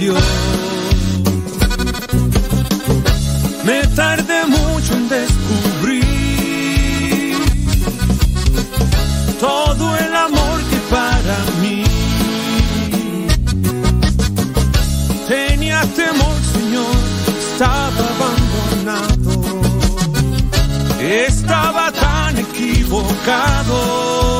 Me 0.00 0.08
tardé 3.94 4.46
mucho 4.46 4.94
en 4.94 5.10
descubrir 5.10 6.06
todo 9.38 9.94
el 9.98 10.16
amor 10.16 10.62
que 10.70 10.76
para 10.88 11.36
mí 11.60 11.84
tenía 15.28 15.82
temor, 15.94 16.34
Señor, 16.54 16.96
estaba 17.52 18.08
abandonado, 18.16 19.60
estaba 20.98 21.92
tan 21.92 22.38
equivocado. 22.38 24.39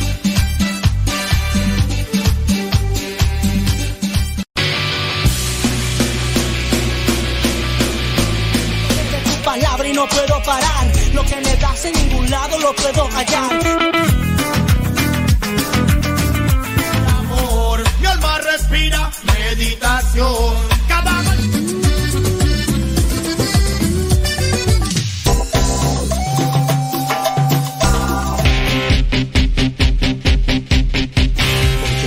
En 11.85 11.93
ningún 11.93 12.29
lado 12.29 12.59
lo 12.59 12.75
puedo 12.75 13.07
hallar. 13.09 14.01
respira 18.43 19.09
meditación. 19.23 20.55
Cada 20.87 21.21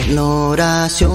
en 0.08 0.18
oración 0.18 1.14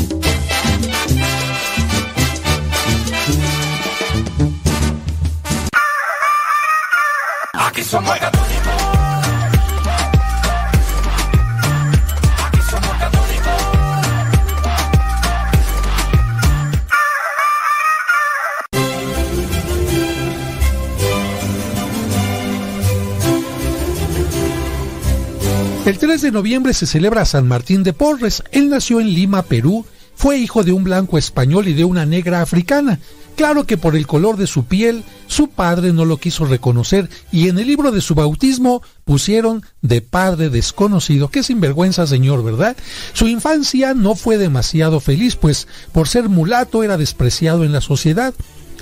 3 26.21 26.31
de 26.31 26.37
noviembre 26.37 26.75
se 26.75 26.85
celebra 26.85 27.25
San 27.25 27.47
Martín 27.47 27.81
de 27.81 27.93
Porres. 27.93 28.43
Él 28.51 28.69
nació 28.69 28.99
en 28.99 29.11
Lima, 29.11 29.41
Perú. 29.41 29.87
Fue 30.13 30.37
hijo 30.37 30.63
de 30.63 30.71
un 30.71 30.83
blanco 30.83 31.17
español 31.17 31.67
y 31.67 31.73
de 31.73 31.83
una 31.83 32.05
negra 32.05 32.43
africana. 32.43 32.99
Claro 33.35 33.65
que 33.65 33.75
por 33.75 33.95
el 33.95 34.05
color 34.05 34.37
de 34.37 34.45
su 34.45 34.65
piel, 34.65 35.03
su 35.25 35.47
padre 35.47 35.93
no 35.93 36.05
lo 36.05 36.17
quiso 36.17 36.45
reconocer 36.45 37.09
y 37.31 37.47
en 37.47 37.57
el 37.57 37.65
libro 37.65 37.91
de 37.91 38.01
su 38.01 38.13
bautismo 38.13 38.83
pusieron 39.03 39.63
de 39.81 40.01
padre 40.01 40.51
desconocido. 40.51 41.29
Qué 41.29 41.41
sinvergüenza, 41.41 42.05
señor, 42.05 42.43
¿verdad? 42.43 42.77
Su 43.13 43.27
infancia 43.27 43.95
no 43.95 44.13
fue 44.13 44.37
demasiado 44.37 44.99
feliz, 44.99 45.35
pues 45.35 45.67
por 45.91 46.07
ser 46.07 46.29
mulato 46.29 46.83
era 46.83 46.97
despreciado 46.97 47.63
en 47.63 47.71
la 47.71 47.81
sociedad. 47.81 48.35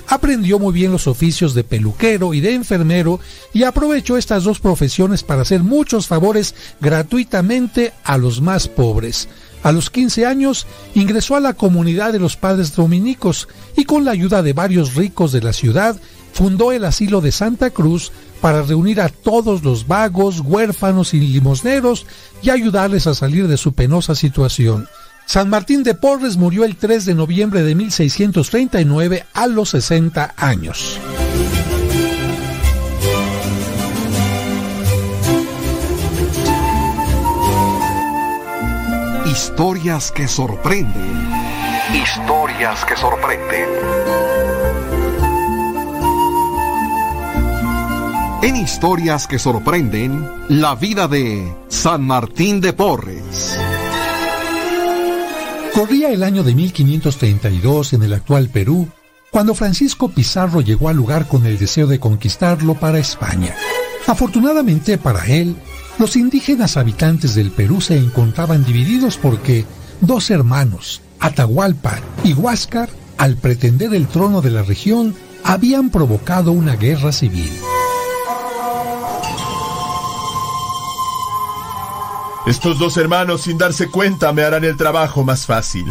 Aprendió 0.08 0.58
muy 0.58 0.72
bien 0.72 0.92
los 0.92 1.06
oficios 1.06 1.54
de 1.54 1.64
peluquero 1.64 2.34
y 2.34 2.40
de 2.40 2.54
enfermero 2.54 3.20
y 3.52 3.64
aprovechó 3.64 4.16
estas 4.16 4.44
dos 4.44 4.60
profesiones 4.60 5.22
para 5.22 5.42
hacer 5.42 5.62
muchos 5.62 6.06
favores 6.06 6.54
gratuitamente 6.80 7.92
a 8.04 8.18
los 8.18 8.40
más 8.40 8.68
pobres. 8.68 9.28
A 9.62 9.72
los 9.72 9.90
15 9.90 10.26
años 10.26 10.66
ingresó 10.94 11.36
a 11.36 11.40
la 11.40 11.52
comunidad 11.52 12.12
de 12.12 12.18
los 12.18 12.36
padres 12.36 12.74
dominicos 12.74 13.48
y 13.76 13.84
con 13.84 14.04
la 14.04 14.12
ayuda 14.12 14.42
de 14.42 14.54
varios 14.54 14.94
ricos 14.94 15.32
de 15.32 15.42
la 15.42 15.52
ciudad 15.52 15.96
fundó 16.32 16.72
el 16.72 16.84
asilo 16.84 17.20
de 17.20 17.32
Santa 17.32 17.70
Cruz 17.70 18.12
para 18.40 18.62
reunir 18.62 19.00
a 19.00 19.08
todos 19.08 19.62
los 19.62 19.86
vagos, 19.86 20.40
huérfanos 20.40 21.12
y 21.12 21.20
limosneros 21.20 22.06
y 22.42 22.50
ayudarles 22.50 23.06
a 23.06 23.14
salir 23.14 23.48
de 23.48 23.58
su 23.58 23.74
penosa 23.74 24.14
situación. 24.14 24.88
San 25.30 25.48
Martín 25.48 25.84
de 25.84 25.94
Porres 25.94 26.36
murió 26.36 26.64
el 26.64 26.74
3 26.74 27.04
de 27.04 27.14
noviembre 27.14 27.62
de 27.62 27.76
1639 27.76 29.26
a 29.32 29.46
los 29.46 29.68
60 29.68 30.34
años. 30.36 30.98
Historias 39.24 40.10
que 40.10 40.26
sorprenden. 40.26 41.28
Historias 41.94 42.84
que 42.84 42.96
sorprenden. 42.96 43.68
En 48.42 48.56
Historias 48.56 49.28
que 49.28 49.38
sorprenden, 49.38 50.28
la 50.48 50.74
vida 50.74 51.06
de 51.06 51.54
San 51.68 52.02
Martín 52.02 52.60
de 52.60 52.72
Porres. 52.72 53.56
Corría 55.74 56.10
el 56.10 56.22
año 56.24 56.42
de 56.42 56.54
1532 56.54 57.92
en 57.92 58.02
el 58.02 58.12
actual 58.12 58.48
Perú, 58.48 58.88
cuando 59.30 59.54
Francisco 59.54 60.08
Pizarro 60.08 60.60
llegó 60.60 60.88
al 60.88 60.96
lugar 60.96 61.28
con 61.28 61.46
el 61.46 61.58
deseo 61.58 61.86
de 61.86 62.00
conquistarlo 62.00 62.74
para 62.74 62.98
España. 62.98 63.54
Afortunadamente 64.06 64.98
para 64.98 65.26
él, 65.26 65.56
los 65.98 66.16
indígenas 66.16 66.76
habitantes 66.76 67.34
del 67.34 67.52
Perú 67.52 67.80
se 67.80 67.96
encontraban 67.96 68.64
divididos 68.64 69.16
porque 69.16 69.64
dos 70.00 70.30
hermanos, 70.30 71.02
Atahualpa 71.20 72.00
y 72.24 72.32
Huáscar, 72.32 72.88
al 73.16 73.36
pretender 73.36 73.94
el 73.94 74.08
trono 74.08 74.40
de 74.40 74.50
la 74.50 74.62
región, 74.62 75.14
habían 75.44 75.90
provocado 75.90 76.52
una 76.52 76.74
guerra 76.74 77.12
civil. 77.12 77.50
Estos 82.50 82.80
dos 82.80 82.96
hermanos 82.96 83.42
sin 83.42 83.58
darse 83.58 83.90
cuenta 83.90 84.32
me 84.32 84.42
harán 84.42 84.64
el 84.64 84.76
trabajo 84.76 85.22
más 85.22 85.46
fácil. 85.46 85.86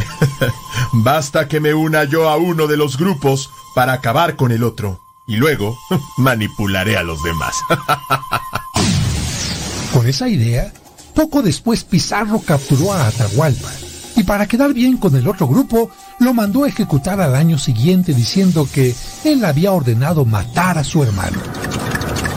Basta 0.91 1.47
que 1.47 1.61
me 1.61 1.73
una 1.73 2.03
yo 2.03 2.27
a 2.27 2.35
uno 2.35 2.67
de 2.67 2.75
los 2.75 2.97
grupos 2.97 3.49
para 3.73 3.93
acabar 3.93 4.35
con 4.35 4.51
el 4.51 4.65
otro. 4.65 4.99
Y 5.25 5.37
luego 5.37 5.77
manipularé 6.17 6.97
a 6.97 7.03
los 7.03 7.23
demás. 7.23 7.55
Con 9.93 10.05
esa 10.05 10.27
idea, 10.27 10.73
poco 11.15 11.41
después 11.41 11.85
Pizarro 11.85 12.41
capturó 12.45 12.91
a 12.91 13.07
Atahualpa 13.07 13.71
y 14.17 14.23
para 14.23 14.45
quedar 14.45 14.73
bien 14.73 14.97
con 14.97 15.15
el 15.15 15.27
otro 15.27 15.47
grupo, 15.47 15.89
lo 16.19 16.33
mandó 16.33 16.65
a 16.65 16.67
ejecutar 16.67 17.21
al 17.21 17.35
año 17.35 17.57
siguiente 17.57 18.13
diciendo 18.13 18.67
que 18.71 18.93
él 19.23 19.45
había 19.45 19.71
ordenado 19.71 20.25
matar 20.25 20.77
a 20.77 20.83
su 20.83 21.03
hermano. 21.03 21.39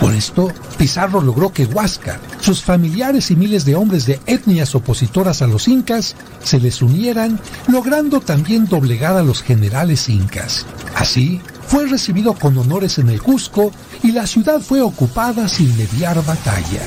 Con 0.03 0.17
esto, 0.17 0.49
Pizarro 0.79 1.21
logró 1.21 1.53
que 1.53 1.65
Huáscar, 1.65 2.19
sus 2.41 2.61
familiares 2.61 3.31
y 3.31 3.37
miles 3.37 3.65
de 3.65 3.77
hombres 3.77 4.05
de 4.05 4.19
etnias 4.27 4.75
opositoras 4.75 5.43
a 5.43 5.47
los 5.47 5.69
incas 5.69 6.17
se 6.43 6.59
les 6.59 6.83
unieran, 6.83 7.39
logrando 7.69 8.21
también 8.21 8.67
doblegar 8.67 9.17
a 9.17 9.23
los 9.23 9.45
generales 9.45 10.09
incas. 10.09 10.67
Así, 10.97 11.41
fue 11.69 11.87
recibido 11.87 12.35
con 12.35 12.59
honores 12.59 12.99
en 12.99 13.11
el 13.11 13.23
Cusco 13.23 13.71
y 14.03 14.11
la 14.11 14.27
ciudad 14.27 14.61
fue 14.61 14.83
ocupada 14.83 15.47
sin 15.47 15.77
mediar 15.77 16.17
batalla. 16.25 16.83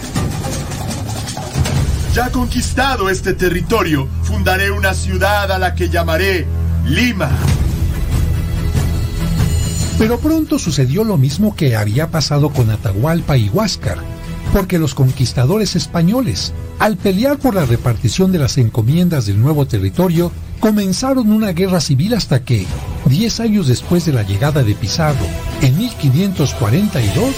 Ya 2.14 2.30
conquistado 2.34 3.10
este 3.10 3.34
territorio, 3.34 4.10
fundaré 4.24 4.72
una 4.72 4.94
ciudad 4.94 5.54
a 5.54 5.58
la 5.58 5.74
que 5.74 5.88
llamaré 5.88 6.46
Lima. 6.86 7.32
Pero 9.98 10.20
pronto 10.20 10.60
sucedió 10.60 11.04
lo 11.04 11.18
mismo 11.18 11.56
que 11.56 11.76
había 11.76 12.12
pasado 12.12 12.50
con 12.50 12.70
Atahualpa 12.70 13.38
y 13.38 13.50
Huáscar, 13.50 13.98
porque 14.52 14.78
los 14.78 14.94
conquistadores 14.94 15.76
españoles, 15.76 16.54
al 16.80 16.98
pelear 16.98 17.38
por 17.38 17.56
la 17.56 17.66
repartición 17.66 18.32
de 18.32 18.40
las 18.40 18.58
encomiendas 18.58 19.26
del 19.26 19.40
nuevo 19.40 19.66
territorio, 19.66 20.32
comenzaron 20.60 21.32
una 21.32 21.54
guerra 21.54 21.80
civil 21.80 22.14
hasta 22.14 22.44
que, 22.44 22.66
diez 23.06 23.40
años 23.40 23.68
después 23.68 24.06
de 24.06 24.14
la 24.14 24.24
llegada 24.24 24.64
de 24.64 24.76
Pizarro, 24.76 25.26
en 25.62 25.78
1542, 25.78 27.34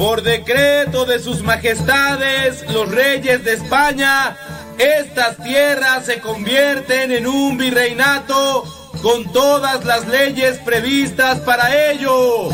Por 0.00 0.22
decreto 0.22 1.04
de 1.04 1.18
sus 1.18 1.42
majestades, 1.42 2.64
los 2.72 2.90
reyes 2.90 3.44
de 3.44 3.52
España, 3.52 4.34
estas 4.80 5.36
tierras 5.36 6.06
se 6.06 6.20
convierten 6.20 7.12
en 7.12 7.26
un 7.26 7.58
virreinato 7.58 8.64
con 9.02 9.30
todas 9.32 9.84
las 9.84 10.08
leyes 10.08 10.58
previstas 10.58 11.40
para 11.40 11.90
ello. 11.90 12.48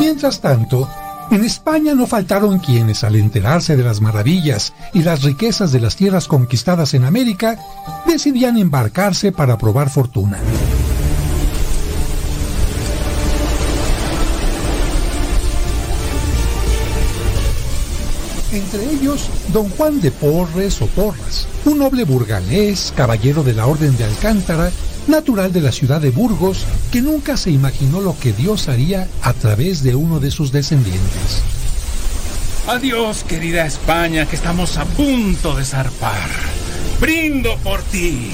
Mientras 0.00 0.40
tanto, 0.40 0.88
en 1.30 1.44
España 1.44 1.94
no 1.94 2.06
faltaron 2.06 2.58
quienes, 2.58 3.04
al 3.04 3.16
enterarse 3.16 3.76
de 3.76 3.84
las 3.84 4.00
maravillas 4.00 4.72
y 4.92 5.02
las 5.02 5.22
riquezas 5.22 5.72
de 5.72 5.80
las 5.80 5.96
tierras 5.96 6.28
conquistadas 6.28 6.94
en 6.94 7.04
América, 7.04 7.58
decidían 8.06 8.58
embarcarse 8.58 9.32
para 9.32 9.56
probar 9.56 9.88
fortuna. 9.88 10.38
Entre 18.54 18.84
ellos 18.90 19.28
don 19.52 19.68
Juan 19.70 20.00
de 20.00 20.10
Porres 20.10 20.80
o 20.80 20.86
Porras, 20.86 21.46
un 21.64 21.78
noble 21.78 22.04
burgalés, 22.04 22.92
caballero 22.96 23.42
de 23.42 23.54
la 23.54 23.66
Orden 23.66 23.96
de 23.96 24.04
Alcántara, 24.04 24.70
natural 25.06 25.52
de 25.52 25.60
la 25.60 25.72
ciudad 25.72 26.00
de 26.00 26.10
Burgos, 26.10 26.64
que 26.90 27.02
nunca 27.02 27.36
se 27.36 27.50
imaginó 27.50 28.00
lo 28.00 28.18
que 28.18 28.32
Dios 28.32 28.68
haría 28.68 29.08
a 29.22 29.32
través 29.32 29.82
de 29.82 29.94
uno 29.94 30.20
de 30.20 30.30
sus 30.30 30.52
descendientes. 30.52 31.42
Adiós, 32.66 33.24
querida 33.24 33.66
España, 33.66 34.26
que 34.26 34.36
estamos 34.36 34.78
a 34.78 34.84
punto 34.84 35.54
de 35.54 35.64
zarpar. 35.64 36.30
Brindo 37.00 37.56
por 37.58 37.82
ti. 37.82 38.32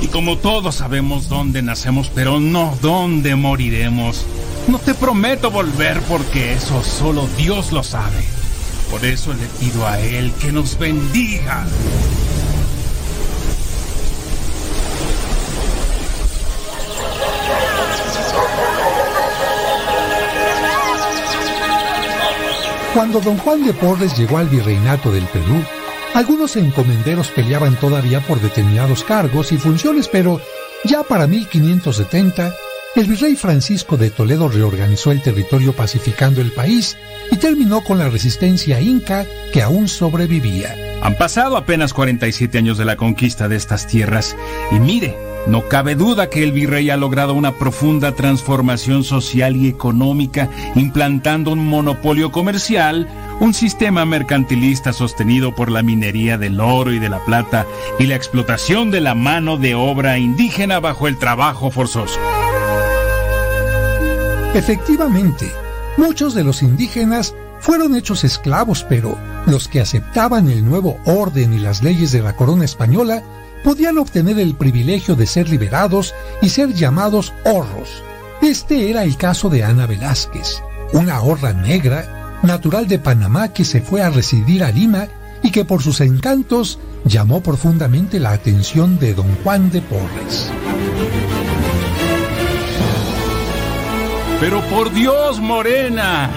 Y 0.00 0.08
como 0.08 0.38
todos 0.38 0.76
sabemos 0.76 1.28
dónde 1.28 1.62
nacemos, 1.62 2.10
pero 2.12 2.40
no 2.40 2.76
dónde 2.82 3.36
moriremos, 3.36 4.26
no 4.66 4.78
te 4.78 4.94
prometo 4.94 5.50
volver 5.50 6.00
porque 6.02 6.54
eso 6.54 6.82
solo 6.82 7.28
Dios 7.36 7.70
lo 7.70 7.82
sabe. 7.82 8.43
Por 8.94 9.04
eso 9.04 9.34
le 9.34 9.44
pido 9.58 9.84
a 9.88 9.98
Él 9.98 10.32
que 10.40 10.52
nos 10.52 10.78
bendiga. 10.78 11.66
Cuando 22.94 23.20
don 23.20 23.36
Juan 23.38 23.66
de 23.66 23.72
Porres 23.72 24.16
llegó 24.16 24.38
al 24.38 24.48
virreinato 24.48 25.10
del 25.10 25.24
Perú, 25.24 25.64
algunos 26.14 26.54
encomenderos 26.54 27.32
peleaban 27.32 27.74
todavía 27.80 28.20
por 28.20 28.40
determinados 28.40 29.02
cargos 29.02 29.50
y 29.50 29.58
funciones, 29.58 30.06
pero 30.06 30.40
ya 30.84 31.02
para 31.02 31.26
1570 31.26 32.54
el 32.96 33.06
virrey 33.08 33.34
Francisco 33.34 33.96
de 33.96 34.10
Toledo 34.10 34.48
reorganizó 34.48 35.10
el 35.10 35.20
territorio 35.20 35.72
pacificando 35.72 36.40
el 36.40 36.52
país 36.52 36.96
y 37.30 37.36
terminó 37.36 37.82
con 37.82 37.98
la 37.98 38.08
resistencia 38.08 38.80
inca 38.80 39.26
que 39.52 39.62
aún 39.62 39.88
sobrevivía. 39.88 40.76
Han 41.02 41.16
pasado 41.16 41.56
apenas 41.56 41.92
47 41.92 42.56
años 42.56 42.78
de 42.78 42.84
la 42.84 42.96
conquista 42.96 43.48
de 43.48 43.56
estas 43.56 43.88
tierras 43.88 44.36
y 44.70 44.76
mire, 44.76 45.16
no 45.46 45.68
cabe 45.68 45.96
duda 45.96 46.30
que 46.30 46.42
el 46.42 46.52
virrey 46.52 46.88
ha 46.88 46.96
logrado 46.96 47.34
una 47.34 47.58
profunda 47.58 48.12
transformación 48.12 49.04
social 49.04 49.56
y 49.56 49.68
económica, 49.68 50.48
implantando 50.74 51.50
un 51.50 51.66
monopolio 51.66 52.32
comercial, 52.32 53.08
un 53.40 53.52
sistema 53.52 54.06
mercantilista 54.06 54.92
sostenido 54.92 55.54
por 55.54 55.70
la 55.70 55.82
minería 55.82 56.38
del 56.38 56.60
oro 56.60 56.92
y 56.92 56.98
de 56.98 57.10
la 57.10 57.22
plata 57.24 57.66
y 57.98 58.06
la 58.06 58.14
explotación 58.14 58.90
de 58.90 59.00
la 59.00 59.14
mano 59.14 59.58
de 59.58 59.74
obra 59.74 60.16
indígena 60.16 60.80
bajo 60.80 61.08
el 61.08 61.18
trabajo 61.18 61.70
forzoso. 61.70 62.18
Efectivamente, 64.54 65.50
muchos 65.96 66.32
de 66.32 66.44
los 66.44 66.62
indígenas 66.62 67.34
fueron 67.58 67.96
hechos 67.96 68.22
esclavos, 68.22 68.86
pero 68.88 69.18
los 69.46 69.66
que 69.66 69.80
aceptaban 69.80 70.48
el 70.48 70.64
nuevo 70.64 70.98
orden 71.06 71.52
y 71.52 71.58
las 71.58 71.82
leyes 71.82 72.12
de 72.12 72.22
la 72.22 72.36
corona 72.36 72.64
española 72.64 73.22
podían 73.64 73.98
obtener 73.98 74.38
el 74.38 74.54
privilegio 74.54 75.16
de 75.16 75.26
ser 75.26 75.48
liberados 75.48 76.14
y 76.40 76.50
ser 76.50 76.72
llamados 76.72 77.32
horros. 77.44 78.02
Este 78.42 78.90
era 78.90 79.02
el 79.02 79.16
caso 79.16 79.48
de 79.48 79.64
Ana 79.64 79.86
Velázquez, 79.86 80.62
una 80.92 81.20
horra 81.22 81.52
negra, 81.52 82.38
natural 82.44 82.86
de 82.86 83.00
Panamá 83.00 83.48
que 83.48 83.64
se 83.64 83.80
fue 83.80 84.02
a 84.02 84.10
residir 84.10 84.62
a 84.62 84.70
Lima 84.70 85.08
y 85.42 85.50
que 85.50 85.64
por 85.64 85.82
sus 85.82 86.00
encantos 86.00 86.78
llamó 87.04 87.42
profundamente 87.42 88.20
la 88.20 88.30
atención 88.30 88.98
de 88.98 89.14
don 89.14 89.34
Juan 89.42 89.70
de 89.70 89.82
Porres. 89.82 90.50
Pero 94.40 94.60
por 94.62 94.92
Dios, 94.92 95.40
Morena, 95.40 96.30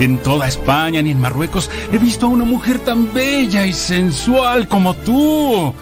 en 0.00 0.18
toda 0.18 0.48
España 0.48 1.00
ni 1.02 1.12
en 1.12 1.20
Marruecos 1.20 1.70
he 1.92 1.98
visto 1.98 2.26
a 2.26 2.30
una 2.30 2.44
mujer 2.44 2.78
tan 2.80 3.12
bella 3.12 3.66
y 3.66 3.72
sensual 3.72 4.68
como 4.68 4.94
tú. 4.94 5.72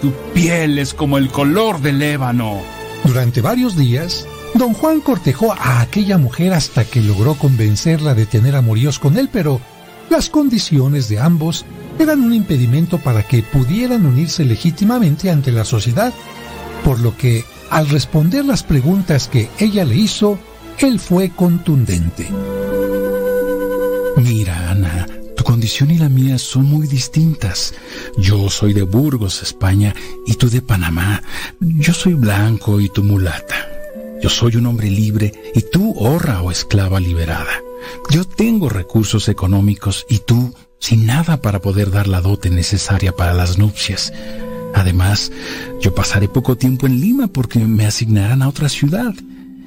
Tu 0.00 0.12
piel 0.34 0.78
es 0.78 0.94
como 0.94 1.18
el 1.18 1.30
color 1.30 1.80
del 1.80 2.02
ébano. 2.02 2.60
Durante 3.04 3.40
varios 3.40 3.76
días, 3.76 4.26
don 4.54 4.74
Juan 4.74 5.00
cortejó 5.00 5.52
a 5.52 5.80
aquella 5.80 6.18
mujer 6.18 6.52
hasta 6.52 6.84
que 6.84 7.00
logró 7.00 7.34
convencerla 7.34 8.14
de 8.14 8.26
tener 8.26 8.54
amoríos 8.54 8.98
con 8.98 9.16
él, 9.16 9.28
pero 9.32 9.60
las 10.10 10.28
condiciones 10.28 11.08
de 11.08 11.18
ambos 11.18 11.64
eran 11.98 12.20
un 12.20 12.34
impedimento 12.34 12.98
para 12.98 13.22
que 13.22 13.42
pudieran 13.42 14.06
unirse 14.06 14.44
legítimamente 14.44 15.30
ante 15.30 15.52
la 15.52 15.64
sociedad, 15.64 16.12
por 16.84 17.00
lo 17.00 17.16
que, 17.16 17.44
al 17.70 17.88
responder 17.88 18.44
las 18.44 18.62
preguntas 18.62 19.28
que 19.28 19.48
ella 19.58 19.84
le 19.84 19.96
hizo, 19.96 20.38
él 20.78 20.98
fue 20.98 21.30
contundente. 21.30 22.28
Mira, 24.16 24.70
Ana, 24.70 25.06
tu 25.36 25.44
condición 25.44 25.90
y 25.90 25.98
la 25.98 26.08
mía 26.08 26.38
son 26.38 26.66
muy 26.66 26.86
distintas. 26.86 27.74
Yo 28.16 28.50
soy 28.50 28.72
de 28.72 28.82
Burgos, 28.82 29.42
España, 29.42 29.94
y 30.26 30.34
tú 30.34 30.50
de 30.50 30.62
Panamá. 30.62 31.22
Yo 31.60 31.94
soy 31.94 32.14
blanco 32.14 32.80
y 32.80 32.88
tú 32.88 33.02
mulata. 33.02 33.68
Yo 34.22 34.28
soy 34.28 34.56
un 34.56 34.66
hombre 34.66 34.88
libre 34.90 35.32
y 35.54 35.62
tú 35.62 35.94
horra 35.96 36.42
o 36.42 36.50
esclava 36.50 37.00
liberada. 37.00 37.60
Yo 38.10 38.24
tengo 38.24 38.68
recursos 38.68 39.28
económicos 39.28 40.06
y 40.08 40.18
tú 40.18 40.54
sin 40.78 41.06
nada 41.06 41.40
para 41.40 41.60
poder 41.60 41.90
dar 41.90 42.06
la 42.06 42.20
dote 42.20 42.50
necesaria 42.50 43.12
para 43.12 43.34
las 43.34 43.58
nupcias. 43.58 44.12
Además, 44.74 45.32
yo 45.80 45.94
pasaré 45.94 46.28
poco 46.28 46.56
tiempo 46.56 46.86
en 46.86 47.00
Lima 47.00 47.28
porque 47.28 47.58
me 47.58 47.86
asignarán 47.86 48.42
a 48.42 48.48
otra 48.48 48.68
ciudad. 48.68 49.14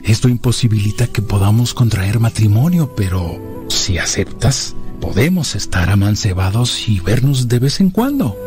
Esto 0.06 0.30
imposibilita 0.30 1.08
que 1.08 1.24
podamos 1.24 1.74
contraer 1.74 2.20
matrimonio, 2.20 2.94
pero 2.96 3.66
si 3.70 3.98
aceptas, 3.98 4.76
podemos 5.02 5.56
estar 5.56 5.90
amancebados 5.90 6.88
y 6.88 7.00
vernos 7.00 7.48
de 7.48 7.58
vez 7.58 7.80
en 7.80 7.90
cuando. 7.90 8.38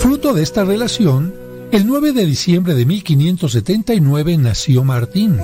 Fruto 0.00 0.34
de 0.34 0.42
esta 0.42 0.64
relación, 0.64 1.34
el 1.70 1.86
9 1.86 2.12
de 2.12 2.26
diciembre 2.26 2.74
de 2.74 2.84
1579 2.84 4.38
nació 4.38 4.82
Martín. 4.82 5.38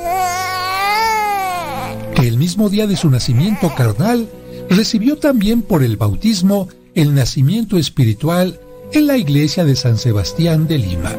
El 2.16 2.36
mismo 2.36 2.68
día 2.68 2.88
de 2.88 2.96
su 2.96 3.10
nacimiento 3.10 3.72
carnal, 3.76 4.28
recibió 4.68 5.18
también 5.18 5.62
por 5.62 5.84
el 5.84 5.96
bautismo 5.96 6.68
el 6.96 7.14
nacimiento 7.14 7.78
espiritual 7.78 8.60
en 8.92 9.06
la 9.06 9.16
iglesia 9.16 9.64
de 9.64 9.76
San 9.76 9.98
Sebastián 9.98 10.66
de 10.66 10.78
Lima. 10.78 11.12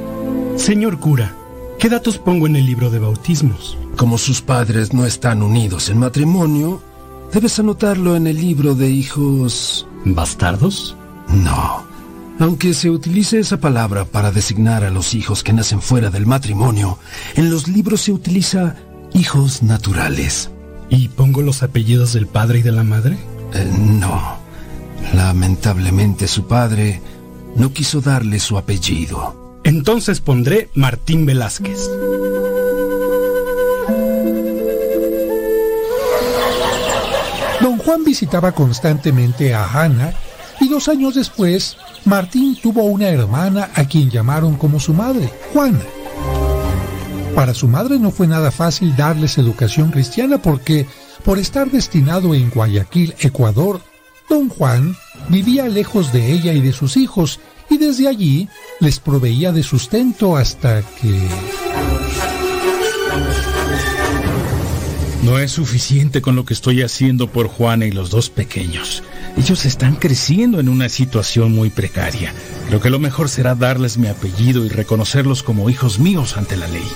Señor 0.58 1.00
cura, 1.00 1.36
¿qué 1.80 1.90
datos 1.90 2.18
pongo 2.18 2.48
en 2.48 2.56
el 2.56 2.66
libro 2.66 2.90
de 2.90 3.00
bautismos? 3.00 3.78
Como 3.98 4.18
sus 4.18 4.42
padres 4.42 4.94
no 4.94 5.06
están 5.06 5.42
unidos 5.42 5.90
en 5.90 5.98
matrimonio, 5.98 6.82
debes 7.34 7.60
anotarlo 7.60 8.16
en 8.16 8.28
el 8.28 8.38
libro 8.38 8.76
de 8.76 8.90
hijos... 8.90 9.88
¿Bastardos? 10.06 10.96
No. 11.28 11.84
Aunque 12.40 12.74
se 12.74 12.90
utilice 12.90 13.40
esa 13.40 13.60
palabra 13.60 14.06
para 14.06 14.32
designar 14.32 14.84
a 14.84 14.90
los 14.90 15.14
hijos 15.16 15.44
que 15.44 15.54
nacen 15.54 15.82
fuera 15.82 16.10
del 16.10 16.26
matrimonio, 16.26 16.98
en 17.36 17.50
los 17.50 17.68
libros 17.68 18.02
se 18.02 18.12
utiliza 18.12 18.76
hijos 19.14 19.64
naturales. 19.64 20.50
¿Y 20.90 21.10
pongo 21.10 21.42
los 21.42 21.64
apellidos 21.64 22.14
del 22.14 22.28
padre 22.28 22.60
y 22.60 22.62
de 22.62 22.72
la 22.72 22.84
madre? 22.84 23.18
Eh, 23.54 23.72
no. 23.78 24.38
Lamentablemente 25.14 26.28
su 26.28 26.48
padre 26.48 27.02
no 27.56 27.74
quiso 27.74 28.02
darle 28.02 28.40
su 28.40 28.58
apellido. 28.58 29.43
Entonces 29.64 30.20
pondré 30.20 30.70
Martín 30.76 31.26
Velázquez. 31.26 31.90
Don 37.62 37.78
Juan 37.78 38.04
visitaba 38.04 38.52
constantemente 38.52 39.54
a 39.54 39.84
Ana 39.84 40.14
y 40.60 40.68
dos 40.68 40.90
años 40.90 41.16
después, 41.16 41.78
Martín 42.06 42.58
tuvo 42.62 42.84
una 42.84 43.08
hermana 43.08 43.70
a 43.74 43.86
quien 43.86 44.10
llamaron 44.10 44.56
como 44.56 44.80
su 44.80 44.94
madre, 44.94 45.32
Juana. 45.54 45.80
Para 47.36 47.54
su 47.54 47.68
madre 47.68 48.00
no 48.00 48.12
fue 48.12 48.28
nada 48.28 48.52
fácil 48.52 48.96
darles 48.96 49.38
educación 49.38 49.92
cristiana 49.92 50.38
porque, 50.40 50.86
por 51.24 51.40
estar 51.40 51.72
destinado 51.72 52.36
en 52.36 52.50
Guayaquil, 52.50 53.16
Ecuador, 53.20 53.82
don 54.30 54.50
Juan 54.50 54.96
vivía 55.30 55.68
lejos 55.68 56.12
de 56.14 56.32
ella 56.32 56.54
y 56.54 56.62
de 56.62 56.74
sus 56.74 56.98
hijos 56.98 57.40
y 57.74 57.78
desde 57.78 58.08
allí 58.08 58.48
les 58.80 59.00
proveía 59.00 59.52
de 59.52 59.64
sustento 59.64 60.38
hasta 60.38 60.82
que... 60.82 61.20
No 65.24 65.40
es 65.40 65.54
suficiente 65.54 66.22
con 66.22 66.36
lo 66.36 66.46
que 66.46 66.54
estoy 66.54 66.82
haciendo 66.82 67.28
por 67.28 67.48
Juana 67.48 67.86
y 67.86 67.92
los 67.92 68.10
dos 68.10 68.30
pequeños. 68.30 69.04
Ellos 69.38 69.66
están 69.66 69.96
creciendo 69.96 70.60
en 70.60 70.70
una 70.70 70.90
situación 70.90 71.54
muy 71.54 71.70
precaria. 71.70 72.34
Creo 72.68 72.82
que 72.82 72.90
lo 72.90 73.00
mejor 73.00 73.30
será 73.30 73.56
darles 73.56 73.98
mi 73.98 74.08
apellido 74.08 74.66
y 74.66 74.70
reconocerlos 74.70 75.42
como 75.42 75.70
hijos 75.70 75.98
míos 75.98 76.38
ante 76.38 76.58
la 76.58 76.68
ley. 76.68 76.88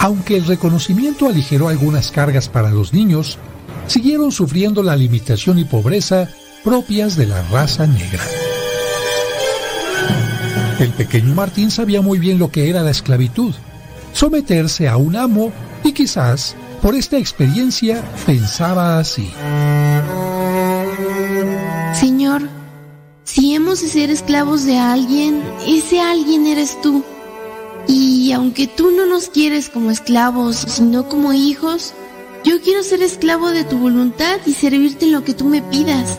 Aunque 0.00 0.36
el 0.36 0.44
reconocimiento 0.44 1.28
aligeró 1.28 1.68
algunas 1.68 2.10
cargas 2.10 2.48
para 2.48 2.70
los 2.70 2.92
niños, 2.92 3.38
siguieron 3.86 4.32
sufriendo 4.32 4.82
la 4.82 4.96
limitación 4.96 5.58
y 5.60 5.64
pobreza 5.64 6.28
propias 6.64 7.16
de 7.16 7.26
la 7.26 7.42
raza 7.48 7.86
negra. 7.86 8.24
El 10.82 10.90
pequeño 10.90 11.32
Martín 11.36 11.70
sabía 11.70 12.02
muy 12.02 12.18
bien 12.18 12.40
lo 12.40 12.50
que 12.50 12.68
era 12.68 12.82
la 12.82 12.90
esclavitud, 12.90 13.54
someterse 14.12 14.88
a 14.88 14.96
un 14.96 15.14
amo 15.14 15.52
y 15.84 15.92
quizás 15.92 16.56
por 16.82 16.96
esta 16.96 17.18
experiencia 17.18 18.02
pensaba 18.26 18.98
así. 18.98 19.30
Señor, 21.94 22.48
si 23.22 23.54
hemos 23.54 23.80
de 23.80 23.86
ser 23.86 24.10
esclavos 24.10 24.64
de 24.64 24.76
alguien, 24.76 25.40
ese 25.64 26.00
alguien 26.00 26.48
eres 26.48 26.80
tú. 26.82 27.04
Y 27.86 28.32
aunque 28.32 28.66
tú 28.66 28.90
no 28.90 29.06
nos 29.06 29.28
quieres 29.28 29.68
como 29.68 29.92
esclavos, 29.92 30.56
sino 30.56 31.08
como 31.08 31.32
hijos, 31.32 31.94
yo 32.42 32.60
quiero 32.60 32.82
ser 32.82 33.04
esclavo 33.04 33.50
de 33.50 33.62
tu 33.62 33.78
voluntad 33.78 34.40
y 34.46 34.52
servirte 34.52 35.04
en 35.04 35.12
lo 35.12 35.22
que 35.22 35.34
tú 35.34 35.44
me 35.44 35.62
pidas. 35.62 36.18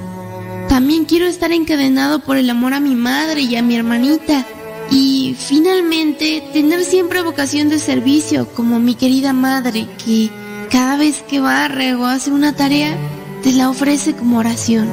También 0.73 1.05
quiero 1.05 1.27
estar 1.27 1.51
encadenado 1.51 2.23
por 2.23 2.35
el 2.35 2.49
amor 2.49 2.73
a 2.73 2.79
mi 2.79 2.95
madre 2.95 3.41
y 3.41 3.55
a 3.55 3.61
mi 3.61 3.75
hermanita. 3.75 4.43
Y 4.89 5.35
finalmente 5.37 6.43
tener 6.51 6.83
siempre 6.83 7.21
vocación 7.21 7.69
de 7.69 7.77
servicio 7.77 8.47
como 8.47 8.79
mi 8.79 8.95
querida 8.95 9.33
madre 9.33 9.87
que 10.03 10.31
cada 10.71 10.97
vez 10.97 11.21
que 11.29 11.39
barre 11.39 11.93
o 11.93 12.07
hace 12.07 12.31
una 12.31 12.55
tarea 12.55 12.97
te 13.43 13.53
la 13.53 13.69
ofrece 13.69 14.15
como 14.15 14.39
oración. 14.39 14.89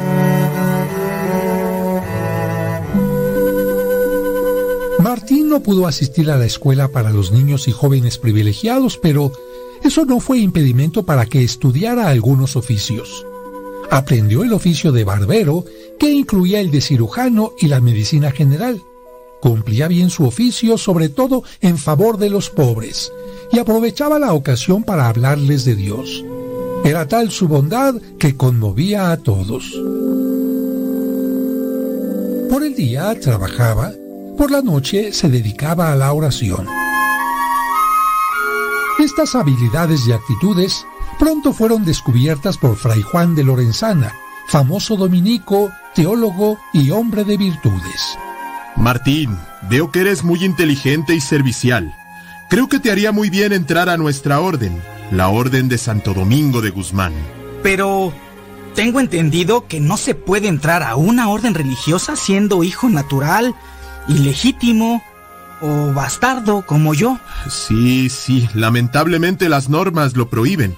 Martín 4.99 5.49
no 5.49 5.61
pudo 5.61 5.87
asistir 5.87 6.31
a 6.31 6.37
la 6.37 6.45
escuela 6.45 6.89
para 6.89 7.09
los 7.09 7.33
niños 7.33 7.69
y 7.69 7.73
jóvenes 7.73 8.19
privilegiados, 8.19 8.99
pero 8.99 9.33
eso 9.83 10.05
no 10.05 10.21
fue 10.21 10.41
impedimento 10.41 11.05
para 11.05 11.25
que 11.25 11.43
estudiara 11.43 12.11
algunos 12.11 12.55
oficios. 12.55 13.25
Aprendió 13.91 14.45
el 14.45 14.53
oficio 14.53 14.93
de 14.93 15.05
barbero, 15.05 15.65
que 15.99 16.11
incluía 16.11 16.61
el 16.61 16.71
de 16.71 16.81
cirujano 16.81 17.53
y 17.59 17.67
la 17.67 17.81
medicina 17.81 18.31
general. 18.31 18.81
Cumplía 19.41 19.89
bien 19.89 20.11
su 20.11 20.25
oficio, 20.25 20.79
sobre 20.79 21.09
todo 21.09 21.43
en 21.61 21.77
favor 21.77 22.17
de 22.19 22.31
los 22.31 22.51
pobres, 22.51 23.13
y 23.51 23.59
aprovechaba 23.59 24.19
la 24.19 24.33
ocasión 24.33 24.85
para 24.85 25.09
hablarles 25.09 25.65
de 25.65 25.75
Dios. 25.75 26.25
Era 26.85 27.09
tal 27.09 27.31
su 27.31 27.49
bondad 27.49 27.95
que 28.19 28.37
conmovía 28.37 29.11
a 29.11 29.17
todos. 29.17 29.73
Por 32.49 32.65
el 32.65 32.75
día 32.75 33.19
trabajaba, 33.19 33.93
por 34.39 34.51
la 34.51 34.63
noche 34.63 35.13
se 35.13 35.29
dedicaba 35.29 35.93
a 35.93 35.97
la 35.97 36.13
oración. 36.13 36.67
Estas 39.01 39.35
habilidades 39.35 40.07
y 40.07 40.13
actitudes 40.13 40.87
pronto 41.19 41.55
fueron 41.55 41.87
descubiertas 41.87 42.59
por 42.59 42.77
Fray 42.77 43.01
Juan 43.01 43.35
de 43.35 43.43
Lorenzana, 43.43 44.13
famoso 44.47 44.95
dominico, 44.95 45.73
teólogo 45.95 46.59
y 46.75 46.91
hombre 46.91 47.25
de 47.25 47.39
virtudes. 47.39 48.19
Martín, 48.77 49.39
veo 49.71 49.91
que 49.91 50.01
eres 50.01 50.23
muy 50.23 50.45
inteligente 50.45 51.15
y 51.15 51.23
servicial. 51.23 51.95
Creo 52.51 52.69
que 52.69 52.79
te 52.79 52.91
haría 52.91 53.11
muy 53.11 53.31
bien 53.31 53.55
entrar 53.55 53.89
a 53.89 53.97
nuestra 53.97 54.39
orden, 54.39 54.83
la 55.11 55.31
Orden 55.31 55.71
de 55.71 55.79
Santo 55.79 56.13
Domingo 56.13 56.61
de 56.61 56.69
Guzmán. 56.69 57.15
Pero 57.63 58.13
tengo 58.75 59.01
entendido 59.01 59.67
que 59.67 59.81
no 59.81 59.97
se 59.97 60.15
puede 60.15 60.49
entrar 60.49 60.83
a 60.83 60.97
una 60.97 61.31
orden 61.31 61.55
religiosa 61.55 62.17
siendo 62.17 62.63
hijo 62.65 62.91
natural, 62.91 63.55
ilegítimo 64.09 65.03
o 65.61 65.93
bastardo 65.93 66.63
como 66.63 66.95
yo. 66.95 67.19
Sí, 67.49 68.09
sí, 68.09 68.49
lamentablemente 68.55 69.49
las 69.49 69.69
normas 69.69 70.17
lo 70.17 70.29
prohíben. 70.29 70.77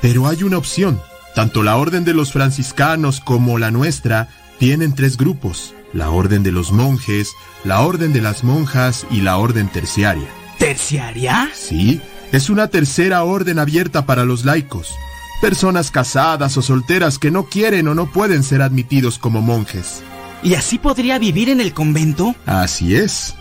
Pero 0.00 0.26
hay 0.26 0.42
una 0.42 0.58
opción. 0.58 1.00
Tanto 1.34 1.62
la 1.62 1.76
Orden 1.76 2.04
de 2.04 2.14
los 2.14 2.32
Franciscanos 2.32 3.20
como 3.20 3.58
la 3.58 3.70
nuestra 3.70 4.28
tienen 4.58 4.94
tres 4.94 5.16
grupos. 5.16 5.74
La 5.92 6.10
Orden 6.10 6.42
de 6.42 6.52
los 6.52 6.72
Monjes, 6.72 7.30
la 7.64 7.80
Orden 7.80 8.12
de 8.12 8.20
las 8.20 8.44
Monjas 8.44 9.06
y 9.10 9.20
la 9.20 9.36
Orden 9.36 9.68
Terciaria. 9.68 10.28
¿Terciaria? 10.58 11.50
Sí, 11.54 12.00
es 12.32 12.50
una 12.50 12.68
tercera 12.68 13.22
orden 13.24 13.58
abierta 13.58 14.06
para 14.06 14.24
los 14.24 14.44
laicos. 14.44 14.94
Personas 15.40 15.90
casadas 15.90 16.56
o 16.56 16.62
solteras 16.62 17.18
que 17.18 17.30
no 17.30 17.44
quieren 17.44 17.88
o 17.88 17.94
no 17.94 18.10
pueden 18.10 18.42
ser 18.42 18.62
admitidos 18.62 19.18
como 19.18 19.42
monjes. 19.42 20.02
¿Y 20.42 20.54
así 20.54 20.78
podría 20.78 21.18
vivir 21.18 21.48
en 21.50 21.60
el 21.60 21.72
convento? 21.72 22.34
Así 22.46 22.96
es. 22.96 23.34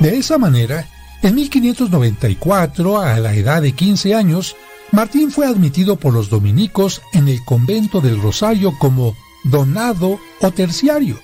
De 0.00 0.16
esa 0.16 0.38
manera, 0.38 0.86
en 1.22 1.34
1594, 1.36 3.00
a 3.00 3.18
la 3.18 3.34
edad 3.34 3.62
de 3.62 3.72
15 3.72 4.14
años, 4.14 4.56
Martín 4.92 5.30
fue 5.30 5.46
admitido 5.46 5.96
por 5.96 6.12
los 6.12 6.28
dominicos 6.28 7.02
en 7.12 7.28
el 7.28 7.44
convento 7.44 8.00
del 8.00 8.20
Rosario 8.20 8.74
como 8.78 9.16
donado 9.44 10.18
o 10.40 10.50
terciario. 10.50 11.18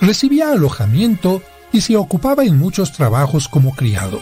Recibía 0.00 0.50
alojamiento 0.50 1.42
y 1.72 1.82
se 1.82 1.96
ocupaba 1.96 2.44
en 2.44 2.58
muchos 2.58 2.92
trabajos 2.92 3.48
como 3.48 3.74
criado. 3.74 4.20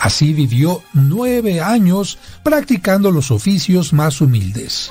Así 0.00 0.32
vivió 0.32 0.82
nueve 0.92 1.60
años 1.60 2.18
practicando 2.42 3.10
los 3.10 3.30
oficios 3.30 3.92
más 3.92 4.20
humildes. 4.20 4.90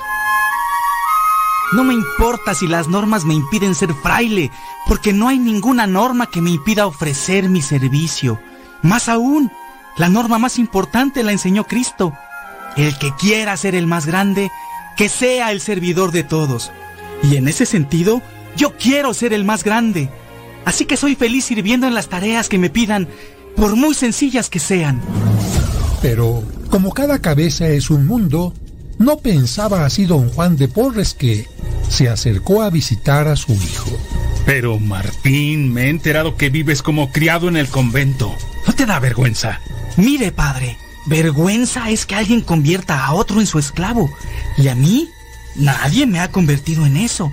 No 1.72 1.82
me 1.84 1.94
importa 1.94 2.54
si 2.54 2.66
las 2.66 2.88
normas 2.88 3.24
me 3.24 3.34
impiden 3.34 3.74
ser 3.74 3.94
fraile, 3.94 4.50
porque 4.86 5.12
no 5.12 5.28
hay 5.28 5.38
ninguna 5.38 5.86
norma 5.86 6.26
que 6.26 6.40
me 6.40 6.50
impida 6.50 6.86
ofrecer 6.86 7.48
mi 7.48 7.62
servicio. 7.62 8.38
Más 8.82 9.08
aún, 9.08 9.50
la 9.96 10.08
norma 10.08 10.38
más 10.38 10.58
importante 10.58 11.22
la 11.22 11.32
enseñó 11.32 11.64
Cristo. 11.64 12.12
El 12.76 12.98
que 12.98 13.14
quiera 13.14 13.56
ser 13.56 13.74
el 13.74 13.86
más 13.86 14.06
grande, 14.06 14.50
que 14.96 15.08
sea 15.08 15.52
el 15.52 15.60
servidor 15.60 16.12
de 16.12 16.24
todos. 16.24 16.70
Y 17.22 17.36
en 17.36 17.48
ese 17.48 17.66
sentido, 17.66 18.20
yo 18.56 18.76
quiero 18.76 19.14
ser 19.14 19.32
el 19.32 19.44
más 19.44 19.64
grande. 19.64 20.10
Así 20.64 20.84
que 20.84 20.96
soy 20.96 21.14
feliz 21.14 21.44
sirviendo 21.44 21.86
en 21.86 21.94
las 21.94 22.08
tareas 22.08 22.48
que 22.48 22.58
me 22.58 22.70
pidan, 22.70 23.08
por 23.56 23.76
muy 23.76 23.94
sencillas 23.94 24.50
que 24.50 24.58
sean. 24.58 25.00
Pero, 26.02 26.42
como 26.70 26.92
cada 26.92 27.20
cabeza 27.20 27.68
es 27.68 27.90
un 27.90 28.06
mundo, 28.06 28.52
no 28.98 29.18
pensaba 29.18 29.84
así 29.84 30.06
don 30.06 30.30
Juan 30.30 30.56
de 30.56 30.68
Porres 30.68 31.14
que 31.14 31.48
se 31.88 32.08
acercó 32.08 32.62
a 32.62 32.70
visitar 32.70 33.28
a 33.28 33.36
su 33.36 33.52
hijo. 33.52 33.90
Pero 34.46 34.78
Martín, 34.78 35.72
me 35.72 35.84
he 35.84 35.88
enterado 35.88 36.36
que 36.36 36.50
vives 36.50 36.82
como 36.82 37.10
criado 37.10 37.48
en 37.48 37.56
el 37.56 37.68
convento. 37.68 38.34
¿No 38.66 38.72
te 38.72 38.86
da 38.86 39.00
vergüenza? 39.00 39.60
Mire, 39.96 40.32
padre, 40.32 40.76
vergüenza 41.06 41.90
es 41.90 42.04
que 42.06 42.14
alguien 42.14 42.40
convierta 42.40 43.04
a 43.04 43.14
otro 43.14 43.40
en 43.40 43.46
su 43.46 43.58
esclavo. 43.58 44.10
Y 44.58 44.68
a 44.68 44.74
mí, 44.74 45.08
nadie 45.54 46.06
me 46.06 46.20
ha 46.20 46.30
convertido 46.30 46.84
en 46.86 46.96
eso. 46.96 47.32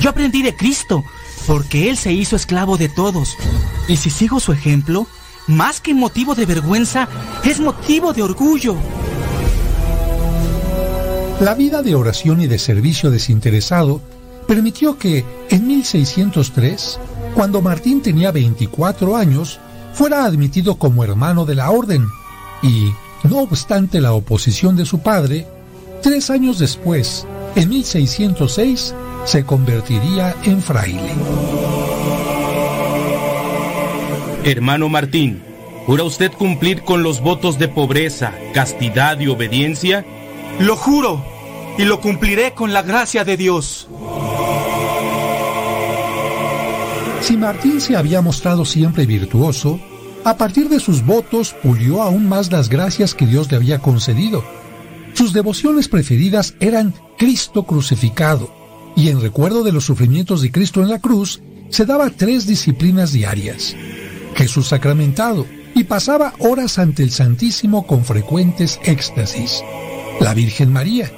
Yo 0.00 0.10
aprendí 0.10 0.42
de 0.42 0.56
Cristo, 0.56 1.04
porque 1.46 1.88
Él 1.88 1.96
se 1.96 2.12
hizo 2.12 2.36
esclavo 2.36 2.76
de 2.76 2.88
todos. 2.88 3.36
Y 3.88 3.96
si 3.96 4.10
sigo 4.10 4.40
su 4.40 4.52
ejemplo, 4.52 5.06
más 5.46 5.80
que 5.80 5.94
motivo 5.94 6.34
de 6.34 6.46
vergüenza, 6.46 7.08
es 7.44 7.60
motivo 7.60 8.12
de 8.12 8.22
orgullo. 8.22 8.76
La 11.40 11.54
vida 11.54 11.80
de 11.80 11.94
oración 11.94 12.42
y 12.42 12.46
de 12.48 12.58
servicio 12.58 13.10
desinteresado 13.10 14.02
permitió 14.46 14.98
que, 14.98 15.24
en 15.48 15.66
1603, 15.66 17.00
cuando 17.34 17.62
Martín 17.62 18.02
tenía 18.02 18.30
24 18.30 19.16
años, 19.16 19.58
fuera 19.94 20.26
admitido 20.26 20.74
como 20.74 21.02
hermano 21.02 21.46
de 21.46 21.54
la 21.54 21.70
orden 21.70 22.04
y, 22.62 22.92
no 23.26 23.38
obstante 23.38 24.02
la 24.02 24.12
oposición 24.12 24.76
de 24.76 24.84
su 24.84 25.00
padre, 25.00 25.46
tres 26.02 26.28
años 26.28 26.58
después, 26.58 27.26
en 27.54 27.70
1606, 27.70 28.94
se 29.24 29.44
convertiría 29.44 30.36
en 30.44 30.60
fraile. 30.60 31.14
Hermano 34.44 34.90
Martín, 34.90 35.42
¿jura 35.86 36.04
usted 36.04 36.32
cumplir 36.32 36.82
con 36.82 37.02
los 37.02 37.22
votos 37.22 37.58
de 37.58 37.68
pobreza, 37.68 38.34
castidad 38.52 39.18
y 39.20 39.28
obediencia? 39.28 40.04
Lo 40.60 40.76
juro 40.76 41.24
y 41.78 41.84
lo 41.84 42.02
cumpliré 42.02 42.52
con 42.52 42.74
la 42.74 42.82
gracia 42.82 43.24
de 43.24 43.38
Dios. 43.38 43.88
Si 47.22 47.38
Martín 47.38 47.80
se 47.80 47.96
había 47.96 48.20
mostrado 48.20 48.66
siempre 48.66 49.06
virtuoso, 49.06 49.80
a 50.22 50.36
partir 50.36 50.68
de 50.68 50.78
sus 50.78 51.06
votos 51.06 51.54
pulió 51.62 52.02
aún 52.02 52.28
más 52.28 52.52
las 52.52 52.68
gracias 52.68 53.14
que 53.14 53.24
Dios 53.24 53.50
le 53.50 53.56
había 53.56 53.78
concedido. 53.78 54.44
Sus 55.14 55.32
devociones 55.32 55.88
preferidas 55.88 56.54
eran 56.60 56.92
Cristo 57.16 57.62
crucificado, 57.62 58.52
y 58.94 59.08
en 59.08 59.22
recuerdo 59.22 59.62
de 59.64 59.72
los 59.72 59.86
sufrimientos 59.86 60.42
de 60.42 60.52
Cristo 60.52 60.82
en 60.82 60.90
la 60.90 60.98
cruz, 60.98 61.40
se 61.70 61.86
daba 61.86 62.10
tres 62.10 62.46
disciplinas 62.46 63.12
diarias. 63.12 63.74
Jesús 64.34 64.68
sacramentado, 64.68 65.46
y 65.74 65.84
pasaba 65.84 66.34
horas 66.38 66.78
ante 66.78 67.02
el 67.02 67.12
Santísimo 67.12 67.86
con 67.86 68.04
frecuentes 68.04 68.78
éxtasis. 68.84 69.62
La 70.20 70.34
Virgen 70.34 70.72
María, 70.72 71.10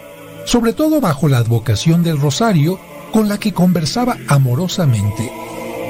sobre 0.47 0.73
todo 0.73 1.01
bajo 1.01 1.29
la 1.29 1.38
advocación 1.38 2.05
del 2.05 2.21
Rosario, 2.21 2.79
con 3.12 3.29
la 3.29 3.38
que 3.38 3.53
conversaba 3.53 4.17
amorosamente, 4.29 5.31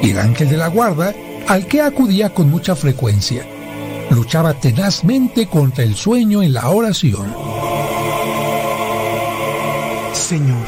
y 0.03 0.11
el 0.11 0.19
ángel 0.19 0.49
de 0.49 0.57
la 0.57 0.69
guarda, 0.69 1.15
al 1.47 1.67
que 1.67 1.83
acudía 1.83 2.33
con 2.33 2.51
mucha 2.51 2.75
frecuencia. 2.75 3.47
Luchaba 4.11 4.55
tenazmente 4.55 5.47
contra 5.47 5.85
el 5.85 5.95
sueño 5.95 6.43
en 6.43 6.55
la 6.55 6.69
oración. 6.71 7.35
Señor, 10.15 10.67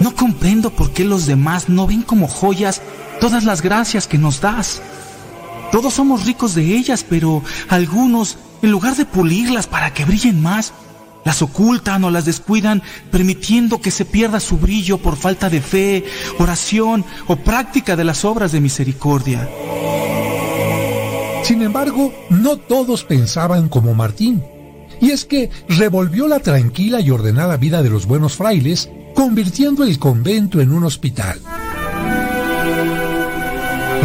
no 0.00 0.14
comprendo 0.14 0.70
por 0.70 0.92
qué 0.92 1.04
los 1.04 1.26
demás 1.26 1.68
no 1.68 1.86
ven 1.86 2.02
como 2.02 2.28
joyas 2.28 2.80
todas 3.20 3.44
las 3.44 3.60
gracias 3.60 4.06
que 4.06 4.18
nos 4.18 4.40
das. 4.40 4.80
Todos 5.72 5.94
somos 5.94 6.26
ricos 6.26 6.54
de 6.54 6.76
ellas, 6.76 7.04
pero 7.08 7.42
algunos, 7.68 8.38
en 8.62 8.70
lugar 8.70 8.96
de 8.96 9.04
pulirlas 9.04 9.66
para 9.66 9.92
que 9.92 10.04
brillen 10.04 10.40
más, 10.40 10.72
las 11.24 11.42
ocultan 11.42 12.04
o 12.04 12.10
las 12.10 12.24
descuidan, 12.24 12.82
permitiendo 13.10 13.80
que 13.80 13.90
se 13.90 14.04
pierda 14.04 14.40
su 14.40 14.58
brillo 14.58 14.98
por 14.98 15.16
falta 15.16 15.50
de 15.50 15.60
fe, 15.60 16.04
oración 16.38 17.04
o 17.26 17.36
práctica 17.36 17.96
de 17.96 18.04
las 18.04 18.24
obras 18.24 18.52
de 18.52 18.60
misericordia. 18.60 19.48
Sin 21.42 21.62
embargo, 21.62 22.12
no 22.28 22.56
todos 22.56 23.04
pensaban 23.04 23.68
como 23.68 23.94
Martín. 23.94 24.42
Y 25.00 25.10
es 25.10 25.24
que 25.24 25.50
revolvió 25.68 26.28
la 26.28 26.40
tranquila 26.40 27.00
y 27.00 27.10
ordenada 27.10 27.56
vida 27.56 27.82
de 27.82 27.90
los 27.90 28.06
buenos 28.06 28.36
frailes, 28.36 28.90
convirtiendo 29.14 29.82
el 29.84 29.98
convento 29.98 30.60
en 30.60 30.72
un 30.72 30.84
hospital. 30.84 31.40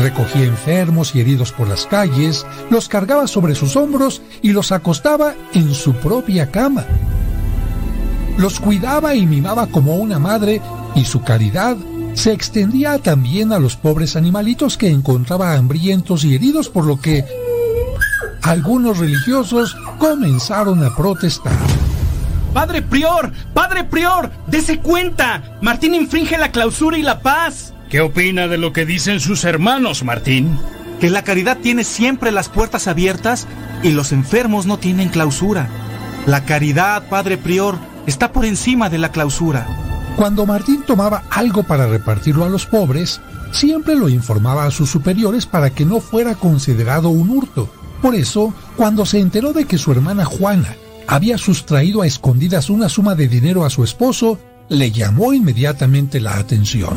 Recogía 0.05 0.45
enfermos 0.45 1.15
y 1.15 1.21
heridos 1.21 1.51
por 1.51 1.67
las 1.67 1.87
calles, 1.87 2.45
los 2.69 2.87
cargaba 2.87 3.25
sobre 3.25 3.55
sus 3.55 3.75
hombros 3.75 4.21
y 4.43 4.51
los 4.51 4.71
acostaba 4.71 5.33
en 5.55 5.73
su 5.73 5.95
propia 5.95 6.51
cama. 6.51 6.85
Los 8.37 8.59
cuidaba 8.59 9.15
y 9.15 9.25
mimaba 9.25 9.65
como 9.65 9.95
una 9.95 10.19
madre 10.19 10.61
y 10.93 11.05
su 11.05 11.23
caridad 11.23 11.75
se 12.13 12.33
extendía 12.33 12.99
también 12.99 13.51
a 13.51 13.57
los 13.57 13.77
pobres 13.77 14.15
animalitos 14.15 14.77
que 14.77 14.91
encontraba 14.91 15.53
hambrientos 15.55 16.23
y 16.23 16.35
heridos, 16.35 16.69
por 16.69 16.85
lo 16.85 17.01
que 17.01 17.25
algunos 18.43 18.99
religiosos 18.99 19.75
comenzaron 19.97 20.83
a 20.83 20.95
protestar. 20.95 21.57
Padre 22.53 22.83
Prior, 22.83 23.31
Padre 23.55 23.83
Prior, 23.85 24.31
dese 24.45 24.77
cuenta. 24.81 25.57
Martín 25.63 25.95
infringe 25.95 26.37
la 26.37 26.51
clausura 26.51 26.95
y 26.95 27.01
la 27.01 27.21
paz. 27.23 27.73
¿Qué 27.89 28.01
opina 28.01 28.47
de 28.47 28.57
lo 28.57 28.73
que 28.73 28.85
dicen 28.85 29.19
sus 29.19 29.43
hermanos, 29.43 30.03
Martín? 30.03 30.57
Que 30.99 31.09
la 31.09 31.23
caridad 31.23 31.57
tiene 31.61 31.83
siempre 31.83 32.31
las 32.31 32.49
puertas 32.49 32.87
abiertas 32.87 33.47
y 33.83 33.91
los 33.91 34.11
enfermos 34.11 34.65
no 34.65 34.79
tienen 34.79 35.09
clausura. 35.09 35.69
La 36.25 36.45
caridad, 36.45 37.07
Padre 37.09 37.37
Prior, 37.37 37.77
está 38.07 38.31
por 38.31 38.45
encima 38.45 38.89
de 38.89 38.97
la 38.97 39.11
clausura. 39.11 39.67
Cuando 40.15 40.45
Martín 40.45 40.83
tomaba 40.85 41.23
algo 41.29 41.63
para 41.63 41.85
repartirlo 41.85 42.43
a 42.43 42.49
los 42.49 42.65
pobres, 42.65 43.21
siempre 43.51 43.95
lo 43.95 44.09
informaba 44.09 44.65
a 44.65 44.71
sus 44.71 44.89
superiores 44.89 45.45
para 45.45 45.69
que 45.69 45.85
no 45.85 45.99
fuera 45.99 46.33
considerado 46.35 47.09
un 47.09 47.29
hurto. 47.29 47.69
Por 48.01 48.15
eso, 48.15 48.53
cuando 48.75 49.05
se 49.05 49.19
enteró 49.19 49.53
de 49.53 49.65
que 49.65 49.77
su 49.77 49.91
hermana 49.91 50.25
Juana 50.25 50.75
había 51.07 51.37
sustraído 51.37 52.01
a 52.01 52.07
escondidas 52.07 52.69
una 52.69 52.89
suma 52.89 53.13
de 53.13 53.27
dinero 53.27 53.63
a 53.63 53.69
su 53.69 53.83
esposo, 53.83 54.39
le 54.69 54.91
llamó 54.91 55.33
inmediatamente 55.33 56.19
la 56.19 56.37
atención. 56.37 56.95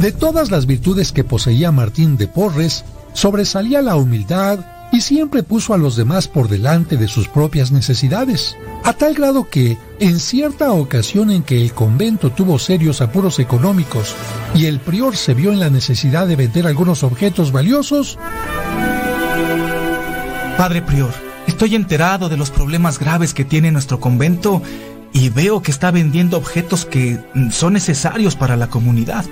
De 0.00 0.12
todas 0.12 0.50
las 0.50 0.66
virtudes 0.66 1.12
que 1.12 1.24
poseía 1.24 1.72
Martín 1.72 2.16
de 2.16 2.28
Porres, 2.28 2.84
sobresalía 3.14 3.80
la 3.80 3.96
humildad 3.96 4.58
y 4.92 5.00
siempre 5.00 5.42
puso 5.42 5.74
a 5.74 5.78
los 5.78 5.96
demás 5.96 6.28
por 6.28 6.48
delante 6.48 6.96
de 6.96 7.08
sus 7.08 7.28
propias 7.28 7.72
necesidades, 7.72 8.56
a 8.84 8.92
tal 8.92 9.14
grado 9.14 9.48
que, 9.48 9.78
en 9.98 10.20
cierta 10.20 10.70
ocasión 10.72 11.30
en 11.30 11.42
que 11.42 11.60
el 11.60 11.72
convento 11.72 12.30
tuvo 12.30 12.58
serios 12.58 13.00
apuros 13.00 13.38
económicos 13.38 14.14
y 14.54 14.66
el 14.66 14.80
prior 14.80 15.16
se 15.16 15.34
vio 15.34 15.50
en 15.50 15.60
la 15.60 15.70
necesidad 15.70 16.26
de 16.26 16.36
vender 16.36 16.66
algunos 16.66 17.02
objetos 17.02 17.50
valiosos, 17.50 18.18
Padre 20.56 20.82
Prior, 20.82 21.12
estoy 21.46 21.74
enterado 21.74 22.28
de 22.28 22.36
los 22.36 22.50
problemas 22.50 22.98
graves 22.98 23.34
que 23.34 23.44
tiene 23.44 23.72
nuestro 23.72 23.98
convento 23.98 24.62
y 25.12 25.30
veo 25.30 25.62
que 25.62 25.70
está 25.70 25.90
vendiendo 25.90 26.36
objetos 26.36 26.84
que 26.84 27.18
son 27.50 27.72
necesarios 27.72 28.36
para 28.36 28.56
la 28.56 28.68
comunidad. 28.68 29.24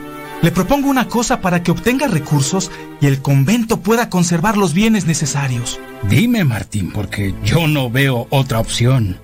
Le 0.44 0.52
propongo 0.52 0.90
una 0.90 1.08
cosa 1.08 1.40
para 1.40 1.62
que 1.62 1.70
obtenga 1.70 2.06
recursos 2.06 2.70
y 3.00 3.06
el 3.06 3.22
convento 3.22 3.80
pueda 3.80 4.10
conservar 4.10 4.58
los 4.58 4.74
bienes 4.74 5.06
necesarios. 5.06 5.80
Dime, 6.10 6.44
Martín, 6.44 6.90
porque 6.92 7.34
yo 7.42 7.66
no 7.66 7.90
veo 7.90 8.26
otra 8.28 8.60
opción. 8.60 9.16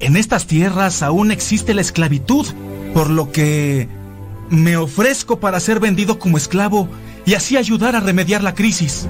En 0.00 0.16
estas 0.16 0.46
tierras 0.46 1.02
aún 1.02 1.30
existe 1.30 1.74
la 1.74 1.82
esclavitud, 1.82 2.46
por 2.94 3.10
lo 3.10 3.30
que 3.32 3.86
me 4.48 4.78
ofrezco 4.78 5.40
para 5.40 5.60
ser 5.60 5.78
vendido 5.78 6.18
como 6.18 6.38
esclavo 6.38 6.88
y 7.26 7.34
así 7.34 7.58
ayudar 7.58 7.94
a 7.94 8.00
remediar 8.00 8.42
la 8.42 8.54
crisis. 8.54 9.06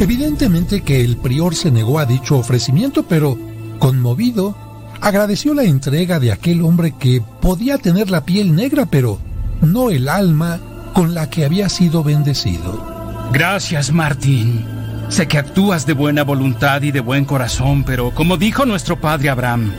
Evidentemente 0.00 0.80
que 0.80 1.02
el 1.02 1.18
prior 1.18 1.54
se 1.54 1.70
negó 1.70 1.98
a 1.98 2.06
dicho 2.06 2.38
ofrecimiento, 2.38 3.02
pero, 3.02 3.38
conmovido, 3.78 4.56
agradeció 5.02 5.52
la 5.52 5.64
entrega 5.64 6.20
de 6.20 6.32
aquel 6.32 6.62
hombre 6.62 6.94
que 6.98 7.20
podía 7.42 7.76
tener 7.76 8.10
la 8.10 8.24
piel 8.24 8.56
negra, 8.56 8.86
pero 8.86 9.20
no 9.62 9.90
el 9.90 10.08
alma 10.08 10.58
con 10.92 11.14
la 11.14 11.30
que 11.30 11.44
había 11.44 11.68
sido 11.68 12.04
bendecido. 12.04 13.30
Gracias, 13.32 13.92
Martín. 13.92 14.66
Sé 15.08 15.26
que 15.26 15.38
actúas 15.38 15.86
de 15.86 15.94
buena 15.94 16.22
voluntad 16.22 16.82
y 16.82 16.90
de 16.90 17.00
buen 17.00 17.24
corazón, 17.24 17.84
pero 17.84 18.10
como 18.10 18.36
dijo 18.36 18.66
nuestro 18.66 19.00
padre 19.00 19.30
Abraham, 19.30 19.72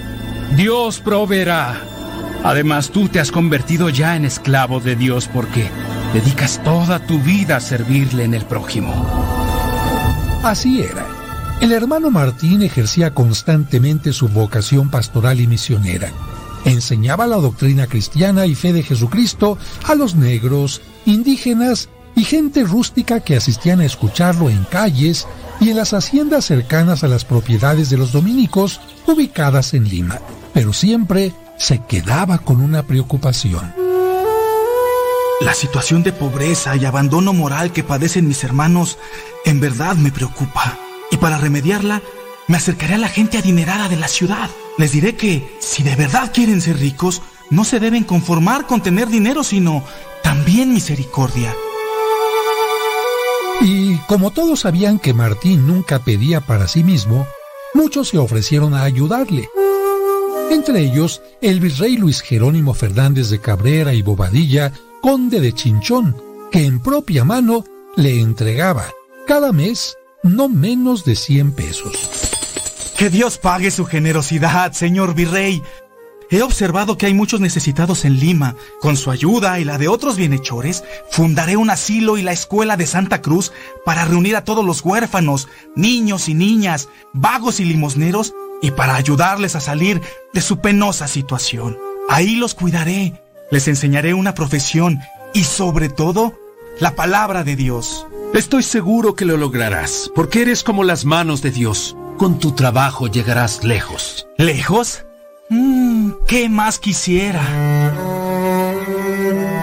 Dios 0.56 1.00
proveerá. 1.00 1.82
Además, 2.44 2.90
tú 2.90 3.08
te 3.08 3.20
has 3.20 3.32
convertido 3.32 3.90
ya 3.90 4.16
en 4.16 4.26
esclavo 4.26 4.80
de 4.80 4.96
Dios 4.96 5.30
porque 5.32 5.70
dedicas 6.14 6.62
toda 6.64 7.00
tu 7.00 7.20
vida 7.20 7.58
a 7.58 7.62
servirle 7.62 8.24
en 8.26 8.34
el 8.34 8.46
prójimo. 8.46 8.94
Así 10.44 10.82
era. 10.82 11.06
El 11.62 11.72
hermano 11.72 12.12
Martín 12.12 12.62
ejercía 12.62 13.14
constantemente 13.14 14.12
su 14.12 14.28
vocación 14.28 14.90
pastoral 14.90 15.40
y 15.40 15.48
misionera. 15.48 16.12
Enseñaba 16.66 17.28
la 17.28 17.38
doctrina 17.38 17.88
cristiana 17.88 18.46
y 18.46 18.56
fe 18.56 18.74
de 18.74 18.84
Jesucristo 18.84 19.58
a 19.86 19.96
los 19.96 20.16
negros, 20.16 20.82
indígenas 21.06 21.90
y 22.16 22.24
gente 22.24 22.64
rústica 22.64 23.20
que 23.20 23.36
asistían 23.36 23.82
a 23.82 23.86
escucharlo 23.86 24.50
en 24.50 24.64
calles 24.66 25.28
y 25.60 25.70
en 25.70 25.78
las 25.78 25.94
haciendas 25.94 26.46
cercanas 26.46 27.04
a 27.04 27.08
las 27.08 27.26
propiedades 27.26 27.90
de 27.90 27.98
los 27.98 28.12
dominicos 28.12 28.80
ubicadas 29.08 29.74
en 29.74 29.90
Lima. 29.90 30.20
Pero 30.54 30.74
siempre 30.74 31.34
se 31.58 31.82
quedaba 31.86 32.40
con 32.40 32.62
una 32.62 32.84
preocupación. 32.84 33.74
La 35.42 35.54
situación 35.54 36.04
de 36.04 36.14
pobreza 36.14 36.76
y 36.76 36.86
abandono 36.86 37.34
moral 37.34 37.74
que 37.74 37.84
padecen 37.84 38.28
mis 38.28 38.44
hermanos 38.44 38.98
en 39.46 39.60
verdad 39.60 39.96
me 39.96 40.12
preocupa. 40.12 40.78
Y 41.12 41.18
para 41.18 41.38
remediarla, 41.38 42.02
me 42.48 42.58
acercaré 42.58 42.96
a 42.96 42.98
la 42.98 43.08
gente 43.08 43.38
adinerada 43.38 43.90
de 43.90 43.96
la 43.96 44.08
ciudad. 44.08 44.50
Les 44.78 44.92
diré 44.92 45.16
que, 45.16 45.58
si 45.60 45.84
de 45.84 45.96
verdad 45.96 46.32
quieren 46.34 46.62
ser 46.62 46.78
ricos, 46.78 47.22
no 47.50 47.64
se 47.64 47.80
deben 47.80 48.04
conformar 48.04 48.66
con 48.68 48.82
tener 48.82 49.08
dinero, 49.08 49.44
sino 49.44 49.84
también 50.24 50.74
misericordia. 50.74 51.56
Y 53.62 53.98
como 54.08 54.32
todos 54.32 54.62
sabían 54.62 55.00
que 55.00 55.14
Martín 55.14 55.68
nunca 55.68 56.00
pedía 56.00 56.42
para 56.42 56.68
sí 56.68 56.84
mismo, 56.84 57.28
muchos 57.74 58.10
se 58.10 58.18
ofrecieron 58.18 58.74
a 58.74 58.84
ayudarle. 58.84 59.50
Entre 60.52 60.82
ellos, 60.82 61.22
el 61.42 61.60
virrey 61.60 61.98
Luis 61.98 62.22
Jerónimo 62.22 62.74
Fernández 62.74 63.30
de 63.30 63.40
Cabrera 63.40 63.94
y 63.94 64.02
Bobadilla, 64.02 64.74
conde 65.02 65.40
de 65.40 65.54
Chinchón, 65.54 66.16
que 66.52 66.66
en 66.66 66.80
propia 66.82 67.24
mano 67.24 67.64
le 67.96 68.20
entregaba 68.20 68.86
cada 69.26 69.52
mes 69.52 69.96
no 70.24 70.48
menos 70.50 71.04
de 71.04 71.16
100 71.16 71.52
pesos. 71.52 72.10
Que 72.98 73.10
Dios 73.10 73.38
pague 73.38 73.70
su 73.72 73.86
generosidad, 73.86 74.72
señor 74.72 75.14
virrey. 75.14 75.62
He 76.30 76.42
observado 76.42 76.98
que 76.98 77.06
hay 77.06 77.14
muchos 77.14 77.42
necesitados 77.42 78.06
en 78.06 78.20
Lima. 78.20 78.56
Con 78.82 78.96
su 78.96 79.12
ayuda 79.12 79.60
y 79.60 79.66
la 79.66 79.78
de 79.78 79.90
otros 79.90 80.16
bienhechores, 80.16 80.84
fundaré 81.12 81.58
un 81.58 81.70
asilo 81.70 82.18
y 82.18 82.22
la 82.22 82.32
escuela 82.32 82.78
de 82.78 82.88
Santa 82.88 83.22
Cruz 83.22 83.52
para 83.86 84.06
reunir 84.06 84.36
a 84.36 84.44
todos 84.44 84.66
los 84.66 84.82
huérfanos, 84.82 85.50
niños 85.76 86.30
y 86.30 86.34
niñas, 86.34 86.88
vagos 87.12 87.60
y 87.60 87.66
limosneros, 87.66 88.34
y 88.62 88.72
para 88.72 88.96
ayudarles 88.96 89.56
a 89.56 89.60
salir 89.60 90.02
de 90.34 90.42
su 90.42 90.60
penosa 90.60 91.08
situación. 91.08 91.78
Ahí 92.10 92.38
los 92.38 92.56
cuidaré, 92.56 93.22
les 93.52 93.68
enseñaré 93.68 94.14
una 94.14 94.34
profesión 94.34 95.00
y 95.34 95.44
sobre 95.44 95.90
todo, 95.90 96.34
la 96.80 96.96
palabra 96.96 97.44
de 97.44 97.56
Dios. 97.58 98.08
Estoy 98.34 98.64
seguro 98.64 99.14
que 99.14 99.26
lo 99.26 99.38
lograrás, 99.38 100.12
porque 100.16 100.42
eres 100.42 100.64
como 100.64 100.84
las 100.84 101.06
manos 101.06 101.44
de 101.44 101.52
Dios. 101.52 101.96
Con 102.18 102.40
tu 102.40 102.54
trabajo 102.54 103.06
llegarás 103.06 103.64
lejos. 103.64 104.28
¿Lejos? 104.40 105.06
Mmm, 105.52 106.14
¿qué 106.28 106.50
más 106.50 106.80
quisiera? 106.80 107.44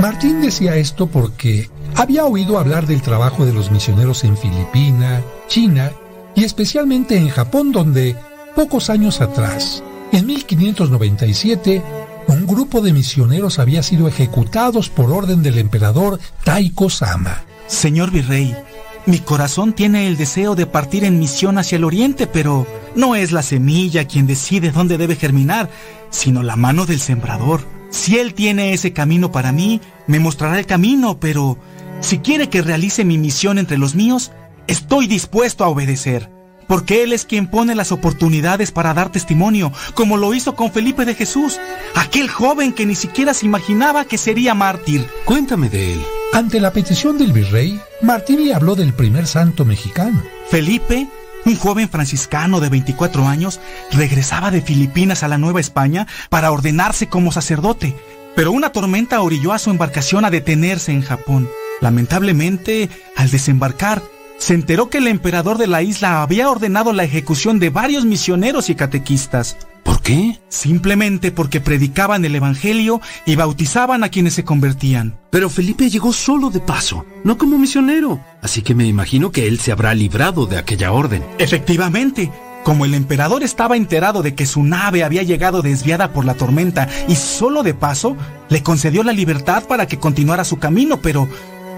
Martín 0.01 0.41
decía 0.41 0.77
esto 0.77 1.09
porque 1.09 1.69
había 1.97 2.25
oído 2.27 2.61
hablar 2.61 2.87
del 2.87 3.03
trabajo 3.03 3.45
de 3.45 3.53
los 3.53 3.73
misioneros 3.73 4.23
en 4.23 4.37
Filipina, 4.37 5.21
China 5.49 5.91
y 6.37 6.45
especialmente 6.45 7.17
en 7.17 7.29
Japón, 7.29 7.73
donde 7.73 8.15
pocos 8.55 8.89
años 8.89 9.21
atrás, 9.21 9.83
en 10.13 10.27
1597, 10.27 11.83
un 12.29 12.47
grupo 12.47 12.81
de 12.83 12.93
misioneros 12.93 13.59
había 13.59 13.83
sido 13.83 14.07
ejecutados 14.07 14.91
por 14.91 15.11
orden 15.11 15.43
del 15.43 15.59
emperador 15.59 16.21
Taiko 16.45 16.89
Sama. 16.89 17.50
Señor 17.71 18.11
virrey, 18.11 18.55
mi 19.07 19.21
corazón 19.21 19.73
tiene 19.73 20.09
el 20.09 20.17
deseo 20.17 20.57
de 20.57 20.67
partir 20.67 21.05
en 21.05 21.21
misión 21.21 21.57
hacia 21.57 21.77
el 21.77 21.85
oriente, 21.85 22.27
pero 22.27 22.67
no 22.97 23.15
es 23.15 23.31
la 23.31 23.45
semilla 23.45 24.09
quien 24.09 24.27
decide 24.27 24.73
dónde 24.73 24.99
debe 24.99 25.15
germinar, 25.15 25.71
sino 26.11 26.43
la 26.43 26.57
mano 26.57 26.85
del 26.85 26.99
sembrador. 26.99 27.65
Si 27.91 28.19
él 28.19 28.35
tiene 28.35 28.73
ese 28.73 28.93
camino 28.93 29.31
para 29.31 29.53
mí, 29.53 29.81
me 30.09 30.19
mostrará 30.19 30.59
el 30.59 30.67
camino, 30.67 31.21
pero 31.21 31.59
si 32.01 32.19
quiere 32.19 32.49
que 32.49 32.61
realice 32.61 33.05
mi 33.05 33.19
misión 33.19 33.57
entre 33.57 33.79
los 33.79 33.95
míos, 33.95 34.33
estoy 34.67 35.07
dispuesto 35.07 35.63
a 35.63 35.69
obedecer, 35.69 36.29
porque 36.67 37.05
él 37.05 37.13
es 37.13 37.25
quien 37.25 37.47
pone 37.47 37.77
las 37.77 37.93
oportunidades 37.93 38.73
para 38.73 38.95
dar 38.95 39.13
testimonio, 39.13 39.73
como 39.95 40.17
lo 40.17 40.35
hizo 40.35 40.57
con 40.57 40.73
Felipe 40.73 41.05
de 41.05 41.15
Jesús, 41.15 41.61
aquel 41.95 42.29
joven 42.29 42.73
que 42.73 42.85
ni 42.85 42.97
siquiera 42.97 43.33
se 43.33 43.47
imaginaba 43.47 44.07
que 44.07 44.19
sería 44.19 44.55
mártir. 44.55 45.07
Cuéntame 45.25 45.69
de 45.69 45.93
él. 45.95 46.01
Ante 46.33 46.61
la 46.61 46.73
petición 46.73 47.19
del 47.19 47.33
virrey, 47.33 47.81
Martín 48.03 48.45
le 48.45 48.55
habló 48.55 48.77
del 48.77 48.93
primer 48.93 49.27
santo 49.27 49.65
mexicano. 49.65 50.23
Felipe, 50.49 51.09
un 51.45 51.57
joven 51.57 51.89
franciscano 51.89 52.61
de 52.61 52.69
24 52.69 53.27
años, 53.27 53.61
regresaba 53.91 54.53
de 54.53 54.63
Filipinas 54.63 55.25
a 55.25 55.29
la 55.29 55.39
Nueva 55.39 55.59
España 55.59 56.07
para 56.29 56.53
ordenarse 56.53 57.09
como 57.09 57.33
sacerdote, 57.33 57.97
pero 58.37 58.53
una 58.53 58.71
tormenta 58.71 59.21
orilló 59.23 59.53
a 59.53 59.59
su 59.59 59.71
embarcación 59.71 60.25
a 60.25 60.31
detenerse 60.31 60.93
en 60.93 61.03
Japón. 61.03 61.49
Lamentablemente, 61.81 62.89
al 63.17 63.31
desembarcar, 63.31 64.01
se 64.39 64.55
enteró 64.55 64.89
que 64.89 64.99
el 64.99 65.09
emperador 65.09 65.59
de 65.59 65.67
la 65.67 65.83
isla 65.83 66.23
había 66.23 66.49
ordenado 66.49 66.93
la 66.93 67.05
ejecución 67.05 67.59
de 67.59 67.71
varios 67.71 68.05
misioneros 68.05 68.71
y 68.71 68.77
catequistas. 68.77 69.57
¿Por 69.91 70.03
qué? 70.03 70.39
Simplemente 70.49 71.33
porque 71.33 71.61
predicaban 71.61 72.25
el 72.25 72.37
Evangelio 72.37 73.01
y 73.27 73.35
bautizaban 73.35 74.05
a 74.05 74.09
quienes 74.09 74.35
se 74.35 74.45
convertían. 74.45 75.19
Pero 75.31 75.51
Felipe 75.51 75.91
llegó 75.91 76.13
solo 76.13 76.49
de 76.51 76.61
paso, 76.61 77.05
no 77.25 77.37
como 77.37 77.59
misionero. 77.59 78.21
Así 78.41 78.63
que 78.63 78.77
me 78.77 78.87
imagino 78.87 79.33
que 79.33 79.49
él 79.49 79.59
se 79.59 79.73
habrá 79.73 79.93
librado 79.95 80.47
de 80.47 80.59
aquella 80.59 80.93
orden. 80.93 81.25
Efectivamente, 81.39 82.31
como 82.63 82.85
el 82.85 82.95
emperador 82.95 83.43
estaba 83.43 83.77
enterado 83.77 84.23
de 84.23 84.37
que 84.37 84.47
su 84.47 84.63
nave 84.63 85.03
había 85.03 85.25
llegado 85.25 85.61
desviada 85.61 86.13
por 86.13 86.25
la 86.25 86.35
tormenta 86.35 86.89
y 87.09 87.17
solo 87.17 87.65
de 87.65 87.75
paso, 87.75 88.17
le 88.49 88.63
concedió 88.63 89.03
la 89.03 89.13
libertad 89.13 89.65
para 89.65 89.89
que 89.89 89.99
continuara 89.99 90.45
su 90.45 90.61
camino, 90.61 91.01
pero 91.03 91.29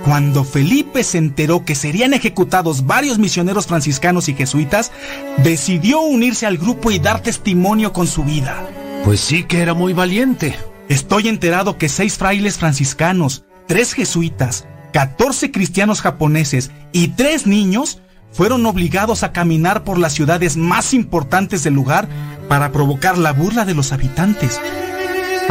cuando 0.05 0.45
Felipe 0.45 1.05
se 1.05 1.19
enteró 1.19 1.65
que 1.65 1.75
serían 1.75 2.15
ejecutados 2.15 2.87
varios 2.87 3.19
misioneros 3.19 3.67
franciscanos 3.67 4.29
y 4.29 4.35
jesuitas, 4.35 4.91
decidió 5.39 6.01
unirse 6.01 6.47
al 6.47 6.59
grupo 6.59 6.91
y 6.91 6.99
dar 6.99 7.21
testimonio 7.21 7.93
con 7.93 8.07
su 8.07 8.25
vida. 8.25 8.67
Pues 9.05 9.21
sí 9.21 9.45
que 9.45 9.61
era 9.61 9.75
muy 9.75 9.93
valiente. 9.93 10.57
Estoy 10.89 11.29
enterado 11.29 11.79
que 11.79 11.89
seis 11.89 12.19
frailes 12.19 12.59
franciscanos, 12.59 13.45
tres 13.67 13.93
jesuitas, 13.93 14.67
catorce 14.93 15.51
cristianos 15.51 16.01
japoneses 16.01 16.71
y 16.93 17.09
tres 17.09 17.47
niños 17.47 18.01
fueron 18.33 18.65
obligados 18.67 19.23
a 19.23 19.33
caminar 19.33 19.85
por 19.85 19.99
las 19.99 20.15
ciudades 20.15 20.57
más 20.57 20.95
importantes 20.95 21.63
del 21.63 21.75
lugar 21.75 22.09
para 22.49 22.73
provocar 22.73 23.19
la 23.19 23.33
burla 23.33 23.65
de 23.65 23.75
los 23.75 23.93
habitantes. 23.93 24.61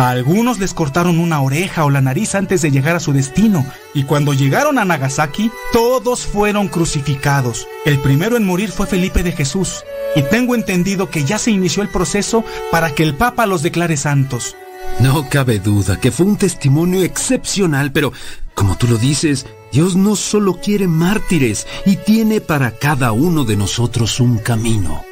A 0.01 0.09
algunos 0.09 0.57
les 0.57 0.73
cortaron 0.73 1.19
una 1.19 1.43
oreja 1.43 1.85
o 1.85 1.91
la 1.91 2.01
nariz 2.01 2.33
antes 2.33 2.63
de 2.63 2.71
llegar 2.71 2.95
a 2.95 2.99
su 2.99 3.13
destino, 3.13 3.63
y 3.93 4.03
cuando 4.05 4.33
llegaron 4.33 4.79
a 4.79 4.83
Nagasaki, 4.83 5.51
todos 5.71 6.25
fueron 6.25 6.69
crucificados. 6.69 7.67
El 7.85 7.99
primero 7.99 8.35
en 8.35 8.43
morir 8.43 8.71
fue 8.71 8.87
Felipe 8.87 9.21
de 9.21 9.31
Jesús, 9.31 9.83
y 10.15 10.23
tengo 10.23 10.55
entendido 10.55 11.11
que 11.11 11.23
ya 11.23 11.37
se 11.37 11.51
inició 11.51 11.83
el 11.83 11.89
proceso 11.89 12.43
para 12.71 12.89
que 12.95 13.03
el 13.03 13.13
Papa 13.13 13.45
los 13.45 13.61
declare 13.61 13.95
santos. 13.95 14.55
No 14.99 15.29
cabe 15.29 15.59
duda 15.59 15.99
que 15.99 16.11
fue 16.11 16.25
un 16.25 16.37
testimonio 16.37 17.03
excepcional, 17.03 17.91
pero 17.91 18.11
como 18.55 18.77
tú 18.77 18.87
lo 18.87 18.97
dices, 18.97 19.45
Dios 19.71 19.95
no 19.95 20.15
solo 20.15 20.55
quiere 20.55 20.87
mártires 20.87 21.67
y 21.85 21.97
tiene 21.97 22.41
para 22.41 22.71
cada 22.71 23.11
uno 23.11 23.43
de 23.43 23.55
nosotros 23.55 24.19
un 24.19 24.39
camino. 24.39 25.03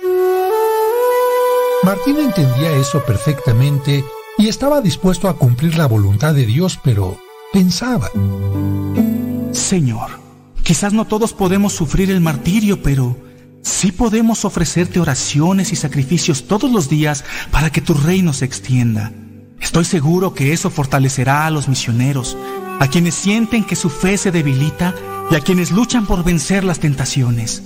Martín 1.84 2.18
entendía 2.18 2.72
eso 2.72 3.06
perfectamente 3.06 4.04
y 4.40 4.48
estaba 4.48 4.80
dispuesto 4.80 5.28
a 5.28 5.36
cumplir 5.36 5.78
la 5.78 5.86
voluntad 5.86 6.34
de 6.34 6.46
Dios, 6.46 6.80
pero 6.82 7.20
pensaba. 7.52 8.10
Señor, 9.52 10.12
quizás 10.64 10.94
no 10.94 11.06
todos 11.06 11.34
podemos 11.34 11.74
sufrir 11.74 12.10
el 12.10 12.22
martirio, 12.22 12.82
pero 12.82 13.18
sí 13.64 13.92
podemos 13.92 14.46
ofrecerte 14.46 15.02
oraciones 15.02 15.74
y 15.74 15.76
sacrificios 15.76 16.48
todos 16.48 16.72
los 16.72 16.88
días 16.88 17.26
para 17.52 17.70
que 17.70 17.82
tu 17.82 17.94
reino 17.94 18.32
se 18.32 18.46
extienda. 18.46 19.12
Estoy 19.60 19.84
seguro 19.84 20.34
que 20.34 20.54
eso 20.54 20.70
fortalecerá 20.70 21.46
a 21.46 21.52
los 21.52 21.68
misioneros, 21.68 22.38
a 22.80 22.88
quienes 22.88 23.16
sienten 23.16 23.66
que 23.66 23.76
su 23.76 23.90
fe 23.90 24.18
se 24.18 24.32
debilita 24.32 24.96
y 25.30 25.36
a 25.36 25.42
quienes 25.42 25.70
luchan 25.70 26.06
por 26.06 26.24
vencer 26.24 26.64
las 26.64 26.80
tentaciones. 26.80 27.62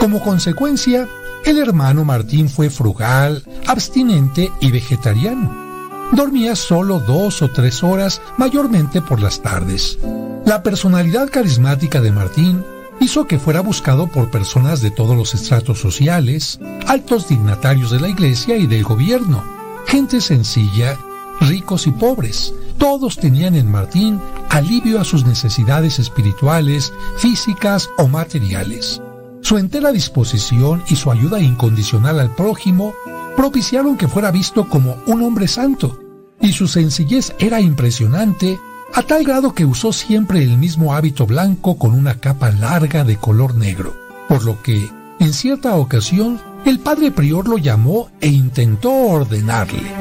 Como 0.00 0.20
consecuencia, 0.24 1.08
el 1.44 1.58
hermano 1.58 2.04
Martín 2.04 2.48
fue 2.48 2.70
frugal, 2.70 3.42
abstinente 3.66 4.50
y 4.60 4.70
vegetariano. 4.70 5.64
Dormía 6.12 6.54
solo 6.56 7.00
dos 7.00 7.42
o 7.42 7.50
tres 7.50 7.82
horas, 7.82 8.20
mayormente 8.36 9.00
por 9.02 9.20
las 9.20 9.40
tardes. 9.40 9.98
La 10.44 10.62
personalidad 10.62 11.30
carismática 11.30 12.00
de 12.00 12.12
Martín 12.12 12.64
hizo 13.00 13.26
que 13.26 13.38
fuera 13.38 13.60
buscado 13.60 14.06
por 14.06 14.30
personas 14.30 14.80
de 14.80 14.90
todos 14.90 15.16
los 15.16 15.34
estratos 15.34 15.80
sociales, 15.80 16.60
altos 16.86 17.28
dignatarios 17.28 17.90
de 17.90 18.00
la 18.00 18.08
iglesia 18.08 18.56
y 18.56 18.66
del 18.66 18.84
gobierno, 18.84 19.42
gente 19.86 20.20
sencilla, 20.20 20.98
ricos 21.40 21.86
y 21.86 21.90
pobres. 21.90 22.54
Todos 22.78 23.16
tenían 23.16 23.54
en 23.54 23.70
Martín 23.70 24.20
alivio 24.50 25.00
a 25.00 25.04
sus 25.04 25.24
necesidades 25.24 25.98
espirituales, 25.98 26.92
físicas 27.16 27.88
o 27.98 28.06
materiales. 28.06 29.00
Su 29.44 29.58
entera 29.58 29.92
disposición 29.92 30.82
y 30.88 30.96
su 30.96 31.10
ayuda 31.10 31.38
incondicional 31.38 32.18
al 32.18 32.34
prójimo 32.34 32.94
propiciaron 33.36 33.98
que 33.98 34.08
fuera 34.08 34.30
visto 34.30 34.70
como 34.70 34.96
un 35.06 35.20
hombre 35.20 35.48
santo, 35.48 36.00
y 36.40 36.52
su 36.52 36.66
sencillez 36.66 37.34
era 37.38 37.60
impresionante 37.60 38.58
a 38.94 39.02
tal 39.02 39.22
grado 39.22 39.52
que 39.52 39.66
usó 39.66 39.92
siempre 39.92 40.42
el 40.42 40.56
mismo 40.56 40.94
hábito 40.94 41.26
blanco 41.26 41.76
con 41.76 41.92
una 41.92 42.20
capa 42.20 42.52
larga 42.52 43.04
de 43.04 43.18
color 43.18 43.54
negro, 43.54 43.94
por 44.30 44.46
lo 44.46 44.62
que, 44.62 44.88
en 45.20 45.34
cierta 45.34 45.74
ocasión, 45.74 46.40
el 46.64 46.78
padre 46.78 47.10
prior 47.10 47.46
lo 47.46 47.58
llamó 47.58 48.08
e 48.22 48.28
intentó 48.28 48.92
ordenarle. 48.92 49.92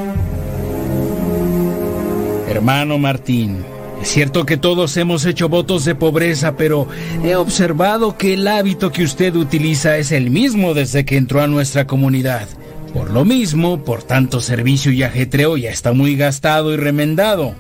Hermano 2.48 2.98
Martín, 2.98 3.66
es 4.04 4.10
cierto 4.10 4.46
que 4.46 4.58
todos 4.58 4.98
hemos 4.98 5.26
hecho 5.26 5.48
votos 5.48 5.86
de 5.86 5.96
pobreza, 5.96 6.58
pero 6.58 6.90
he 7.24 7.38
observado 7.38 8.18
que 8.18 8.34
el 8.34 8.46
hábito 8.50 8.92
que 8.92 9.04
usted 9.04 9.34
utiliza 9.34 9.98
es 9.98 10.12
el 10.12 10.30
mismo 10.30 10.74
desde 10.74 11.06
que 11.06 11.16
entró 11.16 11.42
a 11.42 11.48
nuestra 11.48 11.88
comunidad. 11.88 12.50
Por 12.94 13.12
lo 13.12 13.24
mismo, 13.24 13.86
por 13.86 14.04
tanto 14.04 14.42
servicio 14.42 14.92
y 14.92 15.04
ajetreo 15.04 15.56
ya 15.56 15.70
está 15.70 15.94
muy 15.94 16.18
gastado 16.18 16.74
y 16.74 16.78
remendado 16.78 17.56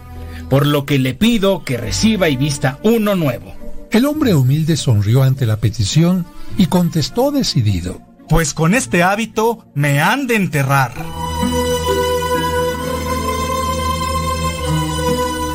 por 0.49 0.67
lo 0.67 0.86
que 0.86 0.99
le 0.99 1.13
pido 1.13 1.63
que 1.63 1.77
reciba 1.77 2.27
y 2.27 2.36
vista 2.36 2.77
uno 2.84 3.15
nuevo. 3.15 3.56
El 3.89 4.06
hombre 4.06 4.36
humilde 4.36 4.75
sonrió 4.75 5.23
ante 5.23 5.45
la 5.45 5.62
petición 5.62 6.25
y 6.58 6.65
contestó 6.65 7.32
decidido. 7.32 8.01
Pues 8.27 8.53
con 8.53 8.73
este 8.73 9.01
hábito 9.01 9.65
me 9.75 10.01
han 10.01 10.27
de 10.27 10.36
enterrar. 10.36 10.91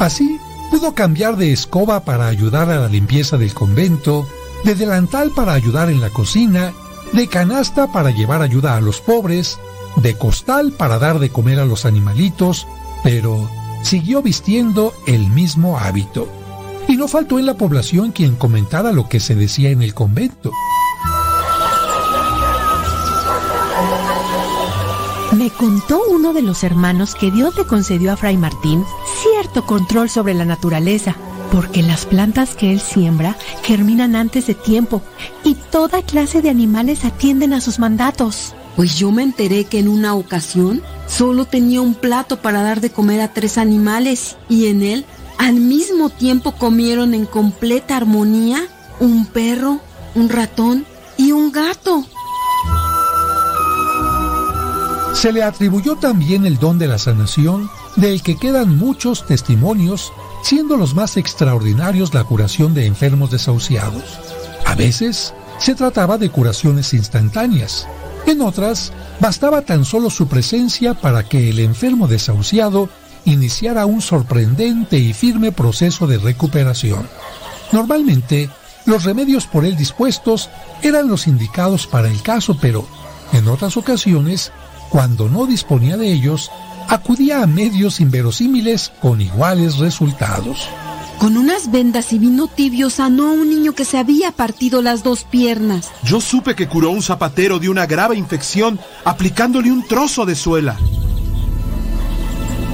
Así, 0.01 0.38
pudo 0.79 0.95
cambiar 0.95 1.37
de 1.37 1.53
escoba 1.53 2.05
para 2.05 2.29
ayudar 2.29 2.71
a 2.71 2.79
la 2.79 2.87
limpieza 2.87 3.37
del 3.37 3.53
convento, 3.53 4.29
de 4.63 4.77
delantal 4.77 5.33
para 5.33 5.53
ayudar 5.55 5.91
en 5.91 6.01
la 6.01 6.11
cocina, 6.11 6.73
de 7.13 7.27
canasta 7.27 7.91
para 7.91 8.11
llevar 8.11 8.43
ayuda 8.43 8.77
a 8.77 8.81
los 8.81 9.01
pobres, 9.01 9.59
de 9.97 10.15
costal 10.17 10.71
para 10.71 11.01
dar 11.01 11.19
de 11.19 11.31
comer 11.31 11.59
a 11.59 11.65
los 11.65 11.85
animalitos, 11.85 12.69
pero 13.03 13.51
siguió 13.83 14.23
vistiendo 14.23 14.95
el 15.09 15.29
mismo 15.31 15.81
hábito. 15.81 16.29
Y 16.87 16.97
no 16.97 17.09
faltó 17.09 17.41
en 17.41 17.47
la 17.47 17.55
población 17.55 18.13
quien 18.13 18.37
comentara 18.37 18.93
lo 18.93 19.09
que 19.09 19.19
se 19.19 19.35
decía 19.35 19.71
en 19.71 19.83
el 19.83 19.95
convento. 19.95 20.53
Contó 25.51 26.03
uno 26.09 26.33
de 26.33 26.43
los 26.43 26.63
hermanos 26.63 27.15
que 27.15 27.31
Dios 27.31 27.57
le 27.57 27.67
concedió 27.67 28.13
a 28.13 28.17
Fray 28.17 28.37
Martín 28.37 28.85
cierto 29.23 29.67
control 29.67 30.09
sobre 30.09 30.35
la 30.35 30.45
naturaleza, 30.45 31.17
porque 31.51 31.83
las 31.83 32.07
plantas 32.07 32.55
que 32.55 32.73
él 32.73 32.81
siembra 32.81 33.37
germinan 33.63 34.15
antes 34.15 34.47
de 34.47 34.55
tiempo 34.55 35.03
y 35.45 35.55
toda 35.55 36.03
clase 36.03 36.43
de 36.43 36.51
animales 36.51 37.05
atienden 37.05 37.53
a 37.53 37.61
sus 37.61 37.79
mandatos. 37.79 38.55
Pues 38.77 38.97
yo 38.99 39.11
me 39.11 39.23
enteré 39.23 39.65
que 39.65 39.81
en 39.81 39.89
una 39.89 40.15
ocasión 40.15 40.83
solo 41.09 41.45
tenía 41.45 41.81
un 41.81 41.95
plato 41.95 42.41
para 42.41 42.63
dar 42.63 42.81
de 42.81 42.91
comer 42.91 43.21
a 43.21 43.33
tres 43.33 43.59
animales 43.59 44.37
y 44.49 44.67
en 44.67 44.83
él 44.83 45.05
al 45.39 45.55
mismo 45.55 46.11
tiempo 46.11 46.53
comieron 46.53 47.15
en 47.15 47.27
completa 47.27 47.97
armonía 47.97 48.69
un 49.01 49.27
perro, 49.27 49.81
un 50.15 50.29
ratón 50.29 50.87
y 51.17 51.33
un 51.33 51.51
gato. 51.51 52.05
Se 55.21 55.33
le 55.33 55.43
atribuyó 55.43 55.97
también 55.97 56.47
el 56.47 56.59
don 56.59 56.79
de 56.79 56.87
la 56.87 56.97
sanación, 56.97 57.69
del 57.97 58.23
que 58.23 58.37
quedan 58.37 58.77
muchos 58.77 59.27
testimonios, 59.27 60.13
siendo 60.45 60.77
los 60.77 60.95
más 60.95 61.17
extraordinarios 61.17 62.15
la 62.15 62.23
curación 62.23 62.73
de 62.73 62.87
enfermos 62.87 63.33
desahuciados. 63.33 64.05
A 64.65 64.77
veces 64.77 65.35
se 65.59 65.75
trataba 65.75 66.19
de 66.19 66.31
curaciones 66.31 66.95
instantáneas, 66.95 67.89
en 68.27 68.43
otras, 68.43 68.93
bastaba 69.19 69.63
tan 69.63 69.85
solo 69.85 70.09
su 70.09 70.29
presencia 70.29 70.95
para 70.95 71.25
que 71.25 71.49
el 71.51 71.59
enfermo 71.59 72.07
desahuciado 72.07 72.89
iniciara 73.25 73.87
un 73.87 74.03
sorprendente 74.03 74.99
y 74.99 75.15
firme 75.15 75.51
proceso 75.51 76.07
de 76.07 76.19
recuperación. 76.19 77.09
Normalmente, 77.73 78.51
los 78.87 79.03
remedios 79.03 79.49
por 79.49 79.65
él 79.65 79.77
dispuestos 79.77 80.49
eran 80.83 81.09
los 81.09 81.27
indicados 81.27 81.89
para 81.89 82.09
el 82.09 82.23
caso, 82.23 82.57
pero 82.61 82.87
en 83.33 83.49
otras 83.49 83.77
ocasiones, 83.77 84.53
cuando 84.91 85.29
no 85.29 85.47
disponía 85.47 85.97
de 85.97 86.13
ellos, 86.13 86.51
acudía 86.89 87.43
a 87.43 87.47
medios 87.47 88.01
inverosímiles 88.01 88.93
con 89.01 89.21
iguales 89.21 89.79
resultados. 89.79 90.69
Con 91.19 91.37
unas 91.37 91.71
vendas 91.71 92.13
y 92.13 92.19
vino 92.19 92.47
tibio 92.47 92.91
sanó 92.91 93.29
a 93.29 93.33
un 93.33 93.49
niño 93.49 93.73
que 93.73 93.85
se 93.85 93.99
había 93.99 94.31
partido 94.31 94.83
las 94.83 95.03
dos 95.03 95.25
piernas. 95.25 95.91
Yo 96.05 96.21
supe 96.21 96.55
que 96.55 96.69
curó 96.69 96.89
a 96.89 96.93
un 96.93 97.03
zapatero 97.03 97.59
de 97.59 97.69
una 97.69 97.87
grave 97.87 98.17
infección 98.17 98.79
aplicándole 99.05 99.73
un 99.73 99.87
trozo 99.87 100.25
de 100.25 100.37
suela. 100.37 100.77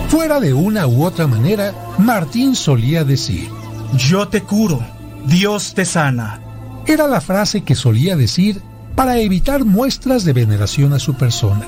Fuera 0.09 0.41
de 0.41 0.53
una 0.53 0.87
u 0.87 1.05
otra 1.05 1.27
manera, 1.27 1.75
Martín 1.99 2.55
solía 2.55 3.03
decir, 3.03 3.49
Yo 3.97 4.29
te 4.29 4.43
curo, 4.43 4.85
Dios 5.25 5.73
te 5.75 5.87
sana. 5.87 6.41
Era 6.87 7.09
la 7.09 7.23
frase 7.23 7.63
que 7.63 7.75
solía 7.75 8.15
decir 8.15 8.61
para 8.95 9.19
evitar 9.19 9.65
muestras 9.65 10.25
de 10.25 10.35
veneración 10.35 10.93
a 10.93 10.99
su 10.99 11.15
persona. 11.15 11.67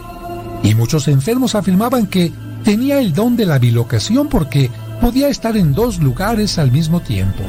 Y 0.67 0.75
muchos 0.75 1.07
enfermos 1.07 1.55
afirmaban 1.55 2.09
que 2.09 2.33
tenía 2.65 3.01
el 3.01 3.13
don 3.13 3.37
de 3.37 3.47
la 3.47 3.61
bilocación 3.61 4.29
porque 4.29 4.69
podía 5.01 5.29
estar 5.29 5.57
en 5.57 5.73
dos 5.73 6.01
lugares 6.01 6.59
al 6.59 6.73
mismo 6.73 7.01
tiempo. 7.01 7.45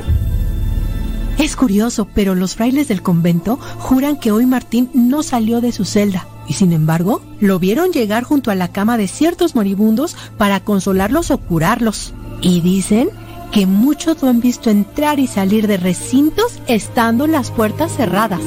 Es 1.39 1.55
curioso, 1.55 2.07
pero 2.13 2.35
los 2.35 2.53
frailes 2.53 2.87
del 2.87 3.01
convento 3.01 3.57
juran 3.79 4.17
que 4.17 4.31
hoy 4.31 4.45
Martín 4.45 4.91
no 4.93 5.23
salió 5.23 5.61
de 5.61 5.71
su 5.71 5.83
celda 5.83 6.27
y 6.47 6.53
sin 6.53 6.73
embargo 6.73 7.23
lo 7.39 7.57
vieron 7.57 7.91
llegar 7.91 8.23
junto 8.23 8.51
a 8.51 8.55
la 8.55 8.67
cama 8.67 8.97
de 8.99 9.07
ciertos 9.07 9.55
moribundos 9.55 10.15
para 10.37 10.59
consolarlos 10.59 11.31
o 11.31 11.39
curarlos. 11.39 12.13
Y 12.41 12.61
dicen 12.61 13.09
que 13.51 13.65
muchos 13.65 14.21
lo 14.21 14.29
han 14.29 14.41
visto 14.41 14.69
entrar 14.69 15.17
y 15.17 15.25
salir 15.25 15.65
de 15.65 15.77
recintos 15.77 16.59
estando 16.67 17.25
las 17.25 17.49
puertas 17.49 17.95
cerradas. 17.95 18.41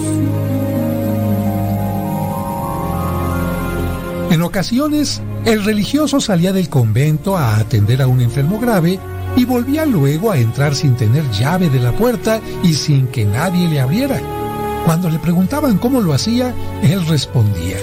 En 4.30 4.42
ocasiones, 4.42 5.20
el 5.44 5.64
religioso 5.64 6.20
salía 6.20 6.52
del 6.52 6.68
convento 6.68 7.36
a 7.36 7.56
atender 7.56 8.00
a 8.00 8.06
un 8.06 8.20
enfermo 8.20 8.60
grave 8.60 9.00
y 9.36 9.44
volvía 9.44 9.84
luego 9.84 10.30
a 10.30 10.38
entrar 10.38 10.76
sin 10.76 10.94
tener 10.94 11.28
llave 11.32 11.68
de 11.68 11.80
la 11.80 11.90
puerta 11.90 12.40
y 12.62 12.74
sin 12.74 13.08
que 13.08 13.24
nadie 13.24 13.68
le 13.68 13.80
abriera. 13.80 14.20
Cuando 14.84 15.10
le 15.10 15.18
preguntaban 15.18 15.78
cómo 15.78 16.00
lo 16.00 16.12
hacía, 16.12 16.54
él 16.80 17.04
respondía, 17.08 17.76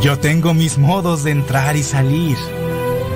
Yo 0.00 0.18
tengo 0.18 0.54
mis 0.54 0.78
modos 0.78 1.22
de 1.22 1.32
entrar 1.32 1.76
y 1.76 1.82
salir. 1.82 2.38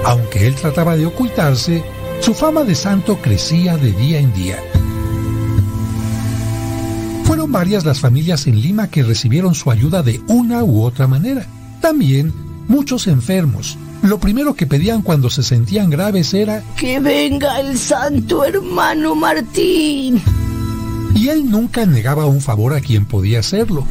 Aunque 0.04 0.46
él 0.46 0.54
trataba 0.54 0.94
de 0.94 1.06
ocultarse, 1.06 1.82
su 2.20 2.34
fama 2.34 2.64
de 2.64 2.74
santo 2.74 3.16
crecía 3.16 3.78
de 3.78 3.92
día 3.92 4.18
en 4.18 4.34
día. 4.34 4.58
Fueron 7.24 7.50
varias 7.50 7.86
las 7.86 7.98
familias 7.98 8.46
en 8.46 8.60
Lima 8.60 8.88
que 8.88 9.02
recibieron 9.02 9.54
su 9.54 9.70
ayuda 9.70 10.02
de 10.02 10.20
una 10.28 10.62
u 10.64 10.82
otra 10.82 11.06
manera. 11.06 11.46
También 11.80 12.47
muchos 12.68 13.06
enfermos. 13.06 13.76
Lo 14.02 14.18
primero 14.18 14.54
que 14.54 14.66
pedían 14.66 15.02
cuando 15.02 15.28
se 15.28 15.42
sentían 15.42 15.90
graves 15.90 16.32
era 16.32 16.62
Que 16.76 17.00
venga 17.00 17.58
el 17.60 17.76
santo 17.76 18.44
hermano 18.44 19.14
Martín. 19.16 20.22
Y 21.14 21.28
él 21.28 21.50
nunca 21.50 21.84
negaba 21.84 22.26
un 22.26 22.40
favor 22.40 22.74
a 22.74 22.80
quien 22.80 23.06
podía 23.06 23.40
hacerlo. 23.40 23.84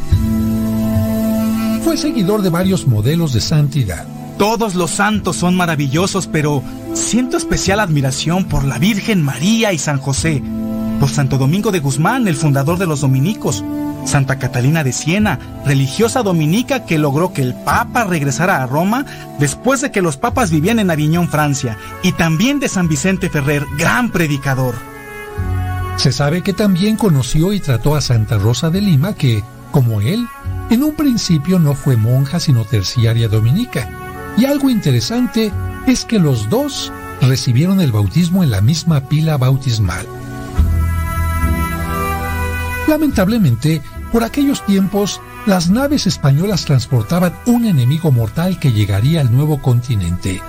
Fue 1.83 1.97
seguidor 1.97 2.41
de 2.41 2.49
varios 2.49 2.87
modelos 2.87 3.33
de 3.33 3.41
santidad. 3.41 4.05
Todos 4.37 4.75
los 4.75 4.91
santos 4.91 5.35
son 5.35 5.55
maravillosos, 5.55 6.27
pero 6.27 6.63
siento 6.93 7.37
especial 7.37 7.79
admiración 7.79 8.45
por 8.45 8.65
la 8.65 8.77
Virgen 8.77 9.23
María 9.23 9.73
y 9.73 9.79
San 9.79 9.97
José, 9.97 10.43
por 10.99 11.09
Santo 11.09 11.37
Domingo 11.37 11.71
de 11.71 11.79
Guzmán, 11.79 12.27
el 12.27 12.35
fundador 12.35 12.77
de 12.77 12.87
los 12.87 13.01
dominicos, 13.01 13.63
Santa 14.05 14.39
Catalina 14.39 14.83
de 14.83 14.93
Siena, 14.93 15.39
religiosa 15.65 16.23
dominica 16.23 16.85
que 16.85 16.97
logró 16.97 17.33
que 17.33 17.41
el 17.41 17.53
Papa 17.53 18.05
regresara 18.05 18.63
a 18.63 18.67
Roma 18.67 19.05
después 19.39 19.81
de 19.81 19.91
que 19.91 20.01
los 20.01 20.17
papas 20.17 20.49
vivían 20.49 20.79
en 20.79 20.89
Aviñón, 20.89 21.27
Francia, 21.27 21.77
y 22.03 22.13
también 22.13 22.59
de 22.59 22.69
San 22.69 22.87
Vicente 22.87 23.29
Ferrer, 23.29 23.65
gran 23.77 24.11
predicador. 24.11 24.75
Se 25.97 26.11
sabe 26.11 26.41
que 26.41 26.53
también 26.53 26.95
conoció 26.95 27.53
y 27.53 27.59
trató 27.59 27.95
a 27.95 28.01
Santa 28.01 28.37
Rosa 28.37 28.69
de 28.69 28.81
Lima, 28.81 29.13
que, 29.13 29.43
como 29.71 29.99
él, 29.99 30.27
en 30.69 30.83
un 30.83 30.95
principio 30.95 31.59
no 31.59 31.73
fue 31.73 31.97
monja 31.97 32.39
sino 32.39 32.65
terciaria 32.65 33.27
dominica. 33.27 33.89
Y 34.37 34.45
algo 34.45 34.69
interesante 34.69 35.51
es 35.87 36.05
que 36.05 36.19
los 36.19 36.49
dos 36.49 36.91
recibieron 37.21 37.81
el 37.81 37.91
bautismo 37.91 38.43
en 38.43 38.51
la 38.51 38.61
misma 38.61 39.01
pila 39.01 39.37
bautismal. 39.37 40.05
Lamentablemente, 42.87 43.81
por 44.11 44.23
aquellos 44.23 44.65
tiempos, 44.65 45.19
las 45.45 45.69
naves 45.69 46.07
españolas 46.07 46.65
transportaban 46.65 47.33
un 47.45 47.65
enemigo 47.65 48.11
mortal 48.11 48.59
que 48.59 48.71
llegaría 48.71 49.21
al 49.21 49.35
nuevo 49.35 49.61
continente. 49.61 50.41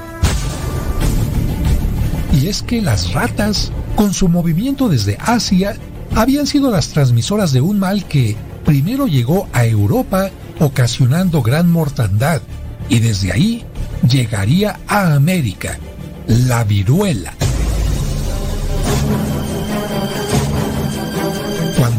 Y 2.32 2.46
es 2.46 2.62
que 2.62 2.80
las 2.80 3.12
ratas, 3.12 3.72
con 3.96 4.14
su 4.14 4.28
movimiento 4.28 4.88
desde 4.88 5.18
Asia, 5.20 5.76
habían 6.14 6.46
sido 6.46 6.70
las 6.70 6.88
transmisoras 6.88 7.52
de 7.52 7.60
un 7.60 7.78
mal 7.80 8.04
que 8.04 8.36
primero 8.64 9.06
llegó 9.06 9.48
a 9.52 9.66
Europa 9.66 10.30
ocasionando 10.60 11.42
gran 11.42 11.70
mortandad 11.70 12.40
y 12.88 13.00
desde 13.00 13.32
ahí 13.32 13.64
llegaría 14.08 14.78
a 14.86 15.14
América, 15.14 15.78
la 16.26 16.64
viruela. 16.64 17.32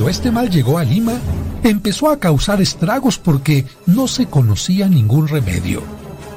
Este 0.09 0.31
mal 0.31 0.49
llegó 0.49 0.79
a 0.79 0.83
Lima, 0.83 1.13
empezó 1.61 2.09
a 2.09 2.17
causar 2.17 2.63
estragos 2.63 3.19
porque 3.19 3.65
no 3.85 4.07
se 4.07 4.25
conocía 4.25 4.89
ningún 4.89 5.27
remedio. 5.27 5.83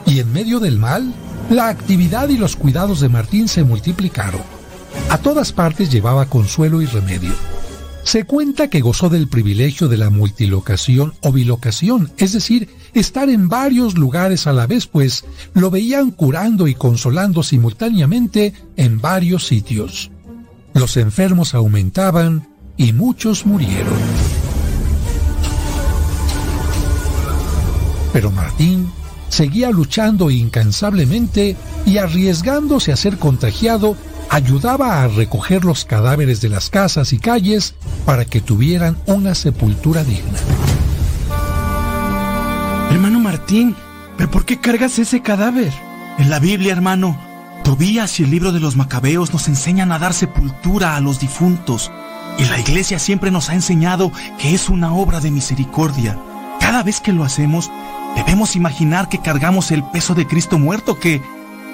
Y 0.04 0.18
en 0.20 0.30
medio 0.30 0.61
del 0.61 0.78
mal, 0.78 1.14
la 1.48 1.68
actividad 1.68 2.28
y 2.28 2.37
los 2.37 2.54
cuidados 2.54 3.00
de 3.00 3.08
Martín 3.08 3.48
se 3.48 3.64
multiplicaron. 3.64 4.42
A 5.08 5.16
todas 5.16 5.52
partes 5.52 5.90
llevaba 5.90 6.26
consuelo 6.26 6.82
y 6.82 6.87
remedio. 6.87 7.32
Se 8.02 8.24
cuenta 8.24 8.68
que 8.68 8.82
gozó 8.82 9.08
del 9.08 9.26
privilegio 9.26 9.88
de 9.88 9.96
la 9.96 10.11
multilocación 10.11 11.14
o 11.22 11.32
bilocación, 11.32 12.12
es 12.18 12.35
decir, 12.35 12.68
estar 12.92 13.30
en 13.30 13.48
varios 13.48 13.96
lugares 13.96 14.46
a 14.46 14.52
la 14.52 14.66
vez, 14.66 14.87
pues 14.87 15.24
lo 15.54 15.70
veían 15.70 16.11
curando 16.11 16.68
y 16.68 16.74
consolando 16.74 17.42
simultáneamente 17.42 18.52
en 18.76 19.00
varios 19.00 19.46
sitios. 19.46 20.11
Los 20.74 20.98
enfermos 20.98 21.54
aumentaban 21.54 22.52
y 22.76 22.92
muchos 22.92 23.46
murieron. 23.46 23.98
Pero 28.12 28.30
Martín 28.30 28.90
seguía 29.28 29.70
luchando 29.70 30.30
incansablemente 30.30 31.56
y 31.87 31.96
arriesgándose 31.96 32.92
a 32.92 32.96
ser 32.96 33.18
contagiado, 33.18 33.96
ayudaba 34.28 35.02
a 35.02 35.08
recoger 35.08 35.64
los 35.64 35.85
cadáveres 35.85 36.40
de 36.40 36.50
las 36.50 36.68
casas 36.68 37.12
y 37.12 37.18
calles 37.18 37.74
para 38.04 38.24
que 38.24 38.40
tuvieran 38.40 38.96
una 39.06 39.35
sepultura 39.35 40.04
digna. 40.04 40.38
Hermano 42.90 43.20
Martín, 43.20 43.74
¿pero 44.18 44.30
por 44.30 44.44
qué 44.44 44.61
cargas 44.61 44.98
ese 44.98 45.22
cadáver? 45.22 45.72
En 46.18 46.28
la 46.28 46.38
Biblia, 46.38 46.72
hermano, 46.72 47.18
Tobías 47.64 48.18
y 48.20 48.24
el 48.24 48.30
libro 48.30 48.52
de 48.52 48.61
los 48.61 48.76
Macabeos 48.76 49.32
nos 49.32 49.48
enseñan 49.48 49.92
a 49.92 49.98
dar 49.98 50.12
sepultura 50.12 50.96
a 50.96 51.00
los 51.00 51.20
difuntos. 51.20 51.90
Y 52.38 52.45
la 52.45 52.59
iglesia 52.59 52.99
siempre 52.99 53.31
nos 53.31 53.51
ha 53.51 53.55
enseñado 53.55 54.11
que 54.38 54.55
es 54.55 54.68
una 54.68 54.95
obra 54.95 55.21
de 55.21 55.31
misericordia. 55.31 56.18
Cada 56.61 56.83
vez 56.83 57.01
que 57.01 57.12
lo 57.12 57.25
hacemos, 57.25 57.71
debemos 58.16 58.57
imaginar 58.57 59.09
que 59.09 59.18
cargamos 59.18 59.71
el 59.71 59.85
peso 59.85 60.14
de 60.14 60.27
Cristo 60.27 60.59
muerto 60.59 60.99
que, 60.99 61.23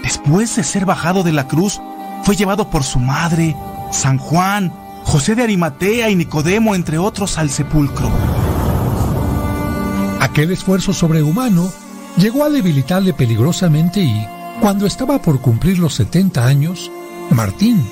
después 0.03 0.57
de 0.57 0.65
ser 0.65 0.85
bajado 0.85 1.23
de 1.23 1.33
la 1.33 1.47
cruz, 1.47 1.81
fue 2.23 2.37
llevado 2.37 2.69
por 2.71 2.85
su 2.85 2.99
madre, 2.99 3.57
San 3.91 4.19
Juan, 4.19 4.73
José 5.05 5.35
de 5.35 5.43
Arimatea 5.43 6.11
y 6.11 6.17
Nicodemo, 6.17 6.75
entre 6.75 6.99
otros, 6.99 7.39
al 7.39 7.51
sepulcro. 7.51 8.11
Aquel 10.21 10.51
esfuerzo 10.51 10.93
sobrehumano 10.93 11.71
llegó 12.17 12.45
a 12.45 12.51
debilitarle 12.51 13.15
peligrosamente 13.15 14.01
y, 14.01 14.27
cuando 14.61 14.87
estaba 14.87 15.23
por 15.23 15.41
cumplir 15.41 15.79
los 15.79 15.95
70 15.95 16.45
años, 16.45 16.91
Martín, 17.31 17.87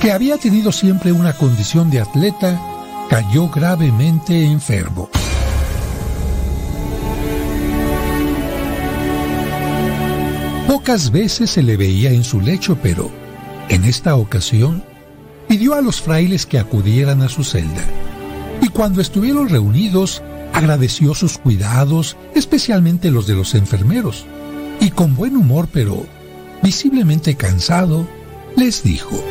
que 0.00 0.12
había 0.12 0.38
tenido 0.38 0.72
siempre 0.72 1.12
una 1.12 1.32
condición 1.32 1.90
de 1.90 2.00
atleta, 2.00 2.60
cayó 3.08 3.48
gravemente 3.48 4.44
enfermo. 4.44 5.08
Pocas 10.66 11.10
veces 11.10 11.50
se 11.50 11.62
le 11.62 11.76
veía 11.76 12.10
en 12.10 12.24
su 12.24 12.40
lecho, 12.40 12.76
pero 12.82 13.10
en 13.68 13.84
esta 13.84 14.16
ocasión 14.16 14.82
pidió 15.48 15.74
a 15.74 15.80
los 15.80 16.00
frailes 16.00 16.46
que 16.46 16.58
acudieran 16.58 17.22
a 17.22 17.28
su 17.28 17.44
celda. 17.44 17.84
Y 18.60 18.68
cuando 18.68 19.00
estuvieron 19.00 19.48
reunidos, 19.48 20.22
agradeció 20.52 21.14
sus 21.14 21.38
cuidados, 21.38 22.16
especialmente 22.34 23.10
los 23.10 23.26
de 23.26 23.34
los 23.34 23.54
enfermeros, 23.54 24.26
y 24.80 24.90
con 24.90 25.14
buen 25.14 25.36
humor, 25.36 25.68
pero 25.72 26.06
visiblemente 26.62 27.34
cansado, 27.36 28.06
les 28.56 28.82
dijo, 28.82 29.22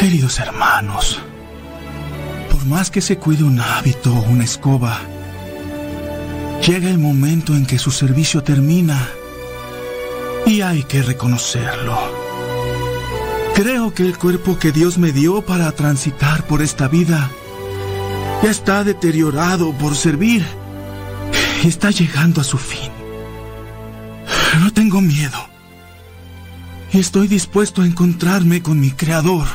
Queridos 0.00 0.38
hermanos, 0.38 1.18
por 2.52 2.64
más 2.66 2.88
que 2.88 3.00
se 3.00 3.18
cuide 3.18 3.42
un 3.42 3.58
hábito 3.58 4.14
o 4.14 4.22
una 4.30 4.44
escoba, 4.44 5.00
llega 6.64 6.88
el 6.88 6.98
momento 6.98 7.56
en 7.56 7.66
que 7.66 7.80
su 7.80 7.90
servicio 7.90 8.44
termina 8.44 9.08
y 10.46 10.60
hay 10.60 10.84
que 10.84 11.02
reconocerlo. 11.02 11.98
Creo 13.56 13.92
que 13.92 14.04
el 14.04 14.16
cuerpo 14.16 14.56
que 14.56 14.70
Dios 14.70 14.98
me 14.98 15.10
dio 15.10 15.42
para 15.42 15.72
transitar 15.72 16.46
por 16.46 16.62
esta 16.62 16.86
vida 16.86 17.28
ya 18.44 18.50
está 18.50 18.84
deteriorado 18.84 19.72
por 19.72 19.96
servir 19.96 20.46
y 21.64 21.66
está 21.66 21.90
llegando 21.90 22.40
a 22.40 22.44
su 22.44 22.56
fin. 22.56 22.92
No 24.60 24.72
tengo 24.72 25.00
miedo 25.00 25.48
y 26.92 26.98
estoy 26.98 27.26
dispuesto 27.26 27.82
a 27.82 27.86
encontrarme 27.86 28.62
con 28.62 28.80
mi 28.80 28.90
Creador. 28.92 29.46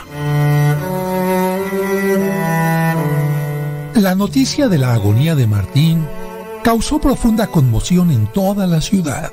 La 4.04 4.16
noticia 4.16 4.68
de 4.68 4.78
la 4.78 4.94
agonía 4.94 5.34
de 5.34 5.48
Martín 5.48 6.06
causó 6.62 7.00
profunda 7.00 7.48
conmoción 7.48 8.12
en 8.12 8.28
toda 8.28 8.68
la 8.68 8.82
ciudad. 8.82 9.32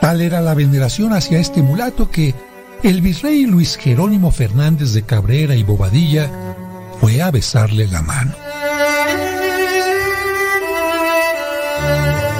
Tal 0.00 0.22
era 0.22 0.40
la 0.40 0.54
veneración 0.54 1.12
hacia 1.12 1.38
este 1.38 1.60
mulato 1.60 2.10
que 2.10 2.34
el 2.82 3.02
virrey 3.02 3.44
Luis 3.44 3.76
Jerónimo 3.76 4.30
Fernández 4.30 4.94
de 4.94 5.02
Cabrera 5.02 5.54
y 5.54 5.64
Bobadilla 5.64 6.30
fue 6.98 7.20
a 7.20 7.30
besarle 7.30 7.86
la 7.88 8.00
mano. 8.00 8.32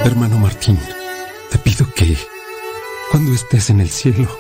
Hermano 0.07 0.39
Martín, 0.39 0.79
te 1.51 1.59
pido 1.59 1.87
que, 1.95 2.17
cuando 3.11 3.35
estés 3.35 3.69
en 3.69 3.83
el 3.83 3.91
cielo, 3.91 4.31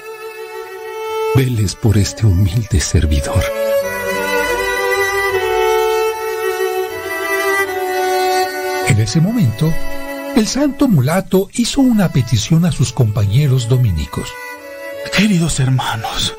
veles 1.34 1.74
por 1.74 1.98
este 1.98 2.24
humilde 2.24 2.80
servidor. 2.80 3.44
Ese 9.08 9.22
momento, 9.22 9.72
el 10.36 10.46
santo 10.46 10.86
mulato 10.86 11.48
hizo 11.54 11.80
una 11.80 12.12
petición 12.12 12.66
a 12.66 12.72
sus 12.72 12.92
compañeros 12.92 13.66
dominicos. 13.66 14.28
Queridos 15.16 15.60
hermanos, 15.60 16.34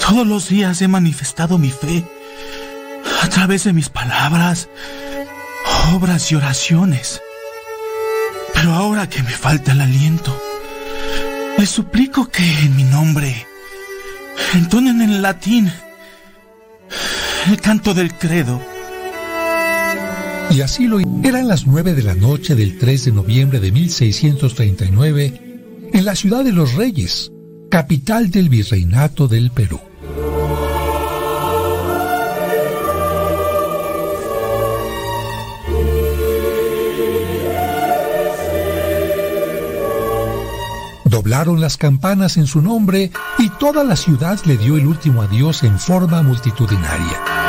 todos 0.00 0.26
los 0.26 0.48
días 0.48 0.80
he 0.80 0.88
manifestado 0.88 1.58
mi 1.58 1.68
fe 1.68 2.02
a 3.20 3.28
través 3.28 3.64
de 3.64 3.74
mis 3.74 3.90
palabras, 3.90 4.70
obras 5.94 6.32
y 6.32 6.36
oraciones. 6.36 7.20
Pero 8.54 8.72
ahora 8.72 9.10
que 9.10 9.22
me 9.22 9.32
falta 9.32 9.72
el 9.72 9.82
aliento, 9.82 10.34
les 11.58 11.68
suplico 11.68 12.30
que 12.30 12.60
en 12.60 12.76
mi 12.76 12.84
nombre 12.84 13.46
entonen 14.54 15.02
en 15.02 15.20
latín 15.20 15.70
el 17.46 17.60
canto 17.60 17.92
del 17.92 18.14
credo. 18.14 18.73
Y 20.50 20.60
así 20.60 20.86
lo 20.86 21.00
eran 21.00 21.48
las 21.48 21.66
nueve 21.66 21.94
de 21.94 22.02
la 22.02 22.14
noche 22.14 22.54
del 22.54 22.78
3 22.78 23.06
de 23.06 23.12
noviembre 23.12 23.60
de 23.60 23.72
1639 23.72 25.40
en 25.92 26.04
la 26.04 26.14
ciudad 26.14 26.44
de 26.44 26.52
los 26.52 26.74
Reyes, 26.74 27.30
capital 27.70 28.30
del 28.30 28.48
virreinato 28.48 29.26
del 29.28 29.50
Perú. 29.50 29.80
Doblaron 41.04 41.60
las 41.60 41.76
campanas 41.76 42.36
en 42.36 42.46
su 42.46 42.60
nombre 42.60 43.10
y 43.38 43.48
toda 43.50 43.84
la 43.84 43.96
ciudad 43.96 44.38
le 44.46 44.56
dio 44.56 44.76
el 44.76 44.86
último 44.86 45.22
adiós 45.22 45.62
en 45.62 45.78
forma 45.78 46.22
multitudinaria. 46.22 47.43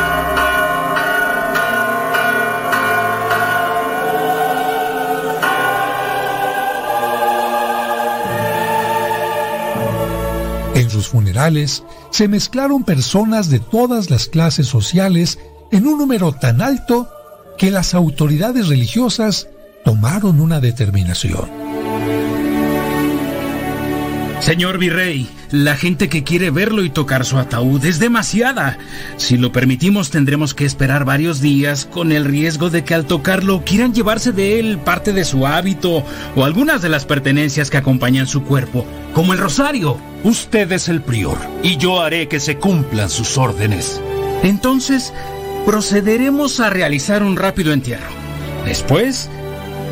Funerales 11.08 11.84
se 12.12 12.28
mezclaron 12.28 12.84
personas 12.84 13.50
de 13.50 13.60
todas 13.60 14.10
las 14.10 14.28
clases 14.28 14.68
sociales 14.68 15.40
en 15.72 15.88
un 15.88 15.98
número 15.98 16.32
tan 16.34 16.62
alto 16.62 17.10
que 17.58 17.72
las 17.72 17.94
autoridades 17.94 18.68
religiosas 18.68 19.48
tomaron 19.84 20.42
una 20.42 20.60
determinación. 20.60 21.66
Señor 24.46 24.78
Virrey, 24.78 25.28
la 25.50 25.76
gente 25.76 26.08
que 26.08 26.24
quiere 26.24 26.52
verlo 26.52 26.84
y 26.84 26.92
tocar 26.92 27.26
su 27.26 27.40
ataúd 27.40 27.84
es 27.84 27.98
demasiada. 27.98 28.78
Si 29.18 29.38
lo 29.38 29.52
permitimos 29.52 30.12
tendremos 30.12 30.54
que 30.54 30.66
esperar 30.66 31.04
varios 31.04 31.42
días 31.42 31.86
con 31.86 32.12
el 32.12 32.26
riesgo 32.26 32.70
de 32.70 32.84
que 32.84 32.94
al 32.94 33.06
tocarlo 33.06 33.64
quieran 33.66 33.94
llevarse 33.94 34.34
de 34.34 34.60
él 34.60 34.78
parte 34.78 35.14
de 35.14 35.26
su 35.26 35.48
hábito 35.48 36.04
o 36.36 36.46
algunas 36.46 36.84
de 36.84 36.90
las 36.90 37.06
pertenencias 37.06 37.72
que 37.72 37.78
acompañan 37.78 38.28
su 38.28 38.44
cuerpo, 38.44 38.86
como 39.14 39.34
el 39.34 39.40
rosario. 39.40 39.98
Usted 40.26 40.72
es 40.72 40.90
el 40.90 41.04
prior 41.04 41.38
y 41.62 41.78
yo 41.78 42.02
haré 42.02 42.28
que 42.28 42.40
se 42.40 42.58
cumplan 42.58 43.12
sus 43.12 43.38
órdenes. 43.38 44.02
Entonces, 44.42 45.14
procederemos 45.68 46.60
a 46.60 46.72
realizar 46.72 47.22
un 47.22 47.36
rápido 47.36 47.72
entierro. 47.72 48.10
Después, 48.66 49.30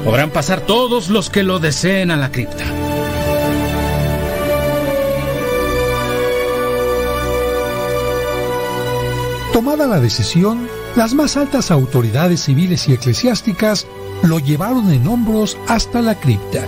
podrán 0.04 0.32
pasar 0.32 0.62
todos 0.62 1.10
los 1.10 1.30
que 1.30 1.44
lo 1.44 1.60
deseen 1.60 2.10
a 2.10 2.18
la 2.18 2.32
cripta. 2.32 2.66
Tomada 9.54 9.86
la 9.86 10.00
decisión, 10.00 10.68
las 10.96 11.14
más 11.14 11.38
altas 11.38 11.70
autoridades 11.70 12.42
civiles 12.42 12.90
y 12.90 12.94
eclesiásticas 12.94 13.86
lo 14.24 14.40
llevaron 14.40 14.92
en 14.92 15.06
hombros 15.06 15.60
hasta 15.68 16.02
la 16.02 16.20
cripta. 16.20 16.66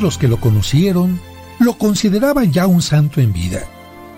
Los 0.00 0.16
que 0.16 0.28
lo 0.28 0.40
conocieron 0.40 1.20
lo 1.58 1.74
consideraban 1.74 2.52
ya 2.52 2.66
un 2.66 2.80
santo 2.80 3.20
en 3.20 3.32
vida. 3.32 3.66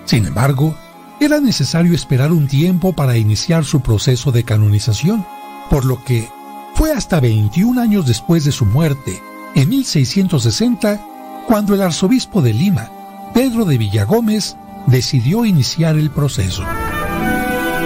Sin 0.05 0.27
embargo, 0.27 0.77
era 1.21 1.41
necesario 1.41 1.95
esperar 1.95 2.33
un 2.33 2.47
tiempo 2.47 2.93
para 2.93 3.17
iniciar 3.17 3.65
su 3.65 3.81
proceso 3.81 4.31
de 4.31 4.45
canonización, 4.45 5.27
por 5.71 5.85
lo 5.85 6.05
que 6.05 6.29
fue 6.75 6.93
hasta 6.93 7.21
21 7.21 7.81
años 7.81 8.07
después 8.07 8.45
de 8.45 8.53
su 8.53 8.65
muerte, 8.65 9.21
en 9.55 9.69
1660, 9.69 11.05
cuando 11.47 11.75
el 11.75 11.83
arzobispo 11.83 12.43
de 12.43 12.53
Lima, 12.53 12.91
Pedro 13.35 13.65
de 13.65 13.77
Villagómez, 13.77 14.57
decidió 14.87 15.45
iniciar 15.45 15.97
el 15.97 16.11
proceso. 16.11 16.65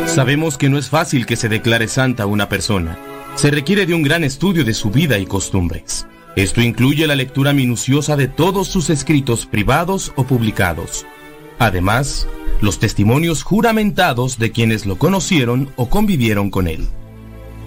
Sabemos 0.06 0.58
que 0.58 0.68
no 0.68 0.78
es 0.78 0.88
fácil 0.88 1.26
que 1.26 1.36
se 1.36 1.48
declare 1.48 1.88
santa 1.88 2.26
una 2.26 2.48
persona. 2.48 2.98
Se 3.36 3.50
requiere 3.50 3.86
de 3.86 3.94
un 3.94 4.02
gran 4.02 4.22
estudio 4.22 4.64
de 4.64 4.74
su 4.74 4.90
vida 4.90 5.18
y 5.18 5.26
costumbres. 5.26 6.06
Esto 6.36 6.60
incluye 6.60 7.06
la 7.06 7.16
lectura 7.16 7.52
minuciosa 7.52 8.16
de 8.16 8.28
todos 8.28 8.68
sus 8.68 8.88
escritos 8.90 9.46
privados 9.46 10.12
o 10.16 10.24
publicados. 10.24 11.06
Además, 11.58 12.28
los 12.60 12.78
testimonios 12.78 13.42
juramentados 13.42 14.38
de 14.38 14.52
quienes 14.52 14.86
lo 14.86 14.96
conocieron 14.96 15.72
o 15.76 15.88
convivieron 15.88 16.50
con 16.50 16.68
él. 16.68 16.86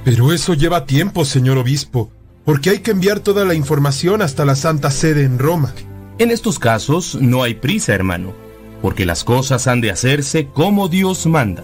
Pero 0.05 0.31
eso 0.31 0.53
lleva 0.53 0.85
tiempo, 0.85 1.25
señor 1.25 1.57
obispo 1.57 2.11
porque 2.49 2.71
hay 2.71 2.79
que 2.79 2.89
enviar 2.89 3.19
toda 3.19 3.45
la 3.45 3.53
información 3.53 4.23
hasta 4.23 4.43
la 4.43 4.55
Santa 4.55 4.89
Sede 4.89 5.23
en 5.23 5.37
Roma. 5.37 5.71
En 6.17 6.31
estos 6.31 6.57
casos 6.57 7.13
no 7.13 7.43
hay 7.43 7.53
prisa, 7.53 7.93
hermano, 7.93 8.33
porque 8.81 9.05
las 9.05 9.23
cosas 9.23 9.67
han 9.67 9.81
de 9.81 9.91
hacerse 9.91 10.47
como 10.47 10.87
Dios 10.87 11.27
manda. 11.27 11.63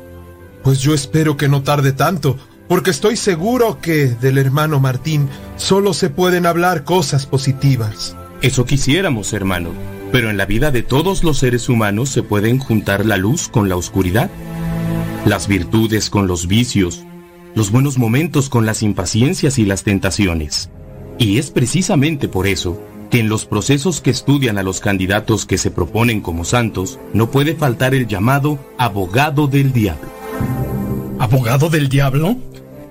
Pues 0.64 0.82
yo 0.82 0.94
espero 0.94 1.38
que 1.38 1.48
no 1.48 1.64
tarde 1.64 1.92
tanto, 1.92 2.38
porque 2.68 2.92
estoy 2.92 3.16
seguro 3.16 3.80
que 3.82 4.08
del 4.08 4.38
hermano 4.38 4.80
Martín 4.80 5.30
solo 5.58 5.94
se 5.94 6.10
pueden 6.10 6.46
hablar 6.46 6.84
cosas 6.84 7.26
positivas. 7.26 8.16
Eso 8.42 8.66
quisiéramos, 8.66 9.34
hermano, 9.34 9.70
pero 10.12 10.30
en 10.30 10.38
la 10.38 10.46
vida 10.46 10.72
de 10.72 10.84
todos 10.84 11.24
los 11.24 11.38
seres 11.40 11.70
humanos 11.70 12.10
se 12.10 12.24
pueden 12.24 12.60
juntar 12.60 13.06
la 13.06 13.18
luz 13.18 13.48
con 13.48 13.70
la 13.70 13.76
oscuridad, 13.76 14.30
las 15.26 15.48
virtudes 15.48 16.10
con 16.10 16.28
los 16.28 16.48
vicios, 16.48 17.04
los 17.54 17.72
buenos 17.72 17.98
momentos 17.98 18.50
con 18.50 18.66
las 18.66 18.84
impaciencias 18.84 19.58
y 19.58 19.66
las 19.66 19.84
tentaciones. 19.84 20.70
Y 21.18 21.38
es 21.38 21.52
precisamente 21.52 22.28
por 22.28 22.48
eso 22.48 22.82
que 23.10 23.20
en 23.20 23.30
los 23.30 23.46
procesos 23.46 24.02
que 24.02 24.10
estudian 24.10 24.58
a 24.58 24.64
los 24.64 24.80
candidatos 24.80 25.46
que 25.46 25.58
se 25.58 25.72
proponen 25.72 26.22
como 26.22 26.44
santos, 26.44 27.00
no 27.14 27.32
puede 27.32 27.56
faltar 27.56 27.94
el 27.94 28.08
llamado 28.08 28.60
abogado 28.78 29.48
del 29.48 29.72
diablo. 29.72 30.10
¿Abogado 31.26 31.72
del 31.72 31.90
diablo? 31.90 32.36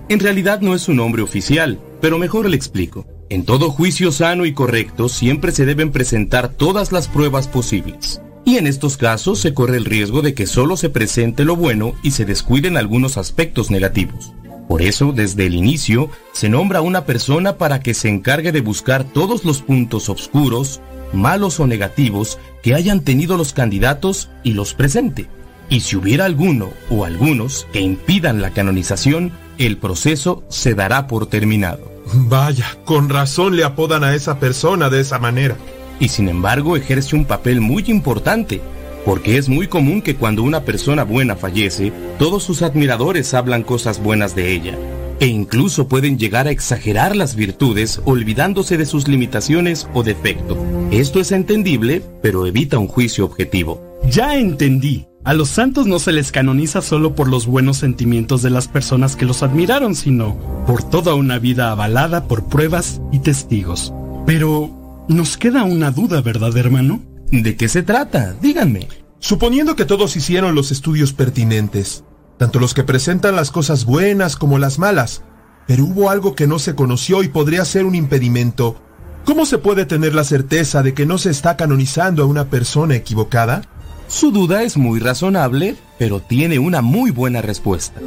En 0.09 0.18
realidad 0.18 0.61
no 0.61 0.74
es 0.74 0.89
un 0.89 0.97
nombre 0.97 1.22
oficial, 1.22 1.78
pero 2.01 2.18
mejor 2.18 2.51
le 2.51 2.57
explico. 2.57 3.07
En 3.30 3.45
todo 3.45 3.70
juicio 3.70 4.11
sano 4.11 4.45
y 4.45 4.53
correcto 4.53 5.09
siempre 5.09 5.53
se 5.53 5.64
deben 5.64 5.93
presentar 5.93 6.49
todas 6.49 6.91
las 6.91 7.07
pruebas 7.07 7.47
posibles. 7.47 8.20
Y 8.45 8.57
en 8.57 8.66
estos 8.66 8.97
casos 8.97 9.39
se 9.39 9.55
corre 9.55 9.76
el 9.76 9.85
riesgo 9.85 10.20
de 10.20 10.35
que 10.35 10.49
solo 10.49 10.76
se 10.76 10.91
presente 10.91 11.45
lo 11.45 11.55
bueno 11.55 11.93
y 12.03 12.11
se 12.11 12.24
descuiden 12.24 12.76
algunos 12.76 13.18
aspectos 13.18 13.70
negativos. 13.70 14.32
Por 14.66 14.82
eso, 14.82 15.12
desde 15.12 15.47
el 15.47 15.55
inicio, 15.55 16.11
se 16.32 16.49
nombra 16.49 16.80
una 16.80 17.05
persona 17.05 17.57
para 17.57 17.78
que 17.78 17.95
se 17.95 18.09
encargue 18.09 18.51
de 18.51 18.62
buscar 18.62 19.05
todos 19.05 19.45
los 19.45 19.62
puntos 19.62 20.09
oscuros, 20.09 20.80
malos 21.12 21.61
o 21.61 21.68
negativos 21.68 22.41
que 22.64 22.74
hayan 22.74 23.03
tenido 23.03 23.37
los 23.37 23.53
candidatos 23.53 24.28
y 24.43 24.55
los 24.55 24.74
presente. 24.74 25.28
Y 25.69 25.81
si 25.81 25.97
hubiera 25.97 26.25
alguno 26.25 26.71
o 26.91 27.05
algunos 27.05 27.67
que 27.73 27.81
impidan 27.81 28.43
la 28.43 28.51
canonización, 28.51 29.33
el 29.59 29.79
proceso 29.79 30.45
se 30.49 30.75
dará 30.75 31.07
por 31.07 31.27
terminado. 31.27 31.93
Vaya, 32.12 32.77
con 32.85 33.09
razón 33.09 33.57
le 33.57 33.65
apodan 33.65 34.05
a 34.05 34.15
esa 34.15 34.39
persona 34.39 34.91
de 34.91 35.01
esa 35.01 35.19
manera. 35.19 35.57
Y 36.01 36.09
sin 36.09 36.29
embargo 36.29 36.77
ejerce 36.77 37.17
un 37.17 37.25
papel 37.25 37.61
muy 37.61 37.85
importante, 37.87 38.61
porque 39.05 39.39
es 39.39 39.49
muy 39.49 39.69
común 39.69 40.03
que 40.03 40.17
cuando 40.17 40.43
una 40.43 40.62
persona 40.62 41.05
buena 41.05 41.37
fallece, 41.37 41.93
todos 42.19 42.43
sus 42.43 42.62
admiradores 42.62 43.33
hablan 43.35 43.62
cosas 43.62 44.03
buenas 44.03 44.35
de 44.35 44.53
ella, 44.53 44.77
e 45.21 45.27
incluso 45.27 45.89
pueden 45.89 46.19
llegar 46.19 46.47
a 46.49 46.51
exagerar 46.51 47.15
las 47.15 47.37
virtudes 47.37 48.01
olvidándose 48.05 48.77
de 48.77 48.87
sus 48.87 49.09
limitaciones 49.09 49.87
o 49.95 50.03
defectos. 50.03 50.59
Esto 50.91 51.21
es 51.21 51.33
entendible, 51.33 52.03
pero 52.23 52.47
evita 52.47 52.79
un 52.79 52.89
juicio 52.89 53.25
objetivo. 53.25 53.93
Ya 54.11 54.37
entendí. 54.37 55.07
A 55.25 55.33
los 55.33 55.49
santos 55.49 55.87
no 55.87 55.99
se 55.99 56.13
les 56.13 56.31
canoniza 56.31 56.83
solo 56.83 57.15
por 57.15 57.29
los 57.29 57.47
buenos 57.47 57.79
sentimientos 57.79 58.43
de 58.43 58.51
las 58.51 58.69
personas 58.69 59.17
que 59.17 59.25
los 59.25 59.43
admiraron, 59.43 59.95
sino 59.95 60.37
por 60.67 60.83
toda 60.83 61.15
una 61.15 61.39
vida 61.39 61.71
avalada 61.71 62.29
por 62.29 62.45
pruebas 62.45 63.01
y 63.11 63.21
testigos. 63.21 63.95
Pero 64.27 65.05
nos 65.09 65.39
queda 65.39 65.65
una 65.65 65.91
duda, 65.91 66.21
¿verdad, 66.21 66.55
hermano? 66.57 67.01
¿De 67.31 67.57
qué 67.57 67.69
se 67.69 67.83
trata? 67.83 68.35
Díganme. 68.43 68.89
Suponiendo 69.19 69.77
que 69.77 69.87
todos 69.87 70.17
hicieron 70.17 70.55
los 70.55 70.71
estudios 70.71 71.15
pertinentes, 71.15 72.05
tanto 72.37 72.61
los 72.61 72.75
que 72.75 72.85
presentan 72.85 73.35
las 73.35 73.51
cosas 73.51 73.87
buenas 73.87 74.37
como 74.37 74.59
las 74.59 74.79
malas, 74.79 75.23
pero 75.67 75.85
hubo 75.85 76.11
algo 76.11 76.35
que 76.35 76.47
no 76.47 76.59
se 76.59 76.75
conoció 76.75 77.23
y 77.23 77.29
podría 77.29 77.65
ser 77.65 77.87
un 77.87 77.95
impedimento, 77.95 78.77
¿cómo 79.25 79.47
se 79.47 79.57
puede 79.57 79.87
tener 79.87 80.15
la 80.15 80.25
certeza 80.25 80.83
de 80.83 80.93
que 80.93 81.07
no 81.07 81.17
se 81.17 81.31
está 81.31 81.57
canonizando 81.57 82.23
a 82.23 82.27
una 82.27 82.51
persona 82.51 82.97
equivocada? 82.97 83.63
Su 84.09 84.31
duda 84.31 84.63
es 84.63 84.77
muy 84.77 85.01
razonable, 85.01 85.77
pero 85.99 86.21
tiene 86.21 86.59
una 86.59 86.83
muy 86.83 87.11
buena 87.11 87.43
respuesta. 87.43 88.01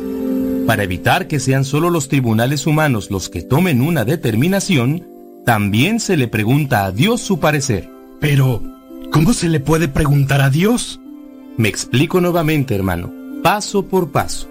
Para 0.66 0.84
evitar 0.84 1.28
que 1.28 1.40
sean 1.40 1.66
solo 1.66 1.90
los 1.90 2.08
tribunales 2.08 2.68
humanos 2.68 3.10
los 3.12 3.30
que 3.30 3.42
tomen 3.42 3.82
una 3.82 4.06
determinación, 4.06 5.08
también 5.46 6.00
se 6.00 6.18
le 6.18 6.28
pregunta 6.28 6.86
a 6.86 6.92
Dios 6.92 7.22
su 7.22 7.40
parecer. 7.40 7.90
Pero, 8.20 8.62
¿Cómo 9.12 9.34
se 9.34 9.50
le 9.50 9.60
puede 9.60 9.88
preguntar 9.88 10.42
a 10.42 10.50
Dios? 10.50 11.00
Me 11.56 11.70
explico 11.70 12.20
nuevamente, 12.20 12.76
hermano, 12.76 13.12
paso 13.42 13.86
por 13.86 14.12
paso. 14.12 14.48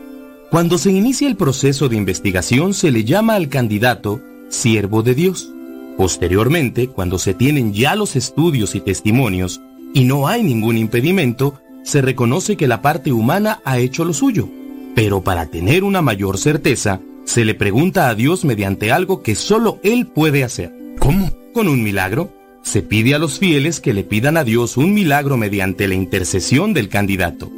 Cuando 0.50 0.78
se 0.78 0.90
inicia 0.90 1.28
el 1.28 1.36
proceso 1.36 1.88
de 1.88 1.96
investigación 1.96 2.72
se 2.72 2.90
le 2.90 3.04
llama 3.04 3.34
al 3.34 3.48
candidato 3.48 4.20
siervo 4.48 5.02
de 5.02 5.14
Dios. 5.14 5.52
Posteriormente, 5.96 6.88
cuando 6.88 7.18
se 7.18 7.34
tienen 7.34 7.74
ya 7.74 7.94
los 7.94 8.16
estudios 8.16 8.74
y 8.74 8.80
testimonios 8.80 9.60
y 9.96 10.04
no 10.04 10.28
hay 10.28 10.42
ningún 10.42 10.76
impedimento, 10.76 11.54
se 11.82 12.02
reconoce 12.02 12.58
que 12.58 12.68
la 12.68 12.82
parte 12.82 13.12
humana 13.12 13.62
ha 13.64 13.78
hecho 13.78 14.04
lo 14.04 14.12
suyo. 14.12 14.46
Pero 14.94 15.22
para 15.22 15.46
tener 15.46 15.84
una 15.84 16.02
mayor 16.02 16.36
certeza, 16.36 17.00
se 17.24 17.46
le 17.46 17.54
pregunta 17.54 18.10
a 18.10 18.14
Dios 18.14 18.44
mediante 18.44 18.92
algo 18.92 19.22
que 19.22 19.34
solo 19.34 19.80
Él 19.82 20.06
puede 20.06 20.44
hacer. 20.44 20.70
¿Cómo? 20.98 21.30
Con 21.54 21.66
un 21.66 21.82
milagro. 21.82 22.30
Se 22.62 22.82
pide 22.82 23.14
a 23.14 23.18
los 23.18 23.38
fieles 23.38 23.80
que 23.80 23.94
le 23.94 24.04
pidan 24.04 24.36
a 24.36 24.44
Dios 24.44 24.76
un 24.76 24.92
milagro 24.92 25.38
mediante 25.38 25.88
la 25.88 25.94
intercesión 25.94 26.74
del 26.74 26.90
candidato. 26.90 27.50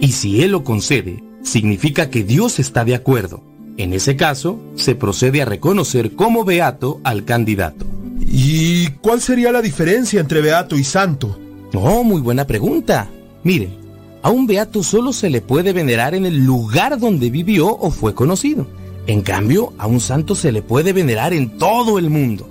Y 0.00 0.12
si 0.12 0.42
Él 0.42 0.52
lo 0.52 0.64
concede, 0.64 1.22
significa 1.42 2.08
que 2.08 2.24
Dios 2.24 2.58
está 2.58 2.86
de 2.86 2.94
acuerdo. 2.94 3.44
En 3.76 3.92
ese 3.92 4.16
caso, 4.16 4.58
se 4.76 4.94
procede 4.94 5.42
a 5.42 5.44
reconocer 5.44 6.12
como 6.12 6.46
beato 6.46 7.02
al 7.04 7.26
candidato. 7.26 7.84
¿Y 8.26 8.86
cuál 9.02 9.20
sería 9.20 9.52
la 9.52 9.60
diferencia 9.60 10.20
entre 10.22 10.40
beato 10.40 10.78
y 10.78 10.84
santo? 10.84 11.38
Oh, 11.74 12.04
muy 12.04 12.20
buena 12.20 12.46
pregunta. 12.46 13.08
Miren, 13.44 13.74
a 14.22 14.30
un 14.30 14.46
beato 14.46 14.82
solo 14.82 15.12
se 15.12 15.30
le 15.30 15.40
puede 15.40 15.72
venerar 15.72 16.14
en 16.14 16.26
el 16.26 16.44
lugar 16.44 16.98
donde 16.98 17.30
vivió 17.30 17.76
o 17.76 17.90
fue 17.90 18.14
conocido. 18.14 18.66
En 19.06 19.22
cambio, 19.22 19.72
a 19.78 19.86
un 19.86 20.00
santo 20.00 20.34
se 20.34 20.52
le 20.52 20.62
puede 20.62 20.92
venerar 20.92 21.32
en 21.32 21.58
todo 21.58 21.98
el 21.98 22.08
mundo. 22.08 22.48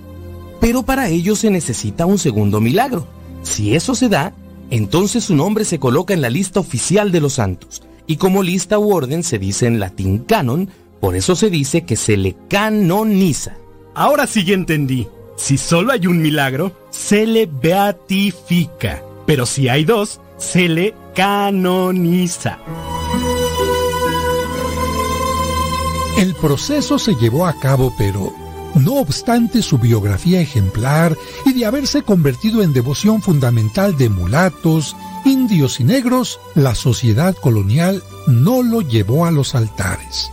Pero 0.59 0.83
para 0.83 1.07
ello 1.07 1.35
se 1.35 1.49
necesita 1.49 2.05
un 2.05 2.17
segundo 2.17 2.59
milagro. 2.59 3.07
Si 3.41 3.73
eso 3.73 3.95
se 3.95 4.09
da, 4.09 4.33
entonces 4.69 5.23
su 5.23 5.35
nombre 5.35 5.65
se 5.65 5.79
coloca 5.79 6.13
en 6.13 6.21
la 6.21 6.29
lista 6.29 6.59
oficial 6.59 7.11
de 7.11 7.21
los 7.21 7.33
santos. 7.33 7.83
Y 8.07 8.17
como 8.17 8.43
lista 8.43 8.79
u 8.79 8.93
orden 8.93 9.23
se 9.23 9.39
dice 9.39 9.67
en 9.67 9.79
latín 9.79 10.19
canon, 10.19 10.69
por 10.99 11.15
eso 11.15 11.35
se 11.35 11.49
dice 11.49 11.83
que 11.83 11.95
se 11.95 12.17
le 12.17 12.35
canoniza. 12.49 13.55
Ahora 13.95 14.27
sí 14.27 14.43
ya 14.43 14.53
entendí. 14.53 15.07
Si 15.37 15.57
solo 15.57 15.93
hay 15.93 16.05
un 16.05 16.21
milagro, 16.21 16.73
se 16.89 17.25
le 17.25 17.45
beatifica. 17.45 19.01
Pero 19.31 19.45
si 19.45 19.69
hay 19.69 19.85
dos, 19.85 20.19
se 20.37 20.67
le 20.67 20.93
canoniza. 21.15 22.59
El 26.17 26.35
proceso 26.35 26.99
se 26.99 27.15
llevó 27.15 27.45
a 27.45 27.57
cabo, 27.57 27.93
pero 27.97 28.33
no 28.75 28.95
obstante 28.95 29.61
su 29.61 29.77
biografía 29.77 30.41
ejemplar 30.41 31.15
y 31.45 31.53
de 31.53 31.65
haberse 31.65 32.01
convertido 32.01 32.61
en 32.61 32.73
devoción 32.73 33.21
fundamental 33.21 33.97
de 33.97 34.09
mulatos, 34.09 34.97
indios 35.23 35.79
y 35.79 35.85
negros, 35.85 36.37
la 36.53 36.75
sociedad 36.75 37.33
colonial 37.33 38.03
no 38.27 38.61
lo 38.61 38.81
llevó 38.81 39.25
a 39.25 39.31
los 39.31 39.55
altares. 39.55 40.29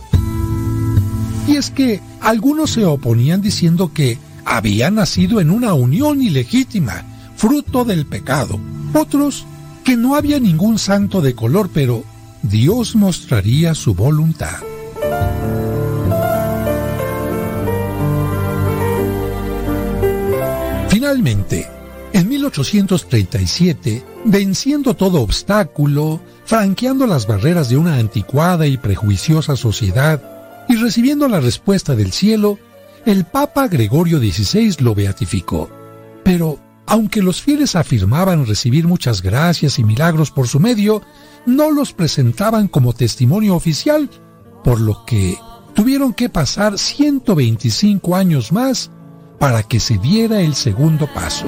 Y 1.47 1.55
es 1.55 1.71
que 1.71 2.01
algunos 2.19 2.71
se 2.71 2.83
oponían 2.83 3.39
diciendo 3.39 3.93
que 3.93 4.17
había 4.43 4.91
nacido 4.91 5.39
en 5.39 5.51
una 5.51 5.73
unión 5.73 6.21
ilegítima, 6.21 7.05
fruto 7.37 7.85
del 7.85 8.05
pecado. 8.05 8.59
Otros 8.93 9.45
que 9.83 9.95
no 9.95 10.15
había 10.15 10.39
ningún 10.39 10.77
santo 10.77 11.21
de 11.21 11.35
color, 11.35 11.69
pero 11.73 12.03
Dios 12.41 12.95
mostraría 12.95 13.75
su 13.75 13.93
voluntad. 13.93 14.57
Finalmente, 20.89 21.67
en 22.13 22.27
1837, 22.27 24.03
venciendo 24.25 24.95
todo 24.95 25.21
obstáculo, 25.21 26.19
franqueando 26.45 27.07
las 27.07 27.27
barreras 27.27 27.69
de 27.69 27.77
una 27.77 27.95
anticuada 27.95 28.67
y 28.67 28.77
prejuiciosa 28.77 29.55
sociedad 29.55 30.21
y 30.67 30.75
recibiendo 30.75 31.27
la 31.27 31.39
respuesta 31.39 31.95
del 31.95 32.11
cielo, 32.11 32.59
el 33.05 33.25
Papa 33.25 33.67
Gregorio 33.67 34.19
XVI 34.19 34.75
lo 34.79 34.93
beatificó. 34.93 35.69
Pero, 36.23 36.59
aunque 36.89 37.21
los 37.21 37.39
fieles 37.39 37.75
afirmaban 37.75 38.47
recibir 38.47 38.87
muchas 38.87 39.21
gracias 39.21 39.77
y 39.77 39.83
milagros 39.83 40.31
por 40.31 40.47
su 40.47 40.59
medio, 40.59 41.03
no 41.45 41.69
los 41.69 41.93
presentaban 41.93 42.67
como 42.67 42.93
testimonio 42.93 43.55
oficial, 43.55 44.09
por 44.63 44.81
lo 44.81 45.05
que 45.05 45.37
tuvieron 45.75 46.13
que 46.13 46.29
pasar 46.29 46.79
125 46.79 48.15
años 48.15 48.51
más 48.51 48.89
para 49.37 49.61
que 49.61 49.79
se 49.79 49.99
diera 49.99 50.41
el 50.41 50.55
segundo 50.55 51.07
paso. 51.13 51.45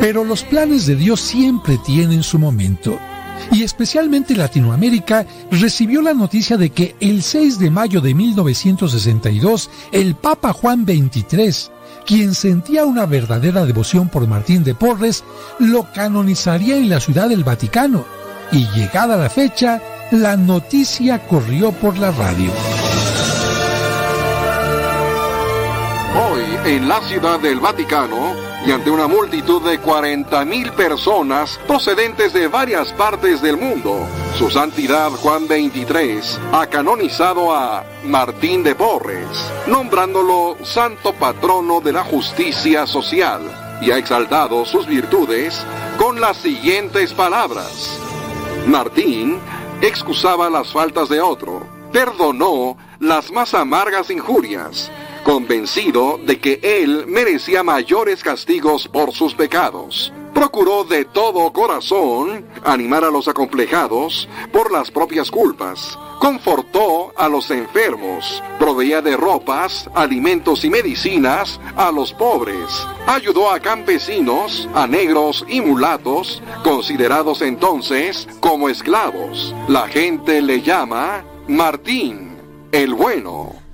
Pero 0.00 0.22
los 0.22 0.44
planes 0.44 0.86
de 0.86 0.94
Dios 0.94 1.20
siempre 1.20 1.76
tienen 1.84 2.22
su 2.22 2.38
momento. 2.38 2.96
Y 3.52 3.62
especialmente 3.62 4.36
Latinoamérica 4.36 5.26
recibió 5.50 6.02
la 6.02 6.14
noticia 6.14 6.56
de 6.56 6.70
que 6.70 6.94
el 7.00 7.22
6 7.22 7.58
de 7.58 7.70
mayo 7.70 8.00
de 8.00 8.14
1962 8.14 9.70
el 9.92 10.14
Papa 10.14 10.52
Juan 10.52 10.84
XXIII, 10.84 11.72
quien 12.06 12.34
sentía 12.34 12.84
una 12.84 13.06
verdadera 13.06 13.64
devoción 13.64 14.08
por 14.08 14.26
Martín 14.26 14.64
de 14.64 14.74
Porres, 14.74 15.24
lo 15.58 15.90
canonizaría 15.92 16.76
en 16.76 16.88
la 16.88 17.00
ciudad 17.00 17.28
del 17.28 17.44
Vaticano. 17.44 18.04
Y 18.52 18.66
llegada 18.68 19.16
la 19.16 19.28
fecha, 19.30 19.82
la 20.10 20.36
noticia 20.36 21.26
corrió 21.26 21.72
por 21.72 21.98
la 21.98 22.10
radio. 22.10 22.50
Hoy, 26.16 26.72
en 26.72 26.88
la 26.88 27.00
ciudad 27.02 27.38
del 27.40 27.60
Vaticano, 27.60 28.47
y 28.68 28.70
ante 28.70 28.90
una 28.90 29.06
multitud 29.06 29.62
de 29.62 29.80
40.000 29.80 30.72
personas 30.72 31.58
procedentes 31.66 32.34
de 32.34 32.48
varias 32.48 32.92
partes 32.92 33.40
del 33.40 33.56
mundo, 33.56 34.06
su 34.36 34.50
santidad 34.50 35.08
Juan 35.08 35.46
XXIII 35.46 36.38
ha 36.52 36.66
canonizado 36.66 37.50
a 37.54 37.82
Martín 38.04 38.62
de 38.62 38.74
Porres, 38.74 39.26
nombrándolo 39.66 40.58
santo 40.64 41.14
patrono 41.14 41.80
de 41.80 41.94
la 41.94 42.04
justicia 42.04 42.86
social, 42.86 43.40
y 43.80 43.90
ha 43.90 43.96
exaltado 43.96 44.66
sus 44.66 44.86
virtudes 44.86 45.58
con 45.96 46.20
las 46.20 46.36
siguientes 46.36 47.14
palabras. 47.14 47.98
Martín 48.66 49.38
excusaba 49.80 50.50
las 50.50 50.70
faltas 50.70 51.08
de 51.08 51.22
otro, 51.22 51.66
perdonó 51.90 52.76
las 53.00 53.32
más 53.32 53.54
amargas 53.54 54.10
injurias, 54.10 54.90
convencido 55.24 56.18
de 56.24 56.38
que 56.38 56.60
él 56.62 57.06
merecía 57.06 57.62
mayores 57.62 58.22
castigos 58.22 58.88
por 58.88 59.12
sus 59.12 59.34
pecados. 59.34 60.12
Procuró 60.34 60.84
de 60.84 61.04
todo 61.04 61.52
corazón 61.52 62.46
animar 62.64 63.02
a 63.02 63.10
los 63.10 63.26
acomplejados 63.26 64.28
por 64.52 64.70
las 64.70 64.90
propias 64.90 65.30
culpas. 65.30 65.98
Confortó 66.20 67.12
a 67.16 67.28
los 67.28 67.50
enfermos, 67.50 68.42
proveía 68.58 69.02
de 69.02 69.16
ropas, 69.16 69.88
alimentos 69.94 70.64
y 70.64 70.70
medicinas 70.70 71.58
a 71.76 71.90
los 71.90 72.12
pobres. 72.12 72.64
Ayudó 73.06 73.50
a 73.50 73.60
campesinos, 73.60 74.68
a 74.74 74.86
negros 74.86 75.44
y 75.48 75.60
mulatos, 75.60 76.42
considerados 76.62 77.42
entonces 77.42 78.28
como 78.40 78.68
esclavos. 78.68 79.54
La 79.68 79.88
gente 79.88 80.40
le 80.40 80.62
llama 80.62 81.24
Martín, 81.48 82.36
el 82.72 82.94
bueno. 82.94 83.67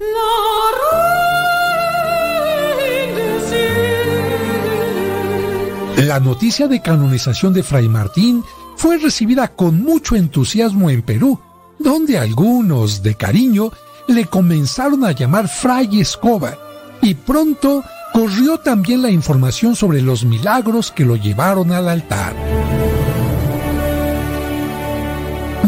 La 6.07 6.21
noticia 6.21 6.69
de 6.69 6.83
canonización 6.83 7.53
de 7.55 7.63
Fray 7.63 7.89
Martín 7.89 8.45
fue 8.77 8.99
recibida 8.99 9.49
con 9.49 9.83
mucho 9.83 10.17
entusiasmo 10.17 10.91
en 10.91 11.03
Perú, 11.03 11.41
donde 11.79 12.19
algunos, 12.19 13.03
de 13.03 13.15
cariño, 13.15 13.73
le 14.07 14.27
comenzaron 14.27 15.05
a 15.05 15.13
llamar 15.13 15.49
Fray 15.49 16.01
Escoba, 16.01 16.59
y 17.01 17.15
pronto 17.15 17.83
corrió 18.13 18.59
también 18.59 19.03
la 19.03 19.11
información 19.11 19.75
sobre 19.75 20.03
los 20.03 20.25
milagros 20.25 20.93
que 20.93 21.05
lo 21.05 21.17
llevaron 21.17 21.73
al 21.73 21.89
altar. 21.89 22.35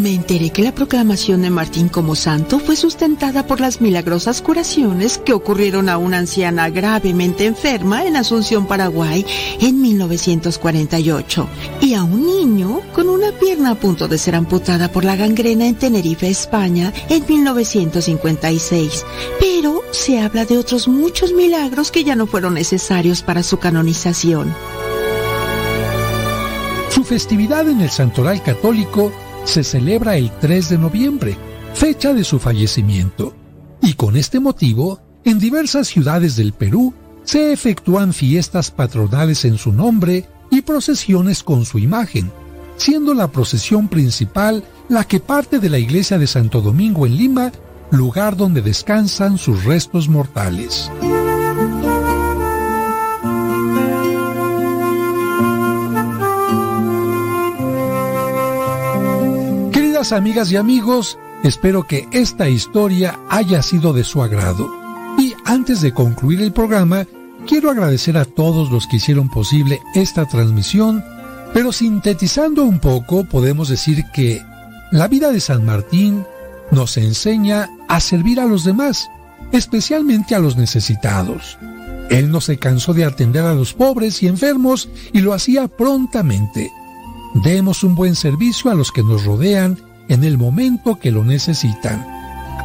Me 0.06 0.14
enteré 0.14 0.50
que 0.50 0.62
la 0.62 0.72
proclamación 0.72 1.42
de 1.42 1.50
Martín 1.50 1.88
como 1.88 2.14
santo 2.14 2.60
fue 2.60 2.76
sustentada 2.76 3.44
por 3.44 3.58
las 3.58 3.80
milagrosas 3.80 4.40
curaciones 4.40 5.18
que 5.18 5.32
ocurrieron 5.32 5.88
a 5.88 5.98
una 5.98 6.18
anciana 6.18 6.70
gravemente 6.70 7.44
enferma 7.44 8.04
en 8.04 8.14
Asunción, 8.14 8.68
Paraguay, 8.68 9.26
en 9.60 9.80
1948, 9.80 11.48
y 11.80 11.94
a 11.94 12.04
un 12.04 12.24
niño 12.24 12.82
con 12.94 13.08
una 13.08 13.32
pierna 13.32 13.70
a 13.70 13.74
punto 13.74 14.06
de 14.06 14.16
ser 14.16 14.36
amputada 14.36 14.92
por 14.92 15.04
la 15.04 15.16
gangrena 15.16 15.66
en 15.66 15.74
Tenerife, 15.74 16.30
España, 16.30 16.92
en 17.08 17.26
1956. 17.26 19.04
Pero 19.40 19.82
se 19.90 20.20
habla 20.20 20.44
de 20.44 20.56
otros 20.56 20.86
muchos 20.86 21.32
milagros 21.32 21.90
que 21.90 22.04
ya 22.04 22.14
no 22.14 22.28
fueron 22.28 22.54
necesarios 22.54 23.22
para 23.22 23.42
su 23.42 23.58
canonización. 23.58 24.54
Su 26.90 27.02
festividad 27.02 27.68
en 27.68 27.80
el 27.80 27.90
Santoral 27.90 28.40
Católico 28.40 29.10
se 29.46 29.64
celebra 29.64 30.16
el 30.16 30.30
3 30.30 30.68
de 30.68 30.78
noviembre, 30.78 31.38
fecha 31.72 32.12
de 32.12 32.24
su 32.24 32.38
fallecimiento, 32.38 33.34
y 33.80 33.94
con 33.94 34.16
este 34.16 34.40
motivo, 34.40 35.00
en 35.24 35.38
diversas 35.38 35.88
ciudades 35.88 36.36
del 36.36 36.52
Perú 36.52 36.92
se 37.24 37.52
efectúan 37.52 38.12
fiestas 38.12 38.70
patronales 38.70 39.44
en 39.44 39.56
su 39.56 39.72
nombre 39.72 40.26
y 40.50 40.60
procesiones 40.60 41.42
con 41.42 41.64
su 41.64 41.78
imagen. 41.78 42.30
siendo 42.76 43.14
la 43.14 43.28
procesión 43.28 43.88
principal 43.88 44.62
la 44.88 45.04
que 45.04 45.18
parte 45.18 45.58
de 45.58 45.70
la 45.70 45.78
iglesia 45.78 46.18
de 46.18 46.26
Santo 46.26 46.60
Domingo 46.60 47.06
en 47.06 47.16
Lima, 47.16 47.50
lugar 47.90 48.36
donde 48.36 48.60
descansan 48.60 49.38
sus 49.38 49.64
restos 49.64 50.08
mortales. 50.08 50.90
Amigas 60.12 60.52
y 60.52 60.56
amigos, 60.56 61.18
espero 61.42 61.84
que 61.84 62.06
esta 62.12 62.48
historia 62.48 63.18
haya 63.28 63.60
sido 63.60 63.92
de 63.92 64.04
su 64.04 64.22
agrado. 64.22 64.70
Y 65.18 65.34
antes 65.44 65.80
de 65.80 65.92
concluir 65.92 66.42
el 66.42 66.52
programa, 66.52 67.06
quiero 67.46 67.70
agradecer 67.70 68.16
a 68.16 68.24
todos 68.24 68.70
los 68.70 68.86
que 68.86 68.96
hicieron 68.96 69.28
posible 69.28 69.82
esta 69.94 70.24
transmisión, 70.26 71.04
pero 71.52 71.72
sintetizando 71.72 72.62
un 72.62 72.78
poco 72.78 73.24
podemos 73.24 73.68
decir 73.68 74.04
que 74.14 74.40
la 74.92 75.08
vida 75.08 75.32
de 75.32 75.40
San 75.40 75.64
Martín 75.64 76.24
nos 76.70 76.96
enseña 76.98 77.68
a 77.88 77.98
servir 77.98 78.38
a 78.38 78.46
los 78.46 78.64
demás, 78.64 79.10
especialmente 79.50 80.36
a 80.36 80.38
los 80.38 80.56
necesitados. 80.56 81.58
Él 82.10 82.30
no 82.30 82.40
se 82.40 82.58
cansó 82.58 82.94
de 82.94 83.04
atender 83.04 83.42
a 83.42 83.54
los 83.54 83.74
pobres 83.74 84.22
y 84.22 84.28
enfermos 84.28 84.88
y 85.12 85.20
lo 85.20 85.32
hacía 85.32 85.66
prontamente. 85.66 86.70
Demos 87.34 87.82
un 87.82 87.96
buen 87.96 88.14
servicio 88.14 88.70
a 88.70 88.74
los 88.74 88.92
que 88.92 89.02
nos 89.02 89.24
rodean 89.24 89.78
en 90.08 90.24
el 90.24 90.38
momento 90.38 90.98
que 90.98 91.10
lo 91.10 91.24
necesitan. 91.24 92.06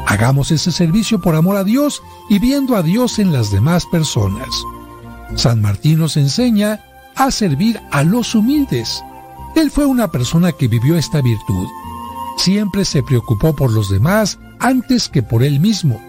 Hagamos 0.07 0.51
ese 0.51 0.71
servicio 0.71 1.21
por 1.21 1.35
amor 1.35 1.57
a 1.57 1.63
Dios 1.63 2.01
y 2.29 2.39
viendo 2.39 2.75
a 2.75 2.83
Dios 2.83 3.19
en 3.19 3.31
las 3.31 3.51
demás 3.51 3.85
personas. 3.85 4.49
San 5.35 5.61
Martín 5.61 5.99
nos 5.99 6.17
enseña 6.17 6.83
a 7.15 7.31
servir 7.31 7.79
a 7.91 8.03
los 8.03 8.35
humildes. 8.35 9.03
Él 9.55 9.71
fue 9.71 9.85
una 9.85 10.09
persona 10.09 10.51
que 10.51 10.67
vivió 10.67 10.97
esta 10.97 11.21
virtud. 11.21 11.67
Siempre 12.37 12.85
se 12.85 13.03
preocupó 13.03 13.55
por 13.55 13.71
los 13.71 13.89
demás 13.89 14.39
antes 14.59 15.09
que 15.09 15.23
por 15.23 15.43
él 15.43 15.59
mismo. 15.59 16.01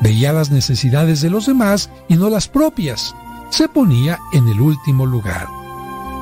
Veía 0.00 0.32
las 0.32 0.50
necesidades 0.50 1.20
de 1.20 1.30
los 1.30 1.46
demás 1.46 1.90
y 2.08 2.16
no 2.16 2.28
las 2.28 2.48
propias. 2.48 3.14
Se 3.50 3.68
ponía 3.68 4.18
en 4.32 4.48
el 4.48 4.60
último 4.60 5.06
lugar. 5.06 5.46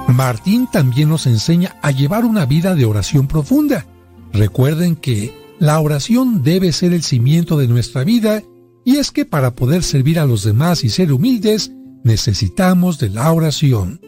Martín 0.09 0.66
también 0.66 1.09
nos 1.09 1.26
enseña 1.26 1.76
a 1.82 1.90
llevar 1.90 2.24
una 2.24 2.44
vida 2.44 2.74
de 2.74 2.84
oración 2.84 3.26
profunda. 3.26 3.86
Recuerden 4.33 4.97
que 4.97 5.35
la 5.59 5.78
oración 5.81 6.43
debe 6.43 6.72
ser 6.72 6.93
el 6.93 7.03
cimiento 7.03 7.59
de 7.59 7.68
nuestra 7.68 8.05
vida 8.05 8.43
y 8.85 8.97
es 8.97 9.11
que 9.11 9.24
para 9.24 9.55
poder 9.55 9.83
servir 9.83 10.18
a 10.18 10.26
los 10.26 10.45
demás 10.45 10.85
y 10.85 10.89
ser 10.89 11.12
humildes 11.12 11.72
necesitamos 12.03 12.99
de 12.99 13.11
la 13.11 13.31
oración. 13.33 14.01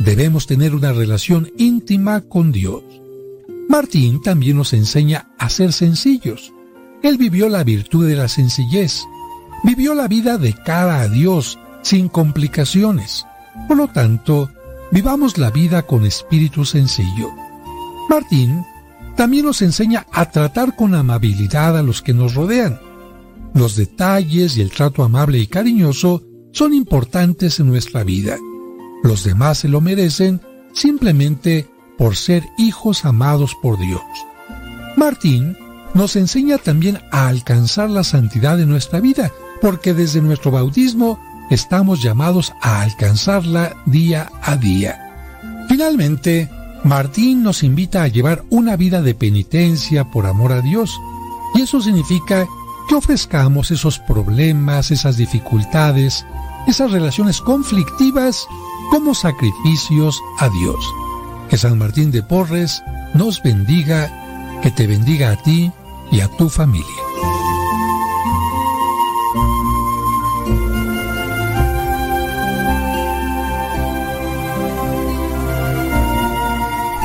Debemos 0.00 0.46
tener 0.46 0.74
una 0.74 0.92
relación 0.92 1.50
íntima 1.56 2.22
con 2.22 2.52
Dios. 2.52 2.82
Martín 3.68 4.20
también 4.22 4.56
nos 4.56 4.72
enseña 4.72 5.30
a 5.38 5.48
ser 5.50 5.72
sencillos. 5.72 6.52
Él 7.02 7.16
vivió 7.16 7.48
la 7.48 7.64
virtud 7.64 8.08
de 8.08 8.16
la 8.16 8.28
sencillez. 8.28 9.04
Vivió 9.62 9.94
la 9.94 10.08
vida 10.08 10.38
de 10.38 10.52
cara 10.52 11.00
a 11.00 11.08
Dios, 11.08 11.58
sin 11.82 12.08
complicaciones. 12.08 13.26
Por 13.66 13.76
lo 13.76 13.88
tanto, 13.88 14.50
vivamos 14.90 15.36
la 15.36 15.50
vida 15.50 15.82
con 15.82 16.06
espíritu 16.06 16.64
sencillo. 16.64 17.30
Martín 18.08 18.64
también 19.18 19.46
nos 19.46 19.62
enseña 19.62 20.06
a 20.12 20.30
tratar 20.30 20.76
con 20.76 20.94
amabilidad 20.94 21.76
a 21.76 21.82
los 21.82 22.02
que 22.02 22.14
nos 22.14 22.36
rodean. 22.36 22.78
Los 23.52 23.74
detalles 23.74 24.56
y 24.56 24.60
el 24.60 24.70
trato 24.70 25.02
amable 25.02 25.38
y 25.38 25.48
cariñoso 25.48 26.22
son 26.52 26.72
importantes 26.72 27.58
en 27.58 27.66
nuestra 27.66 28.04
vida. 28.04 28.36
Los 29.02 29.24
demás 29.24 29.58
se 29.58 29.68
lo 29.68 29.80
merecen 29.80 30.40
simplemente 30.72 31.68
por 31.98 32.14
ser 32.14 32.44
hijos 32.58 33.04
amados 33.04 33.56
por 33.60 33.76
Dios. 33.80 34.02
Martín 34.96 35.56
nos 35.94 36.14
enseña 36.14 36.58
también 36.58 37.00
a 37.10 37.26
alcanzar 37.26 37.90
la 37.90 38.04
santidad 38.04 38.56
de 38.56 38.66
nuestra 38.66 39.00
vida, 39.00 39.32
porque 39.60 39.94
desde 39.94 40.20
nuestro 40.20 40.52
bautismo 40.52 41.18
estamos 41.50 42.04
llamados 42.04 42.52
a 42.62 42.82
alcanzarla 42.82 43.74
día 43.84 44.30
a 44.42 44.54
día. 44.54 45.66
Finalmente, 45.68 46.48
Martín 46.84 47.42
nos 47.42 47.62
invita 47.62 48.02
a 48.02 48.08
llevar 48.08 48.44
una 48.50 48.76
vida 48.76 49.02
de 49.02 49.14
penitencia 49.14 50.04
por 50.10 50.26
amor 50.26 50.52
a 50.52 50.60
Dios, 50.60 50.98
y 51.54 51.62
eso 51.62 51.80
significa 51.80 52.46
que 52.88 52.94
ofrezcamos 52.94 53.70
esos 53.70 53.98
problemas, 53.98 54.90
esas 54.90 55.16
dificultades, 55.16 56.24
esas 56.66 56.90
relaciones 56.90 57.40
conflictivas 57.40 58.46
como 58.90 59.14
sacrificios 59.14 60.20
a 60.38 60.48
Dios. 60.48 60.94
Que 61.50 61.58
San 61.58 61.78
Martín 61.78 62.10
de 62.10 62.22
Porres 62.22 62.82
nos 63.14 63.42
bendiga, 63.42 64.60
que 64.62 64.70
te 64.70 64.86
bendiga 64.86 65.32
a 65.32 65.36
ti 65.36 65.70
y 66.10 66.20
a 66.20 66.28
tu 66.28 66.48
familia. 66.48 66.86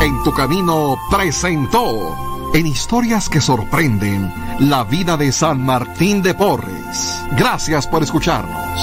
En 0.03 0.21
tu 0.21 0.33
camino 0.33 0.97
presentó 1.09 2.51
en 2.53 2.67
historias 2.67 3.29
que 3.29 3.39
sorprenden 3.39 4.33
la 4.59 4.83
vida 4.83 5.15
de 5.15 5.31
San 5.31 5.65
Martín 5.65 6.21
de 6.21 6.33
Porres. 6.33 7.21
Gracias 7.37 7.87
por 7.87 8.03
escucharnos. 8.03 8.79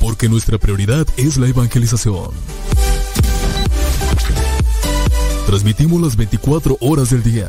Porque 0.00 0.28
nuestra 0.28 0.58
prioridad 0.58 1.06
es 1.16 1.38
la 1.38 1.48
evangelización. 1.48 2.32
Transmitimos 5.46 6.02
las 6.02 6.14
24 6.14 6.76
horas 6.78 7.08
del 7.08 7.22
día. 7.22 7.48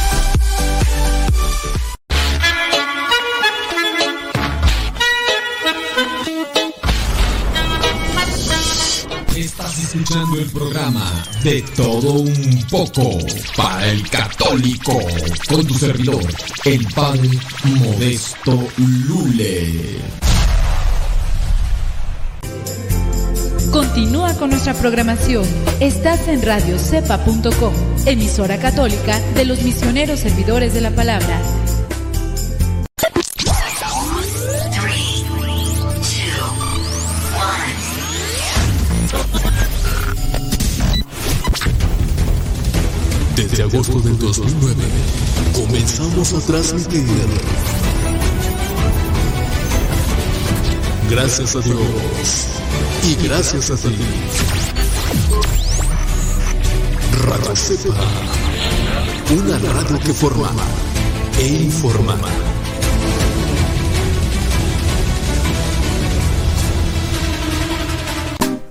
Escuchando 9.93 10.39
el 10.39 10.49
programa 10.51 11.21
de 11.43 11.61
todo 11.75 12.13
un 12.21 12.65
poco 12.69 13.17
para 13.57 13.91
el 13.91 14.09
católico 14.09 14.97
con 15.49 15.67
tu 15.67 15.73
servidor, 15.73 16.23
el 16.63 16.85
padre 16.93 17.29
Modesto 17.65 18.57
Lule. 18.77 19.99
Continúa 23.73 24.33
con 24.35 24.51
nuestra 24.51 24.73
programación. 24.75 25.43
Estás 25.81 26.25
en 26.29 26.41
radiocepa.com, 26.41 27.73
emisora 28.05 28.59
católica 28.59 29.19
de 29.35 29.43
los 29.43 29.61
misioneros 29.61 30.21
servidores 30.21 30.73
de 30.73 30.81
la 30.81 30.91
palabra. 30.91 31.41
Desde 43.51 43.63
agosto 43.63 43.99
del 43.99 44.17
2009 44.17 44.81
comenzamos 45.53 46.31
a 46.31 46.39
transmitir. 46.39 47.05
Gracias 51.09 51.57
a 51.57 51.59
Dios 51.59 52.47
y 53.03 53.27
gracias 53.27 53.71
a 53.71 53.75
ti. 53.75 53.97
Radio 57.25 57.53
Cepa, 57.53 57.93
una 59.35 59.59
radio 59.59 59.99
que 59.99 60.13
forma 60.13 60.49
e 61.37 61.47
informa. 61.47 62.17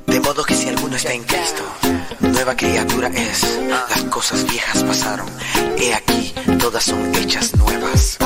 De 0.07 0.21
modo 0.21 0.43
que 0.43 0.55
si 0.55 0.69
alguno 0.69 0.97
está 0.97 1.13
en 1.13 1.25
Cristo, 1.25 1.65
nueva 2.41 2.57
criatura 2.57 3.09
es. 3.09 3.61
Las 3.69 4.03
cosas 4.05 4.47
viejas 4.51 4.83
pasaron. 4.85 5.27
He 5.77 5.93
aquí, 5.93 6.33
todas 6.59 6.85
son 6.85 7.15
hechas 7.15 7.55
nuevas. 7.55 8.17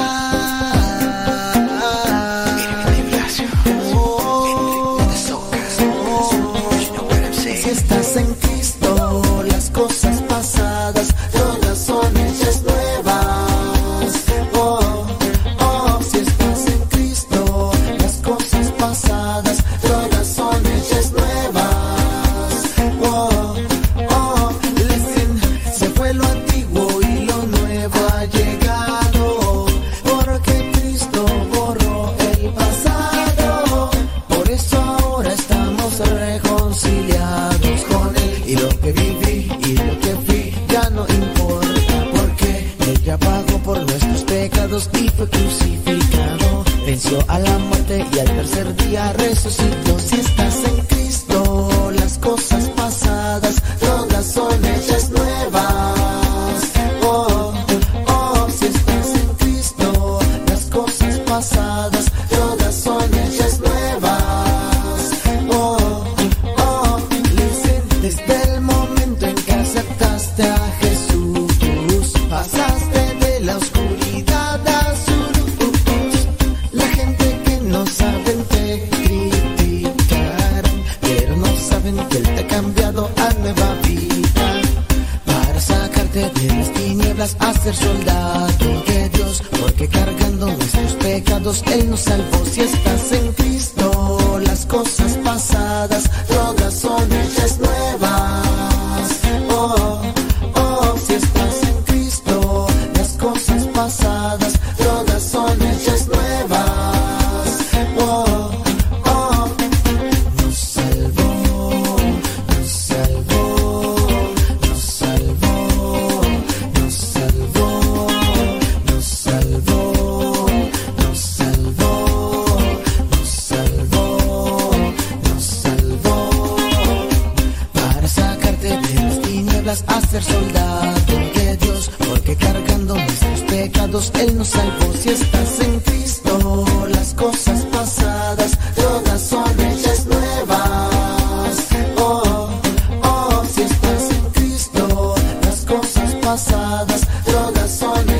calçadas, 146.34 147.02
só 147.24 147.68
sonham. 147.68 148.13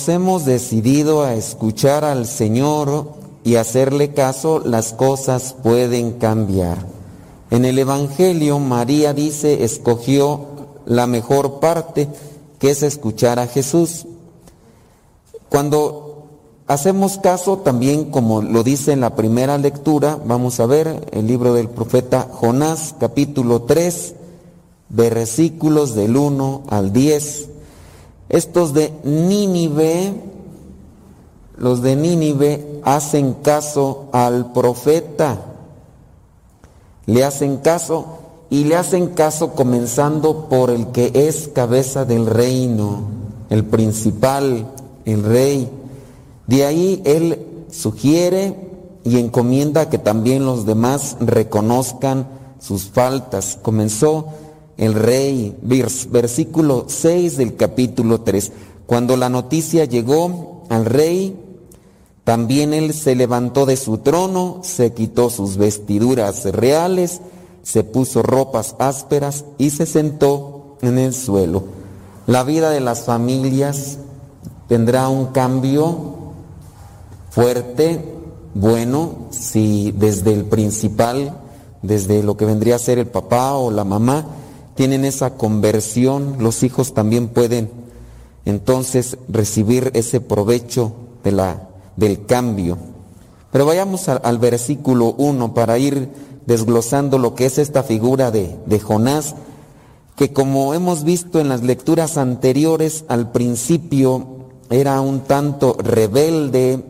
Nos 0.00 0.08
hemos 0.08 0.46
decidido 0.46 1.24
a 1.24 1.34
escuchar 1.34 2.06
al 2.06 2.26
Señor 2.26 3.12
y 3.44 3.56
hacerle 3.56 4.14
caso, 4.14 4.62
las 4.64 4.94
cosas 4.94 5.54
pueden 5.62 6.12
cambiar. 6.12 6.78
En 7.50 7.66
el 7.66 7.78
Evangelio, 7.78 8.58
María 8.60 9.12
dice, 9.12 9.62
escogió 9.62 10.46
la 10.86 11.06
mejor 11.06 11.60
parte, 11.60 12.08
que 12.58 12.70
es 12.70 12.82
escuchar 12.82 13.38
a 13.38 13.46
Jesús. 13.46 14.06
Cuando 15.50 16.24
hacemos 16.66 17.18
caso, 17.18 17.58
también 17.58 18.06
como 18.06 18.40
lo 18.40 18.62
dice 18.62 18.92
en 18.92 19.02
la 19.02 19.14
primera 19.16 19.58
lectura, 19.58 20.18
vamos 20.24 20.60
a 20.60 20.66
ver 20.66 21.08
el 21.12 21.26
libro 21.26 21.52
del 21.52 21.68
profeta 21.68 22.26
Jonás, 22.32 22.94
capítulo 22.98 23.64
3, 23.64 24.14
versículos 24.88 25.94
del 25.94 26.16
1 26.16 26.62
al 26.70 26.90
10. 26.90 27.50
Estos 28.30 28.72
de 28.72 28.92
Nínive, 29.02 30.14
los 31.56 31.82
de 31.82 31.96
Nínive 31.96 32.80
hacen 32.84 33.34
caso 33.34 34.08
al 34.12 34.52
profeta, 34.52 35.36
le 37.06 37.24
hacen 37.24 37.56
caso 37.56 38.06
y 38.48 38.64
le 38.64 38.76
hacen 38.76 39.08
caso 39.08 39.50
comenzando 39.54 40.48
por 40.48 40.70
el 40.70 40.92
que 40.92 41.10
es 41.12 41.48
cabeza 41.48 42.04
del 42.04 42.26
reino, 42.26 43.00
el 43.50 43.64
principal, 43.64 44.64
el 45.04 45.24
rey. 45.24 45.68
De 46.46 46.64
ahí 46.64 47.02
él 47.04 47.64
sugiere 47.72 48.54
y 49.02 49.18
encomienda 49.18 49.90
que 49.90 49.98
también 49.98 50.44
los 50.44 50.66
demás 50.66 51.16
reconozcan 51.18 52.28
sus 52.60 52.84
faltas. 52.90 53.58
Comenzó 53.60 54.26
el 54.80 54.94
rey, 54.94 55.54
versículo 55.60 56.86
6 56.88 57.36
del 57.36 57.54
capítulo 57.54 58.22
3. 58.22 58.50
Cuando 58.86 59.14
la 59.18 59.28
noticia 59.28 59.84
llegó 59.84 60.64
al 60.70 60.86
rey, 60.86 61.38
también 62.24 62.72
él 62.72 62.94
se 62.94 63.14
levantó 63.14 63.66
de 63.66 63.76
su 63.76 63.98
trono, 63.98 64.60
se 64.62 64.94
quitó 64.94 65.28
sus 65.28 65.58
vestiduras 65.58 66.46
reales, 66.46 67.20
se 67.62 67.84
puso 67.84 68.22
ropas 68.22 68.74
ásperas 68.78 69.44
y 69.58 69.68
se 69.68 69.84
sentó 69.84 70.78
en 70.80 70.96
el 70.96 71.12
suelo. 71.12 71.62
La 72.26 72.42
vida 72.42 72.70
de 72.70 72.80
las 72.80 73.04
familias 73.04 73.98
tendrá 74.66 75.10
un 75.10 75.26
cambio 75.26 76.32
fuerte, 77.28 78.02
bueno, 78.54 79.26
si 79.28 79.92
desde 79.92 80.32
el 80.32 80.46
principal, 80.46 81.36
desde 81.82 82.22
lo 82.22 82.38
que 82.38 82.46
vendría 82.46 82.76
a 82.76 82.78
ser 82.78 82.98
el 82.98 83.08
papá 83.08 83.52
o 83.56 83.70
la 83.70 83.84
mamá, 83.84 84.24
tienen 84.80 85.04
esa 85.04 85.34
conversión, 85.34 86.36
los 86.38 86.62
hijos 86.62 86.94
también 86.94 87.28
pueden 87.28 87.68
entonces 88.46 89.18
recibir 89.28 89.90
ese 89.92 90.22
provecho 90.22 90.94
de 91.22 91.32
la, 91.32 91.68
del 91.96 92.24
cambio. 92.24 92.78
Pero 93.52 93.66
vayamos 93.66 94.08
al, 94.08 94.38
versículo 94.38 95.14
1 95.18 95.52
para 95.52 95.76
ir 95.76 96.08
desglosando 96.46 97.18
lo 97.18 97.34
que 97.34 97.44
es 97.44 97.58
esta 97.58 97.82
figura 97.82 98.30
de, 98.30 98.56
de 98.64 98.80
Jonás, 98.80 99.34
que 100.16 100.32
como 100.32 100.72
hemos 100.72 101.04
visto 101.04 101.40
en 101.40 101.50
las 101.50 101.62
lecturas 101.62 102.16
anteriores, 102.16 103.04
al 103.08 103.32
principio 103.32 104.28
era 104.70 104.98
un 105.02 105.20
tanto 105.20 105.76
rebelde, 105.78 106.82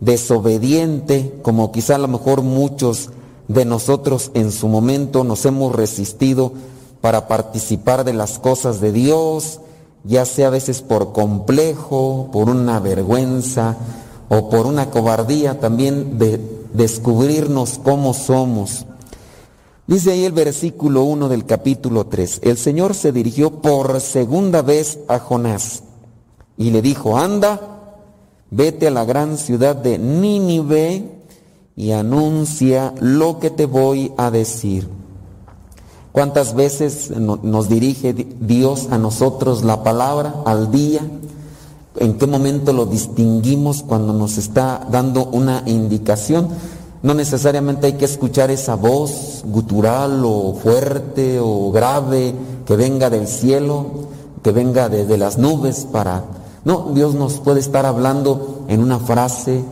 desobediente, 0.00 1.38
como 1.42 1.70
quizá 1.70 1.94
a 1.94 1.98
lo 1.98 2.08
mejor 2.08 2.42
muchos 2.42 3.10
de 3.46 3.64
nosotros 3.64 4.32
en 4.34 4.50
su 4.50 4.66
momento 4.66 5.22
nos 5.22 5.46
hemos 5.46 5.72
resistido 5.72 6.52
para 7.00 7.28
participar 7.28 8.04
de 8.04 8.12
las 8.12 8.38
cosas 8.38 8.80
de 8.80 8.92
Dios, 8.92 9.60
ya 10.04 10.24
sea 10.24 10.48
a 10.48 10.50
veces 10.50 10.82
por 10.82 11.12
complejo, 11.12 12.28
por 12.32 12.48
una 12.48 12.80
vergüenza 12.80 13.76
o 14.28 14.48
por 14.50 14.66
una 14.66 14.90
cobardía 14.90 15.60
también 15.60 16.18
de 16.18 16.40
descubrirnos 16.72 17.80
cómo 17.82 18.14
somos. 18.14 18.86
Dice 19.86 20.12
ahí 20.12 20.24
el 20.24 20.32
versículo 20.32 21.04
1 21.04 21.28
del 21.28 21.46
capítulo 21.46 22.06
3, 22.06 22.40
el 22.42 22.58
Señor 22.58 22.94
se 22.94 23.10
dirigió 23.10 23.50
por 23.62 24.00
segunda 24.00 24.60
vez 24.60 24.98
a 25.08 25.18
Jonás 25.18 25.82
y 26.58 26.70
le 26.70 26.82
dijo, 26.82 27.16
anda, 27.16 27.94
vete 28.50 28.88
a 28.88 28.90
la 28.90 29.04
gran 29.04 29.38
ciudad 29.38 29.76
de 29.76 29.98
Nínive 29.98 31.08
y 31.74 31.92
anuncia 31.92 32.92
lo 33.00 33.38
que 33.38 33.50
te 33.50 33.64
voy 33.64 34.12
a 34.18 34.30
decir. 34.30 34.97
¿Cuántas 36.18 36.56
veces 36.56 37.12
nos 37.16 37.68
dirige 37.68 38.12
Dios 38.12 38.88
a 38.90 38.98
nosotros 38.98 39.62
la 39.62 39.84
palabra 39.84 40.34
al 40.46 40.72
día? 40.72 41.00
¿En 41.94 42.18
qué 42.18 42.26
momento 42.26 42.72
lo 42.72 42.86
distinguimos 42.86 43.84
cuando 43.84 44.12
nos 44.12 44.36
está 44.36 44.84
dando 44.90 45.26
una 45.26 45.62
indicación? 45.66 46.48
No 47.04 47.14
necesariamente 47.14 47.86
hay 47.86 47.92
que 47.92 48.06
escuchar 48.06 48.50
esa 48.50 48.74
voz 48.74 49.44
gutural 49.44 50.24
o 50.24 50.54
fuerte 50.60 51.38
o 51.38 51.70
grave 51.70 52.34
que 52.66 52.74
venga 52.74 53.10
del 53.10 53.28
cielo, 53.28 53.86
que 54.42 54.50
venga 54.50 54.88
desde 54.88 55.18
las 55.18 55.38
nubes 55.38 55.86
para... 55.92 56.24
No, 56.64 56.90
Dios 56.94 57.14
nos 57.14 57.34
puede 57.34 57.60
estar 57.60 57.86
hablando 57.86 58.64
en 58.66 58.82
una 58.82 58.98
frase, 58.98 59.62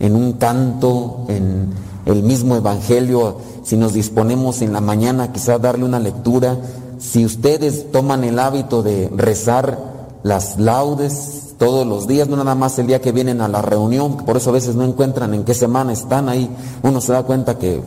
en 0.00 0.16
un 0.16 0.32
canto, 0.32 1.24
en 1.28 1.68
el 2.08 2.22
mismo 2.22 2.56
Evangelio, 2.56 3.36
si 3.62 3.76
nos 3.76 3.92
disponemos 3.92 4.62
en 4.62 4.72
la 4.72 4.80
mañana 4.80 5.30
quizás 5.30 5.60
darle 5.60 5.84
una 5.84 6.00
lectura, 6.00 6.56
si 6.98 7.24
ustedes 7.24 7.92
toman 7.92 8.24
el 8.24 8.38
hábito 8.38 8.82
de 8.82 9.10
rezar 9.14 9.78
las 10.22 10.58
laudes 10.58 11.54
todos 11.58 11.86
los 11.86 12.06
días, 12.06 12.26
no 12.28 12.36
nada 12.36 12.54
más 12.54 12.78
el 12.78 12.86
día 12.86 13.02
que 13.02 13.12
vienen 13.12 13.42
a 13.42 13.48
la 13.48 13.60
reunión, 13.60 14.16
por 14.16 14.38
eso 14.38 14.50
a 14.50 14.54
veces 14.54 14.74
no 14.74 14.84
encuentran 14.84 15.34
en 15.34 15.44
qué 15.44 15.52
semana 15.52 15.92
están 15.92 16.30
ahí, 16.30 16.48
uno 16.82 17.02
se 17.02 17.12
da 17.12 17.24
cuenta 17.24 17.58
que 17.58 17.82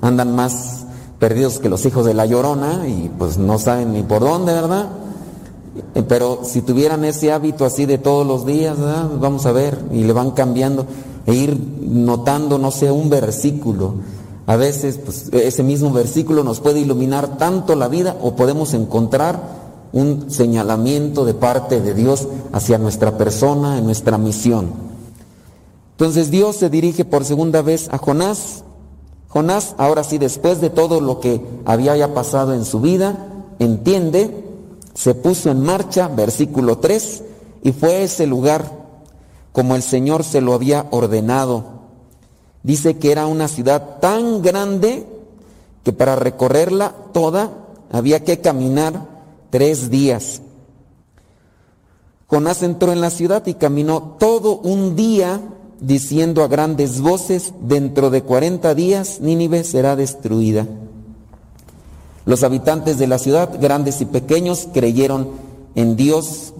andan 0.00 0.34
más 0.34 0.86
perdidos 1.18 1.58
que 1.58 1.68
los 1.68 1.84
hijos 1.84 2.06
de 2.06 2.14
la 2.14 2.24
llorona 2.24 2.88
y 2.88 3.10
pues 3.18 3.36
no 3.36 3.58
saben 3.58 3.92
ni 3.92 4.02
por 4.02 4.20
dónde, 4.20 4.54
¿verdad? 4.54 4.88
Pero 6.08 6.40
si 6.42 6.62
tuvieran 6.62 7.04
ese 7.04 7.32
hábito 7.32 7.66
así 7.66 7.84
de 7.84 7.98
todos 7.98 8.26
los 8.26 8.46
días, 8.46 8.78
vamos 9.20 9.44
a 9.44 9.52
ver, 9.52 9.78
y 9.92 10.04
le 10.04 10.12
van 10.14 10.30
cambiando, 10.30 10.86
e 11.26 11.34
ir 11.34 11.58
notando, 11.80 12.58
no 12.58 12.70
sé, 12.70 12.90
un 12.90 13.10
versículo. 13.10 13.94
A 14.46 14.56
veces 14.56 14.98
pues, 15.04 15.28
ese 15.32 15.62
mismo 15.62 15.90
versículo 15.90 16.44
nos 16.44 16.60
puede 16.60 16.80
iluminar 16.80 17.36
tanto 17.36 17.74
la 17.74 17.88
vida 17.88 18.16
o 18.22 18.36
podemos 18.36 18.74
encontrar 18.74 19.66
un 19.92 20.30
señalamiento 20.30 21.24
de 21.24 21.34
parte 21.34 21.80
de 21.80 21.94
Dios 21.94 22.28
hacia 22.52 22.78
nuestra 22.78 23.18
persona, 23.18 23.78
en 23.78 23.84
nuestra 23.84 24.18
misión. 24.18 24.70
Entonces 25.92 26.30
Dios 26.30 26.56
se 26.56 26.70
dirige 26.70 27.04
por 27.04 27.24
segunda 27.24 27.62
vez 27.62 27.88
a 27.90 27.98
Jonás. 27.98 28.62
Jonás, 29.28 29.74
ahora 29.78 30.04
sí, 30.04 30.18
después 30.18 30.60
de 30.60 30.70
todo 30.70 31.00
lo 31.00 31.20
que 31.20 31.40
había 31.64 31.96
ya 31.96 32.14
pasado 32.14 32.54
en 32.54 32.64
su 32.64 32.80
vida, 32.80 33.26
entiende, 33.58 34.44
se 34.94 35.14
puso 35.14 35.50
en 35.50 35.62
marcha, 35.62 36.08
versículo 36.08 36.78
3, 36.78 37.22
y 37.64 37.72
fue 37.72 37.96
a 37.96 38.00
ese 38.00 38.26
lugar 38.26 38.75
como 39.56 39.74
el 39.74 39.82
Señor 39.82 40.22
se 40.22 40.42
lo 40.42 40.52
había 40.52 40.84
ordenado. 40.90 41.64
Dice 42.62 42.98
que 42.98 43.10
era 43.10 43.24
una 43.24 43.48
ciudad 43.48 44.00
tan 44.00 44.42
grande 44.42 45.06
que 45.82 45.94
para 45.94 46.14
recorrerla 46.14 46.92
toda 47.14 47.52
había 47.90 48.22
que 48.22 48.42
caminar 48.42 49.06
tres 49.48 49.88
días. 49.88 50.42
Jonás 52.26 52.62
entró 52.62 52.92
en 52.92 53.00
la 53.00 53.08
ciudad 53.08 53.46
y 53.46 53.54
caminó 53.54 54.16
todo 54.18 54.58
un 54.58 54.94
día 54.94 55.40
diciendo 55.80 56.44
a 56.44 56.48
grandes 56.48 57.00
voces, 57.00 57.54
dentro 57.62 58.10
de 58.10 58.20
cuarenta 58.20 58.74
días 58.74 59.22
Nínive 59.22 59.64
será 59.64 59.96
destruida. 59.96 60.66
Los 62.26 62.42
habitantes 62.42 62.98
de 62.98 63.06
la 63.06 63.18
ciudad, 63.18 63.58
grandes 63.58 64.02
y 64.02 64.04
pequeños, 64.04 64.68
creyeron 64.74 65.30
en 65.76 65.96
Dios, 65.96 66.52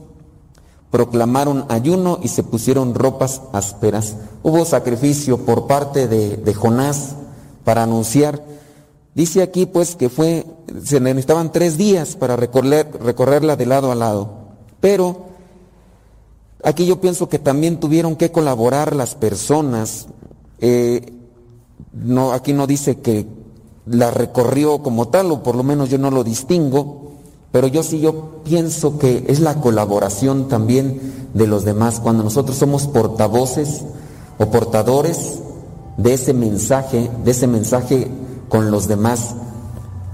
proclamaron 0.97 1.67
ayuno 1.69 2.21
y 2.23 2.29
se 2.29 2.43
pusieron 2.43 2.95
ropas 2.95 3.43
ásperas. 3.53 4.17
Hubo 4.43 4.65
sacrificio 4.65 5.45
por 5.45 5.67
parte 5.67 6.09
de, 6.09 6.39
de 6.39 6.55
Jonás 6.55 7.17
para 7.65 7.83
anunciar 7.83 8.41
Dice 9.17 9.41
aquí 9.41 9.65
pues 9.65 9.97
que 9.97 10.11
fue, 10.11 10.45
se 10.85 11.01
necesitaban 11.01 11.51
tres 11.51 11.79
días 11.79 12.17
para 12.17 12.37
recorrer, 12.37 12.87
recorrerla 13.03 13.57
de 13.57 13.65
lado 13.65 13.91
a 13.91 13.95
lado. 13.95 14.29
Pero 14.79 15.29
aquí 16.63 16.85
yo 16.85 17.01
pienso 17.01 17.27
que 17.27 17.39
también 17.39 17.81
tuvieron 17.81 18.17
que 18.17 18.31
colaborar 18.31 18.95
las 18.95 19.15
personas. 19.15 20.09
Eh, 20.61 21.15
no, 21.95 22.35
aquí 22.35 22.53
no 22.53 22.67
dice 22.67 22.99
que 23.01 23.27
la 23.87 24.11
recorrió 24.11 24.83
como 24.83 25.09
tal, 25.09 25.33
o 25.33 25.43
por 25.43 25.57
lo 25.57 25.63
menos 25.63 25.89
yo 25.89 25.97
no 25.97 26.11
lo 26.11 26.23
distingo, 26.23 27.06
pero 27.53 27.67
yo 27.67 27.83
sí 27.83 28.01
yo 28.01 28.43
pienso 28.45 28.99
que 28.99 29.25
es 29.29 29.41
la 29.41 29.61
colaboración 29.61 30.49
también 30.49 31.29
de 31.35 31.47
los 31.47 31.65
demás. 31.65 32.01
Cuando 32.01 32.23
nosotros 32.23 32.57
somos 32.57 32.87
portavoces 32.87 33.83
o 34.39 34.47
portadores 34.47 35.41
de 35.97 36.15
ese 36.15 36.35
mensaje, 36.35 37.11
de 37.25 37.31
ese 37.31 37.47
mensaje 37.47 38.09
con 38.49 38.71
los 38.71 38.89
demás. 38.89 39.35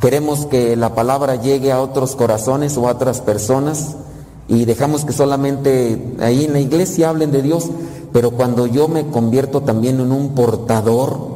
Queremos 0.01 0.47
que 0.47 0.77
la 0.77 0.95
palabra 0.95 1.37
llegue 1.37 1.73
a 1.73 1.81
otros 1.81 2.17
corazones 2.17 2.77
o 2.77 2.89
a 2.89 2.93
otras 2.93 3.21
personas 3.21 3.97
y 4.49 4.65
dejamos 4.65 5.05
que 5.05 5.13
solamente 5.13 6.17
ahí 6.21 6.45
en 6.45 6.53
la 6.53 6.61
iglesia 6.61 7.09
hablen 7.09 7.31
de 7.31 7.43
Dios, 7.43 7.71
pero 8.13 8.33
cuando 8.33 8.67
yo 8.67 8.89
me 8.89 9.07
convierto 9.07 9.63
también 9.63 10.01
en 10.01 10.13
un 10.13 10.35
portador 10.35 11.33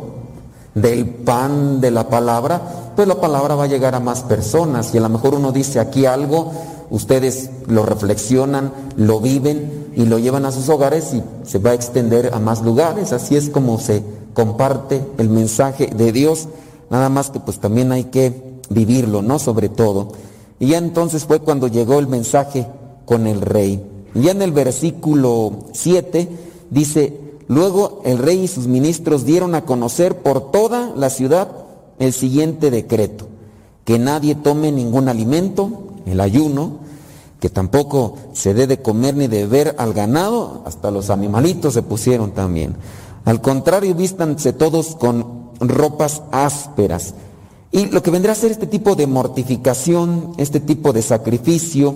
del 0.74 1.06
pan 1.06 1.80
de 1.80 1.90
la 1.90 2.08
palabra, 2.08 2.60
pues 2.96 3.06
la 3.06 3.20
palabra 3.20 3.54
va 3.54 3.64
a 3.64 3.68
llegar 3.68 3.94
a 3.94 4.00
más 4.00 4.22
personas 4.22 4.94
y 4.94 4.98
a 4.98 5.02
lo 5.02 5.08
mejor 5.08 5.34
uno 5.34 5.52
dice 5.52 5.78
aquí 5.78 6.06
algo, 6.06 6.50
ustedes 6.90 7.50
lo 7.66 7.84
reflexionan, 7.84 8.72
lo 8.96 9.20
viven 9.20 9.92
y 9.94 10.06
lo 10.06 10.18
llevan 10.18 10.46
a 10.46 10.52
sus 10.52 10.68
hogares 10.68 11.14
y 11.14 11.22
se 11.44 11.58
va 11.58 11.70
a 11.70 11.74
extender 11.74 12.30
a 12.34 12.40
más 12.40 12.62
lugares, 12.62 13.12
así 13.12 13.36
es 13.36 13.50
como 13.50 13.78
se 13.78 14.02
comparte 14.34 15.06
el 15.18 15.28
mensaje 15.28 15.86
de 15.86 16.12
Dios 16.12 16.48
Nada 16.90 17.08
más 17.08 17.30
que 17.30 17.40
pues 17.40 17.58
también 17.58 17.92
hay 17.92 18.04
que 18.04 18.60
vivirlo, 18.70 19.22
¿no? 19.22 19.38
Sobre 19.38 19.68
todo. 19.68 20.12
Y 20.58 20.68
ya 20.68 20.78
entonces 20.78 21.24
fue 21.24 21.40
cuando 21.40 21.68
llegó 21.68 21.98
el 21.98 22.06
mensaje 22.06 22.66
con 23.04 23.26
el 23.26 23.40
rey. 23.40 23.84
Y 24.14 24.22
ya 24.22 24.30
en 24.30 24.42
el 24.42 24.52
versículo 24.52 25.52
7 25.72 26.28
dice, 26.70 27.20
luego 27.48 28.02
el 28.04 28.18
rey 28.18 28.44
y 28.44 28.48
sus 28.48 28.66
ministros 28.66 29.24
dieron 29.24 29.54
a 29.54 29.64
conocer 29.64 30.18
por 30.18 30.50
toda 30.50 30.92
la 30.96 31.10
ciudad 31.10 31.65
el 31.98 32.12
siguiente 32.12 32.70
decreto, 32.70 33.28
que 33.84 33.98
nadie 33.98 34.34
tome 34.34 34.72
ningún 34.72 35.08
alimento, 35.08 35.70
el 36.06 36.20
ayuno, 36.20 36.80
que 37.40 37.50
tampoco 37.50 38.16
se 38.32 38.54
dé 38.54 38.66
de 38.66 38.80
comer 38.80 39.16
ni 39.16 39.26
de 39.26 39.46
beber 39.46 39.74
al 39.78 39.92
ganado, 39.92 40.62
hasta 40.64 40.90
los 40.90 41.10
animalitos 41.10 41.74
se 41.74 41.82
pusieron 41.82 42.32
también. 42.32 42.76
Al 43.24 43.40
contrario, 43.40 43.94
vístanse 43.94 44.52
todos 44.52 44.96
con 44.96 45.50
ropas 45.60 46.22
ásperas. 46.30 47.14
Y 47.72 47.86
lo 47.86 48.02
que 48.02 48.10
vendrá 48.10 48.32
a 48.32 48.36
ser 48.36 48.52
este 48.52 48.66
tipo 48.66 48.94
de 48.94 49.06
mortificación, 49.06 50.32
este 50.38 50.60
tipo 50.60 50.92
de 50.92 51.02
sacrificio, 51.02 51.94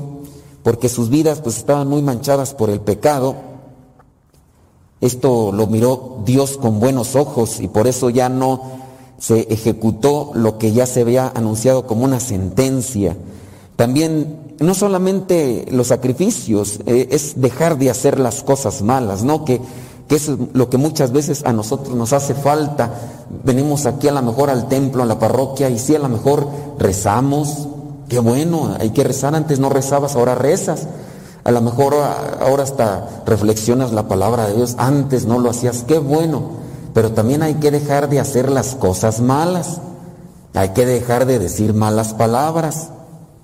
porque 0.63 0.89
sus 0.89 1.09
vidas 1.09 1.41
pues 1.41 1.57
estaban 1.57 1.89
muy 1.89 2.03
manchadas 2.03 2.53
por 2.55 2.69
el 2.69 2.81
pecado, 2.81 3.37
esto 5.01 5.51
lo 5.53 5.67
miró 5.67 6.19
Dios 6.27 6.59
con 6.59 6.79
buenos 6.79 7.17
ojos 7.17 7.61
y 7.61 7.69
por 7.69 7.87
eso 7.87 8.11
ya 8.11 8.29
no 8.29 8.80
se 9.21 9.43
ejecutó 9.53 10.33
lo 10.35 10.59
que 10.59 10.73
ya 10.73 10.87
se 10.87 11.03
había 11.03 11.29
anunciado 11.29 11.87
como 11.87 12.05
una 12.05 12.19
sentencia. 12.19 13.17
También 13.77 14.57
no 14.59 14.75
solamente 14.75 15.67
los 15.71 15.87
sacrificios, 15.87 16.81
eh, 16.87 17.07
es 17.13 17.41
dejar 17.41 17.79
de 17.79 17.91
hacer 17.91 18.19
las 18.19 18.43
cosas 18.43 18.83
malas, 18.83 19.23
¿no? 19.23 19.45
Que 19.45 19.61
que 20.11 20.17
es 20.17 20.29
lo 20.55 20.69
que 20.69 20.77
muchas 20.77 21.13
veces 21.13 21.45
a 21.47 21.53
nosotros 21.53 21.95
nos 21.95 22.13
hace 22.13 22.35
falta. 22.35 22.91
Venimos 23.45 23.87
aquí 23.87 24.09
a 24.09 24.13
lo 24.13 24.21
mejor 24.23 24.51
al 24.51 24.67
templo, 24.67 25.05
a 25.05 25.07
la 25.07 25.21
parroquia, 25.21 25.71
y 25.71 25.79
sí, 25.79 25.95
a 25.95 26.01
lo 26.01 26.09
mejor 26.09 26.49
rezamos. 26.81 27.69
Qué 28.09 28.19
bueno, 28.19 28.75
hay 28.81 28.91
que 28.91 29.05
rezar. 29.05 29.37
Antes 29.37 29.61
no 29.61 29.69
rezabas, 29.69 30.17
ahora 30.17 30.35
rezas. 30.35 30.89
A 31.45 31.53
lo 31.53 31.61
mejor 31.61 31.95
ahora 32.41 32.65
hasta 32.65 33.23
reflexionas 33.25 33.93
la 33.93 34.09
palabra 34.09 34.49
de 34.49 34.57
Dios. 34.57 34.75
Antes 34.79 35.27
no 35.27 35.39
lo 35.39 35.49
hacías. 35.49 35.85
Qué 35.87 36.01
bueno. 36.01 36.60
Pero 36.95 37.13
también 37.13 37.43
hay 37.43 37.55
que 37.55 37.71
dejar 37.71 38.09
de 38.09 38.21
hacer 38.21 38.51
las 38.51 38.75
cosas 38.75 39.21
malas. 39.21 39.81
Hay 40.55 40.71
que 40.71 40.87
dejar 40.87 41.27
de 41.27 41.39
decir 41.39 41.75
malas 41.75 42.15
palabras. 42.15 42.91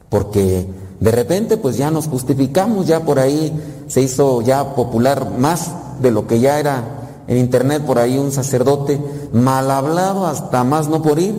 Porque 0.09 0.67
de 1.01 1.11
repente 1.11 1.57
pues 1.57 1.77
ya 1.77 1.91
nos 1.91 2.09
justificamos, 2.09 2.87
ya 2.87 3.01
por 3.01 3.19
ahí 3.19 3.53
se 3.87 4.01
hizo 4.01 4.41
ya 4.41 4.75
popular 4.75 5.33
más 5.39 5.71
de 6.01 6.11
lo 6.11 6.27
que 6.27 6.41
ya 6.41 6.59
era 6.59 6.83
en 7.29 7.39
internet. 7.39 7.83
Por 7.85 7.99
ahí 7.99 8.19
un 8.19 8.33
sacerdote 8.33 9.01
mal 9.33 9.71
hablado 9.71 10.27
hasta 10.27 10.65
más 10.65 10.89
no 10.89 11.03
por 11.03 11.19
ir. 11.19 11.35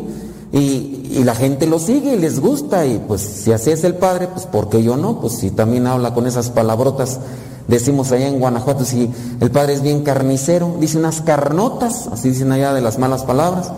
Y, 0.52 0.94
la 1.24 1.34
gente 1.34 1.66
lo 1.66 1.80
sigue 1.80 2.14
y 2.14 2.20
les 2.20 2.40
gusta. 2.40 2.86
Y 2.86 3.00
pues 3.00 3.22
si 3.22 3.52
así 3.52 3.72
es 3.72 3.84
el 3.84 3.96
padre 3.96 4.28
pues 4.28 4.46
porque 4.46 4.84
yo 4.84 4.96
no 4.96 5.20
pues 5.20 5.34
si 5.34 5.50
también 5.52 5.88
habla 5.88 6.14
con 6.14 6.28
esas 6.28 6.52
palabrotas 6.52 7.20
decimos 7.68 8.12
allá 8.12 8.28
en 8.28 8.40
Guanajuato 8.40 8.86
si 8.86 9.12
el 9.40 9.52
padre 9.52 9.74
es 9.74 9.82
bien 9.82 10.04
carnicero 10.04 10.76
dice 10.80 10.98
unas 10.98 11.22
carnotas 11.22 12.08
así 12.12 12.30
dicen 12.30 12.52
allá 12.52 12.74
de 12.74 12.82
las 12.82 12.98
malas 12.98 13.24
palabras 13.24 13.72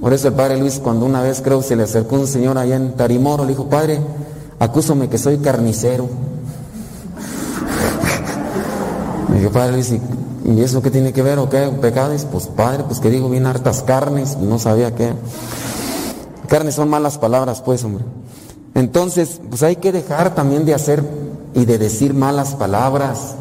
por 0.00 0.12
eso 0.12 0.28
el 0.28 0.34
padre 0.34 0.58
Luis 0.58 0.80
cuando 0.82 1.06
una 1.06 1.22
vez 1.22 1.40
creo 1.42 1.62
se 1.62 1.76
le 1.76 1.84
acercó 1.84 2.16
un 2.16 2.26
señor 2.26 2.58
allá 2.58 2.76
en 2.76 2.92
Tarimoro 2.92 3.44
le 3.44 3.50
dijo 3.50 3.68
padre 3.68 4.00
acúsome 4.58 5.08
que 5.08 5.18
soy 5.18 5.38
carnicero 5.38 6.08
me 9.28 9.38
dijo, 9.38 9.50
padre 9.50 9.72
Luis, 9.72 9.92
¿Y 10.44 10.60
eso 10.60 10.82
qué 10.82 10.90
tiene 10.90 11.12
que 11.12 11.22
ver 11.22 11.38
o 11.38 11.48
qué? 11.48 11.70
Pecados, 11.80 12.26
pues 12.30 12.48
padre, 12.48 12.84
pues 12.84 13.00
que 13.00 13.08
digo 13.08 13.30
bien 13.30 13.46
hartas 13.46 13.82
carnes, 13.82 14.36
no 14.36 14.58
sabía 14.58 14.94
qué. 14.94 15.14
Carnes 16.48 16.74
son 16.74 16.90
malas 16.90 17.16
palabras, 17.16 17.62
pues, 17.62 17.82
hombre. 17.82 18.04
Entonces, 18.74 19.40
pues 19.48 19.62
hay 19.62 19.76
que 19.76 19.90
dejar 19.90 20.34
también 20.34 20.66
de 20.66 20.74
hacer 20.74 21.02
y 21.54 21.64
de 21.64 21.78
decir 21.78 22.14
malas 22.14 22.54
palabras, 22.54 23.36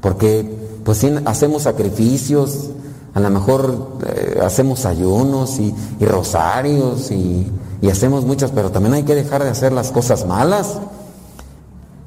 porque 0.00 0.48
pues 0.84 1.04
hacemos 1.24 1.64
sacrificios, 1.64 2.70
a 3.14 3.20
lo 3.20 3.30
mejor 3.30 3.98
eh, 4.06 4.38
hacemos 4.42 4.86
ayunos 4.86 5.58
y, 5.58 5.74
rosarios 6.00 7.10
y, 7.10 7.46
y, 7.82 7.90
hacemos 7.90 8.24
muchas, 8.24 8.52
pero 8.52 8.70
también 8.70 8.94
hay 8.94 9.02
que 9.02 9.14
dejar 9.14 9.42
de 9.42 9.50
hacer 9.50 9.72
las 9.72 9.90
cosas 9.90 10.26
malas. 10.26 10.78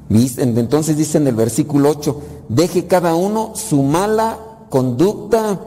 Entonces 0.08 0.96
dice 0.96 1.18
en 1.18 1.26
el 1.26 1.34
versículo 1.34 1.90
8, 1.90 2.20
deje 2.48 2.86
cada 2.86 3.14
uno 3.14 3.52
su 3.54 3.82
mala 3.82 4.38
conducta 4.68 5.60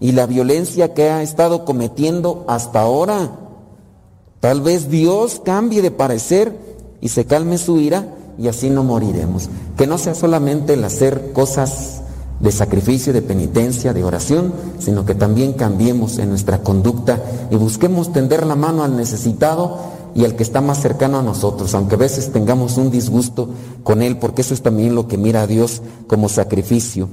y 0.00 0.12
la 0.12 0.26
violencia 0.26 0.94
que 0.94 1.10
ha 1.10 1.22
estado 1.22 1.64
cometiendo 1.64 2.44
hasta 2.48 2.80
ahora. 2.80 3.30
Tal 4.40 4.60
vez 4.60 4.90
Dios 4.90 5.40
cambie 5.44 5.82
de 5.82 5.90
parecer 5.90 6.56
y 7.00 7.08
se 7.08 7.26
calme 7.26 7.58
su 7.58 7.78
ira 7.78 8.06
y 8.38 8.48
así 8.48 8.70
no 8.70 8.84
moriremos. 8.84 9.48
Que 9.76 9.86
no 9.86 9.98
sea 9.98 10.14
solamente 10.14 10.74
el 10.74 10.84
hacer 10.84 11.32
cosas 11.32 12.02
de 12.40 12.50
sacrificio, 12.50 13.12
de 13.12 13.22
penitencia, 13.22 13.92
de 13.92 14.02
oración, 14.02 14.52
sino 14.78 15.06
que 15.06 15.14
también 15.14 15.52
cambiemos 15.52 16.18
en 16.18 16.30
nuestra 16.30 16.58
conducta 16.58 17.22
y 17.50 17.56
busquemos 17.56 18.12
tender 18.12 18.44
la 18.46 18.56
mano 18.56 18.82
al 18.82 18.96
necesitado 18.96 19.78
y 20.14 20.24
al 20.24 20.34
que 20.34 20.42
está 20.42 20.60
más 20.60 20.80
cercano 20.82 21.18
a 21.18 21.22
nosotros, 21.22 21.74
aunque 21.74 21.94
a 21.94 21.98
veces 21.98 22.32
tengamos 22.32 22.76
un 22.76 22.90
disgusto 22.90 23.48
con 23.82 24.02
él, 24.02 24.18
porque 24.18 24.42
eso 24.42 24.54
es 24.54 24.60
también 24.60 24.94
lo 24.94 25.06
que 25.06 25.16
mira 25.16 25.42
a 25.42 25.46
Dios 25.46 25.82
como 26.06 26.28
sacrificio. 26.28 27.08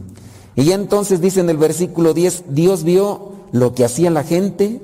Y 0.56 0.66
ya 0.66 0.76
entonces 0.76 1.22
dice 1.22 1.40
en 1.40 1.50
el 1.50 1.58
versículo 1.58 2.14
10, 2.14 2.46
Dios 2.50 2.84
vio 2.84 3.32
lo 3.52 3.74
que 3.74 3.86
hacía 3.86 4.10
la 4.10 4.24
gente 4.24 4.82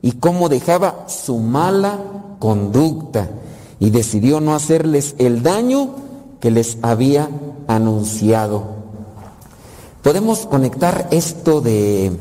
y 0.00 0.12
cómo 0.12 0.48
dejaba 0.48 1.04
su 1.06 1.38
mala 1.38 1.98
conducta 2.38 3.28
y 3.82 3.90
decidió 3.90 4.40
no 4.40 4.54
hacerles 4.54 5.16
el 5.18 5.42
daño 5.42 5.90
que 6.38 6.52
les 6.52 6.78
había 6.82 7.28
anunciado. 7.66 8.62
Podemos 10.04 10.46
conectar 10.46 11.08
esto 11.10 11.60
de 11.60 12.12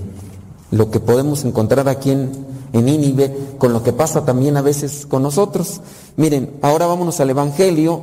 lo 0.71 0.89
que 0.89 0.99
podemos 0.99 1.45
encontrar 1.45 1.87
aquí 1.87 2.09
en, 2.09 2.31
en 2.73 3.57
con 3.59 3.73
lo 3.73 3.83
que 3.83 3.93
pasa 3.93 4.25
también 4.25 4.57
a 4.57 4.63
veces 4.63 5.05
con 5.05 5.21
nosotros. 5.21 5.81
Miren, 6.17 6.49
ahora 6.63 6.87
vámonos 6.87 7.19
al 7.19 7.29
Evangelio 7.29 8.01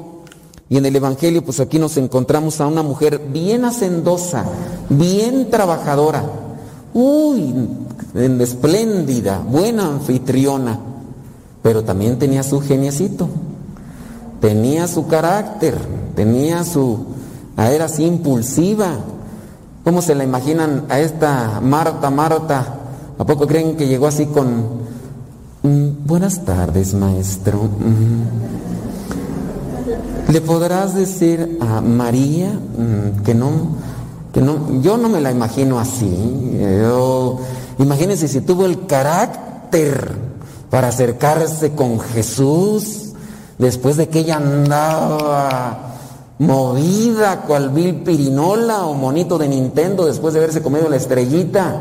y 0.68 0.76
en 0.76 0.86
el 0.86 0.94
Evangelio 0.94 1.44
pues 1.44 1.58
aquí 1.58 1.80
nos 1.80 1.96
encontramos 1.96 2.60
a 2.60 2.68
una 2.68 2.84
mujer 2.84 3.20
bien 3.32 3.64
hacendosa, 3.64 4.44
bien 4.88 5.50
trabajadora, 5.50 6.22
uy, 6.94 7.54
espléndida, 8.38 9.40
buena 9.40 9.88
anfitriona, 9.88 10.78
pero 11.60 11.82
también 11.82 12.20
tenía 12.20 12.44
su 12.44 12.60
geniecito, 12.60 13.28
tenía 14.40 14.88
su 14.88 15.06
carácter, 15.06 15.76
tenía 16.14 16.64
su, 16.64 17.06
era 17.56 17.86
así 17.86 18.04
impulsiva, 18.04 18.98
¿Cómo 19.88 20.02
se 20.02 20.14
la 20.14 20.22
imaginan 20.22 20.84
a 20.90 21.00
esta 21.00 21.62
Marta, 21.62 22.10
Marta? 22.10 22.74
¿A 23.18 23.24
poco 23.24 23.46
creen 23.46 23.74
que 23.74 23.88
llegó 23.88 24.06
así 24.06 24.26
con... 24.26 24.64
Mm, 25.62 26.04
buenas 26.04 26.44
tardes, 26.44 26.92
maestro. 26.92 27.62
Mm. 27.62 28.24
¿Le 30.30 30.42
podrás 30.42 30.94
decir 30.94 31.58
a 31.62 31.80
María 31.80 32.50
mm, 32.50 33.22
que 33.22 33.34
no, 33.34 33.48
que 34.30 34.42
no, 34.42 34.82
yo 34.82 34.98
no 34.98 35.08
me 35.08 35.22
la 35.22 35.30
imagino 35.30 35.80
así. 35.80 36.60
Imagínense 37.78 38.28
si 38.28 38.42
tuvo 38.42 38.66
el 38.66 38.84
carácter 38.84 40.16
para 40.68 40.88
acercarse 40.88 41.72
con 41.72 41.98
Jesús 41.98 43.07
después 43.58 43.96
de 43.96 44.08
que 44.08 44.20
ella 44.20 44.36
andaba 44.36 45.88
movida 46.38 47.42
cual 47.42 47.70
vil 47.70 48.02
pirinola 48.02 48.86
o 48.86 48.94
monito 48.94 49.38
de 49.38 49.48
Nintendo 49.48 50.06
después 50.06 50.34
de 50.34 50.40
haberse 50.40 50.62
comido 50.62 50.88
la 50.88 50.96
estrellita. 50.96 51.80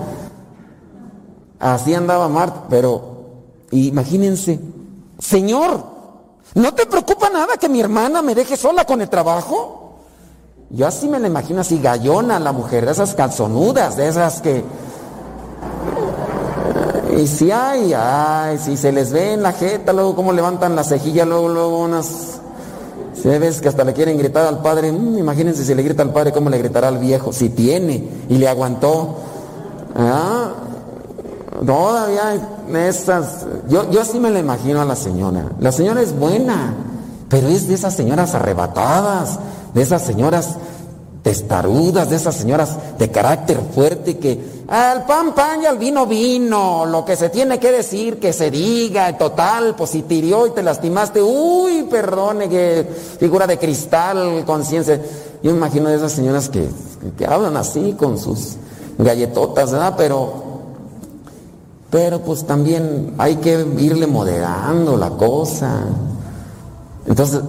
Así 1.59 1.93
andaba 1.93 2.27
Marta, 2.27 2.65
pero 2.69 3.01
imagínense, 3.71 4.59
Señor, 5.19 5.83
¿no 6.55 6.73
te 6.73 6.85
preocupa 6.85 7.29
nada 7.29 7.57
que 7.57 7.69
mi 7.69 7.79
hermana 7.79 8.21
me 8.21 8.35
deje 8.35 8.57
sola 8.57 8.85
con 8.85 9.01
el 9.01 9.09
trabajo? 9.09 9.77
Yo 10.69 10.85
así 10.85 11.07
me 11.07 11.19
la 11.19 11.27
imagino 11.27 11.61
así, 11.61 11.79
gallona 11.79 12.39
la 12.39 12.51
mujer, 12.51 12.85
de 12.85 12.91
esas 12.91 13.13
calzonudas, 13.15 13.95
de 13.95 14.07
esas 14.07 14.41
que... 14.41 14.63
Y 17.17 17.27
si 17.27 17.51
hay, 17.51 17.93
ay, 17.93 18.57
si 18.59 18.77
se 18.77 18.91
les 18.91 19.11
ve 19.11 19.33
en 19.33 19.43
la 19.43 19.51
jeta, 19.51 19.91
luego 19.91 20.15
cómo 20.15 20.31
levantan 20.31 20.75
la 20.75 20.83
cejilla, 20.83 21.25
luego, 21.25 21.49
luego 21.49 21.79
unas 21.79 22.39
si 23.21 23.27
ves 23.29 23.61
que 23.61 23.67
hasta 23.67 23.83
le 23.83 23.93
quieren 23.93 24.17
gritar 24.17 24.45
al 24.45 24.59
padre, 24.59 24.91
mm, 24.91 25.17
imagínense 25.17 25.65
si 25.65 25.73
le 25.73 25.81
grita 25.81 26.03
al 26.03 26.13
padre, 26.13 26.31
¿cómo 26.31 26.49
le 26.51 26.59
gritará 26.59 26.89
al 26.89 26.99
viejo? 26.99 27.33
Si 27.33 27.49
tiene 27.49 28.07
y 28.29 28.37
le 28.37 28.47
aguantó. 28.47 29.15
¿Ah? 29.95 30.51
Todavía 31.65 32.35
esas. 32.75 33.47
Yo, 33.67 33.89
yo 33.89 34.05
sí 34.05 34.19
me 34.19 34.29
la 34.29 34.39
imagino 34.39 34.81
a 34.81 34.85
la 34.85 34.95
señora. 34.95 35.45
La 35.59 35.71
señora 35.71 36.01
es 36.01 36.17
buena, 36.17 36.75
pero 37.29 37.47
es 37.47 37.67
de 37.67 37.73
esas 37.73 37.95
señoras 37.95 38.35
arrebatadas, 38.35 39.39
de 39.73 39.81
esas 39.81 40.03
señoras 40.03 40.55
testarudas, 41.23 42.11
de 42.11 42.17
esas 42.17 42.35
señoras 42.35 42.77
de 42.99 43.09
carácter 43.09 43.59
fuerte 43.73 44.19
que 44.19 44.56
al 44.67 45.05
pan 45.05 45.33
pan 45.33 45.61
y 45.61 45.65
al 45.65 45.77
vino 45.77 46.05
vino, 46.05 46.85
lo 46.85 47.05
que 47.05 47.15
se 47.15 47.29
tiene 47.29 47.57
que 47.57 47.71
decir, 47.71 48.19
que 48.19 48.33
se 48.33 48.51
diga, 48.51 49.17
total, 49.17 49.75
pues 49.75 49.91
si 49.91 50.01
tirió 50.01 50.45
y 50.45 50.51
te 50.51 50.61
lastimaste, 50.61 51.21
uy, 51.21 51.83
perdone, 51.89 52.49
que 52.49 52.85
figura 53.17 53.47
de 53.47 53.57
cristal, 53.57 54.43
conciencia. 54.45 55.01
Yo 55.41 55.51
imagino 55.51 55.89
de 55.89 55.95
esas 55.95 56.11
señoras 56.11 56.49
que, 56.49 56.67
que 57.17 57.25
hablan 57.25 57.55
así 57.55 57.95
con 57.97 58.17
sus 58.17 58.57
galletotas, 58.97 59.71
¿verdad? 59.71 59.93
Pero, 59.97 60.33
pero 61.89 62.19
pues 62.19 62.45
también 62.45 63.13
hay 63.17 63.37
que 63.37 63.65
irle 63.77 64.05
moderando 64.05 64.97
la 64.97 65.11
cosa. 65.11 65.85
Entonces, 67.05 67.39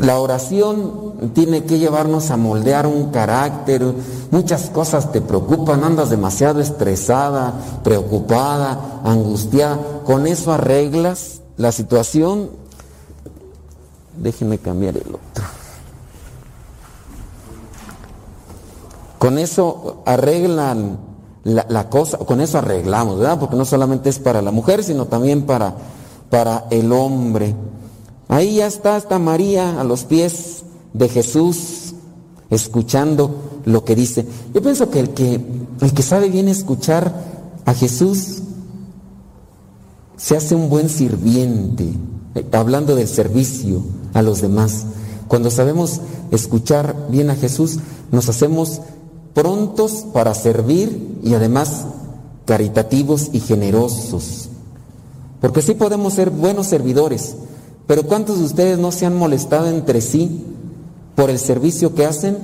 la 0.00 0.18
oración 0.18 1.03
tiene 1.32 1.64
que 1.64 1.78
llevarnos 1.78 2.30
a 2.30 2.36
moldear 2.36 2.86
un 2.86 3.10
carácter. 3.10 3.82
Muchas 4.30 4.70
cosas 4.70 5.12
te 5.12 5.20
preocupan, 5.20 5.84
andas 5.84 6.10
demasiado 6.10 6.60
estresada, 6.60 7.54
preocupada, 7.82 9.00
angustiada. 9.04 9.78
Con 10.04 10.26
eso 10.26 10.52
arreglas 10.52 11.40
la 11.56 11.72
situación. 11.72 12.50
Déjenme 14.16 14.58
cambiar 14.58 14.96
el 14.96 15.08
otro. 15.08 15.44
Con 19.18 19.38
eso 19.38 20.02
arreglan 20.04 20.98
la, 21.44 21.88
cosa, 21.88 22.18
con 22.18 22.40
eso 22.40 22.58
arreglamos, 22.58 23.18
¿verdad? 23.18 23.38
Porque 23.38 23.56
no 23.56 23.64
solamente 23.64 24.10
es 24.10 24.18
para 24.18 24.42
la 24.42 24.50
mujer, 24.50 24.84
sino 24.84 25.06
también 25.06 25.46
para, 25.46 25.74
para 26.30 26.66
el 26.70 26.92
hombre. 26.92 27.54
Ahí 28.28 28.56
ya 28.56 28.66
está, 28.66 28.96
está 28.96 29.18
María 29.18 29.80
a 29.80 29.84
los 29.84 30.04
pies 30.04 30.64
de 30.94 31.08
Jesús, 31.08 31.94
escuchando 32.48 33.60
lo 33.66 33.84
que 33.84 33.94
dice. 33.94 34.26
Yo 34.54 34.62
pienso 34.62 34.90
que 34.90 35.00
el 35.00 35.10
que, 35.10 35.40
el 35.80 35.92
que 35.92 36.02
sabe 36.02 36.30
bien 36.30 36.48
escuchar 36.48 37.14
a 37.66 37.74
Jesús 37.74 38.38
se 40.16 40.36
hace 40.36 40.54
un 40.54 40.70
buen 40.70 40.88
sirviente, 40.88 41.92
eh, 42.34 42.46
hablando 42.52 42.94
del 42.94 43.08
servicio 43.08 43.82
a 44.14 44.22
los 44.22 44.40
demás. 44.40 44.86
Cuando 45.28 45.50
sabemos 45.50 46.00
escuchar 46.30 47.08
bien 47.10 47.28
a 47.30 47.34
Jesús, 47.34 47.78
nos 48.12 48.28
hacemos 48.28 48.80
prontos 49.34 50.06
para 50.12 50.32
servir 50.34 51.18
y 51.24 51.34
además 51.34 51.86
caritativos 52.44 53.30
y 53.32 53.40
generosos. 53.40 54.48
Porque 55.40 55.62
sí 55.62 55.74
podemos 55.74 56.14
ser 56.14 56.30
buenos 56.30 56.68
servidores, 56.68 57.36
pero 57.86 58.04
¿cuántos 58.04 58.38
de 58.38 58.44
ustedes 58.44 58.78
no 58.78 58.92
se 58.92 59.06
han 59.06 59.16
molestado 59.16 59.66
entre 59.68 60.00
sí 60.00 60.53
por 61.14 61.30
el 61.30 61.38
servicio 61.38 61.94
que 61.94 62.06
hacen, 62.06 62.38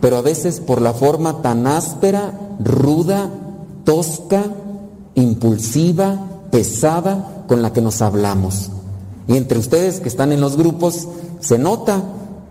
pero 0.00 0.16
a 0.16 0.22
veces 0.22 0.60
por 0.60 0.80
la 0.80 0.92
forma 0.92 1.42
tan 1.42 1.66
áspera, 1.66 2.32
ruda, 2.62 3.30
tosca, 3.84 4.44
impulsiva, 5.14 6.18
pesada 6.50 7.44
con 7.48 7.62
la 7.62 7.72
que 7.72 7.80
nos 7.80 8.02
hablamos? 8.02 8.70
Y 9.28 9.36
entre 9.36 9.58
ustedes 9.58 10.00
que 10.00 10.08
están 10.08 10.32
en 10.32 10.40
los 10.40 10.56
grupos 10.56 11.08
se 11.40 11.58
nota, 11.58 12.02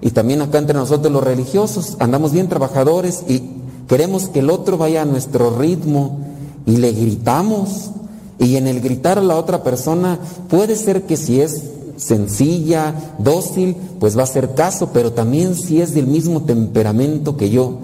y 0.02 0.12
también 0.12 0.42
acá 0.42 0.58
entre 0.58 0.76
nosotros 0.76 1.14
los 1.14 1.24
religiosos, 1.24 1.96
andamos 2.00 2.32
bien 2.32 2.50
trabajadores 2.50 3.24
y 3.28 3.44
queremos 3.88 4.30
que 4.30 4.40
el 4.40 4.50
otro 4.50 4.78
vaya 4.78 5.04
a 5.04 5.06
nuestro 5.06 5.58
ritmo 5.58 6.20
y 6.66 6.78
le 6.78 6.92
gritamos. 6.92 7.92
Y 8.40 8.56
en 8.56 8.66
el 8.68 8.82
gritar 8.82 9.20
a 9.20 9.24
la 9.24 9.36
otra 9.36 9.64
persona 9.64 10.18
puede 10.50 10.76
ser 10.76 11.04
que 11.04 11.18
si 11.18 11.42
es 11.42 11.71
sencilla, 12.02 13.14
dócil, 13.20 13.78
pues 14.00 14.18
va 14.18 14.22
a 14.22 14.24
hacer 14.24 14.56
caso, 14.56 14.90
pero 14.92 15.14
también 15.14 15.56
si 15.56 15.82
es 15.82 15.94
del 15.94 16.08
mismo 16.08 16.42
temperamento 16.42 17.38
que 17.38 17.50
yo, 17.50 17.78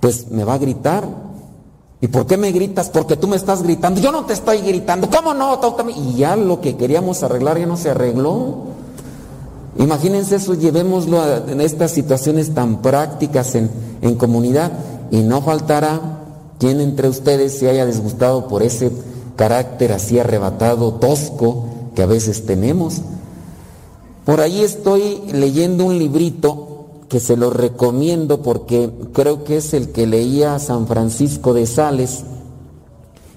pues 0.00 0.30
me 0.30 0.44
va 0.44 0.54
a 0.54 0.58
gritar. 0.58 1.08
¿Y 2.00 2.06
por 2.06 2.26
qué 2.26 2.36
me 2.36 2.52
gritas? 2.52 2.90
Porque 2.90 3.16
tú 3.16 3.26
me 3.26 3.34
estás 3.34 3.64
gritando. 3.64 4.00
Yo 4.00 4.12
no 4.12 4.24
te 4.24 4.32
estoy 4.32 4.58
gritando. 4.58 5.10
¿Cómo 5.10 5.34
no? 5.34 5.58
Y 5.96 6.14
ya 6.14 6.36
lo 6.36 6.60
que 6.60 6.76
queríamos 6.76 7.24
arreglar 7.24 7.58
ya 7.58 7.66
no 7.66 7.76
se 7.76 7.90
arregló. 7.90 8.68
Imagínense 9.78 10.36
eso, 10.36 10.54
llevémoslo 10.54 11.20
en 11.48 11.60
estas 11.60 11.90
situaciones 11.90 12.54
tan 12.54 12.82
prácticas 12.82 13.54
en, 13.56 13.70
en 14.00 14.14
comunidad 14.14 14.72
y 15.10 15.18
no 15.18 15.42
faltará 15.42 16.00
quien 16.58 16.80
entre 16.80 17.08
ustedes 17.08 17.58
se 17.58 17.68
haya 17.68 17.86
disgustado 17.86 18.48
por 18.48 18.62
ese 18.62 18.90
carácter 19.36 19.92
así 19.92 20.18
arrebatado, 20.18 20.94
tosco 20.94 21.64
que 21.94 22.02
a 22.02 22.06
veces 22.06 22.46
tenemos. 22.46 23.02
Por 24.28 24.42
ahí 24.42 24.60
estoy 24.60 25.22
leyendo 25.32 25.86
un 25.86 25.98
librito 25.98 27.06
que 27.08 27.18
se 27.18 27.34
lo 27.34 27.48
recomiendo 27.48 28.42
porque 28.42 28.90
creo 29.14 29.42
que 29.42 29.56
es 29.56 29.72
el 29.72 29.88
que 29.88 30.06
leía 30.06 30.58
San 30.58 30.86
Francisco 30.86 31.54
de 31.54 31.64
Sales. 31.66 32.24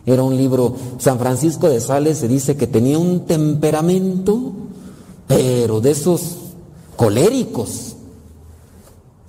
Era 0.06 0.22
un 0.24 0.36
libro, 0.36 0.76
San 0.98 1.18
Francisco 1.18 1.70
de 1.70 1.80
Sales 1.80 2.18
se 2.18 2.28
dice 2.28 2.58
que 2.58 2.68
tenía 2.68 3.00
un 3.00 3.22
temperamento, 3.22 4.52
pero 5.30 5.80
de 5.80 5.92
esos 5.92 6.36
coléricos. 6.98 7.96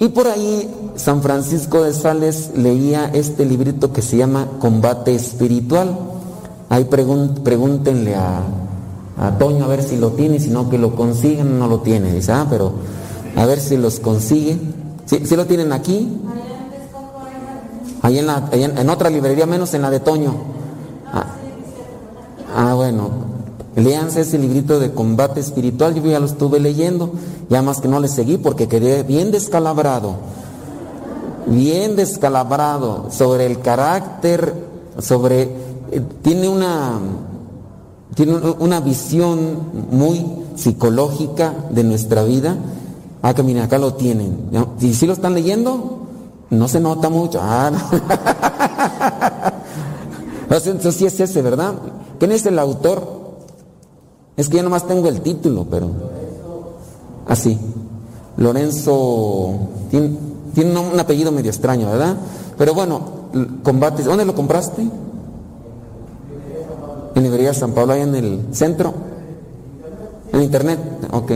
Y 0.00 0.08
por 0.08 0.26
ahí 0.26 0.68
San 0.96 1.22
Francisco 1.22 1.84
de 1.84 1.94
Sales 1.94 2.50
leía 2.56 3.08
este 3.14 3.44
librito 3.44 3.92
que 3.92 4.02
se 4.02 4.16
llama 4.16 4.48
Combate 4.58 5.14
Espiritual. 5.14 5.96
Ahí 6.70 6.86
pregúntenle 6.86 8.16
a, 8.16 8.42
a 9.18 9.38
Toño 9.38 9.64
a 9.64 9.68
ver 9.68 9.82
si 9.82 9.96
lo 9.96 10.10
tiene, 10.10 10.40
si 10.40 10.50
no 10.50 10.70
que 10.70 10.78
lo 10.78 10.94
consiguen, 10.94 11.58
no 11.58 11.66
lo 11.66 11.80
tiene. 11.80 12.12
Dice, 12.12 12.32
ah, 12.32 12.46
pero 12.48 12.72
a 13.36 13.46
ver 13.46 13.60
si 13.60 13.76
los 13.76 14.00
consigue. 14.00 14.58
¿Sí, 15.06 15.36
lo 15.36 15.46
tienen 15.46 15.72
aquí? 15.72 16.08
Ahí 18.02 18.18
en, 18.18 18.26
la, 18.26 18.48
en, 18.52 18.90
otra 18.90 19.10
librería, 19.10 19.46
menos 19.46 19.74
en 19.74 19.82
la 19.82 19.90
de 19.90 20.00
Toño. 20.00 20.34
Ah, 21.12 21.26
ah, 22.56 22.74
bueno. 22.74 23.32
Léanse 23.76 24.20
ese 24.22 24.38
librito 24.38 24.78
de 24.78 24.92
combate 24.92 25.40
espiritual. 25.40 25.94
Yo 25.94 26.02
ya 26.04 26.20
lo 26.20 26.26
estuve 26.26 26.60
leyendo. 26.60 27.10
Ya 27.48 27.62
más 27.62 27.80
que 27.80 27.88
no 27.88 28.00
le 28.00 28.08
seguí 28.08 28.38
porque 28.38 28.68
quedé 28.68 29.02
bien 29.02 29.30
descalabrado. 29.30 30.16
Bien 31.46 31.96
descalabrado 31.96 33.10
sobre 33.10 33.46
el 33.46 33.60
carácter, 33.60 34.54
sobre. 34.98 35.42
Eh, 35.90 36.02
tiene 36.22 36.48
una. 36.48 36.98
Tiene 38.14 38.36
una 38.58 38.80
visión 38.80 39.58
muy 39.90 40.24
psicológica 40.54 41.54
de 41.70 41.82
nuestra 41.84 42.22
vida 42.24 42.56
Ah, 43.22 43.32
que 43.34 43.44
miren, 43.44 43.62
acá 43.62 43.78
lo 43.78 43.94
tienen. 43.94 44.50
¿Y 44.80 44.94
si 44.94 45.06
lo 45.06 45.12
están 45.12 45.34
leyendo? 45.34 46.00
No 46.50 46.66
se 46.66 46.80
nota 46.80 47.08
mucho. 47.08 47.38
Ah, 47.40 47.70
Entonces 50.50 50.96
sí 50.96 51.06
es 51.06 51.18
ese, 51.20 51.40
¿verdad? 51.40 51.74
¿Quién 52.18 52.32
es 52.32 52.44
el 52.44 52.58
autor? 52.58 53.22
Es 54.36 54.48
que 54.48 54.56
yo 54.56 54.64
nomás 54.64 54.88
tengo 54.88 55.08
el 55.08 55.20
título, 55.20 55.66
pero... 55.70 55.88
Así. 57.28 57.56
Lorenzo... 58.36 59.54
Tiene, 59.88 60.16
tiene 60.52 60.78
un 60.78 60.98
apellido 60.98 61.30
medio 61.30 61.50
extraño, 61.50 61.88
¿verdad? 61.88 62.16
Pero 62.58 62.74
bueno, 62.74 63.00
combates. 63.62 64.04
¿Dónde 64.04 64.24
lo 64.24 64.34
compraste? 64.34 64.84
En 67.14 67.22
Librería 67.22 67.52
San 67.54 67.72
Pablo, 67.72 67.92
ahí 67.92 68.02
en 68.02 68.14
el 68.14 68.40
centro. 68.52 68.94
En 70.32 70.42
internet, 70.42 70.78
ok. 71.10 71.32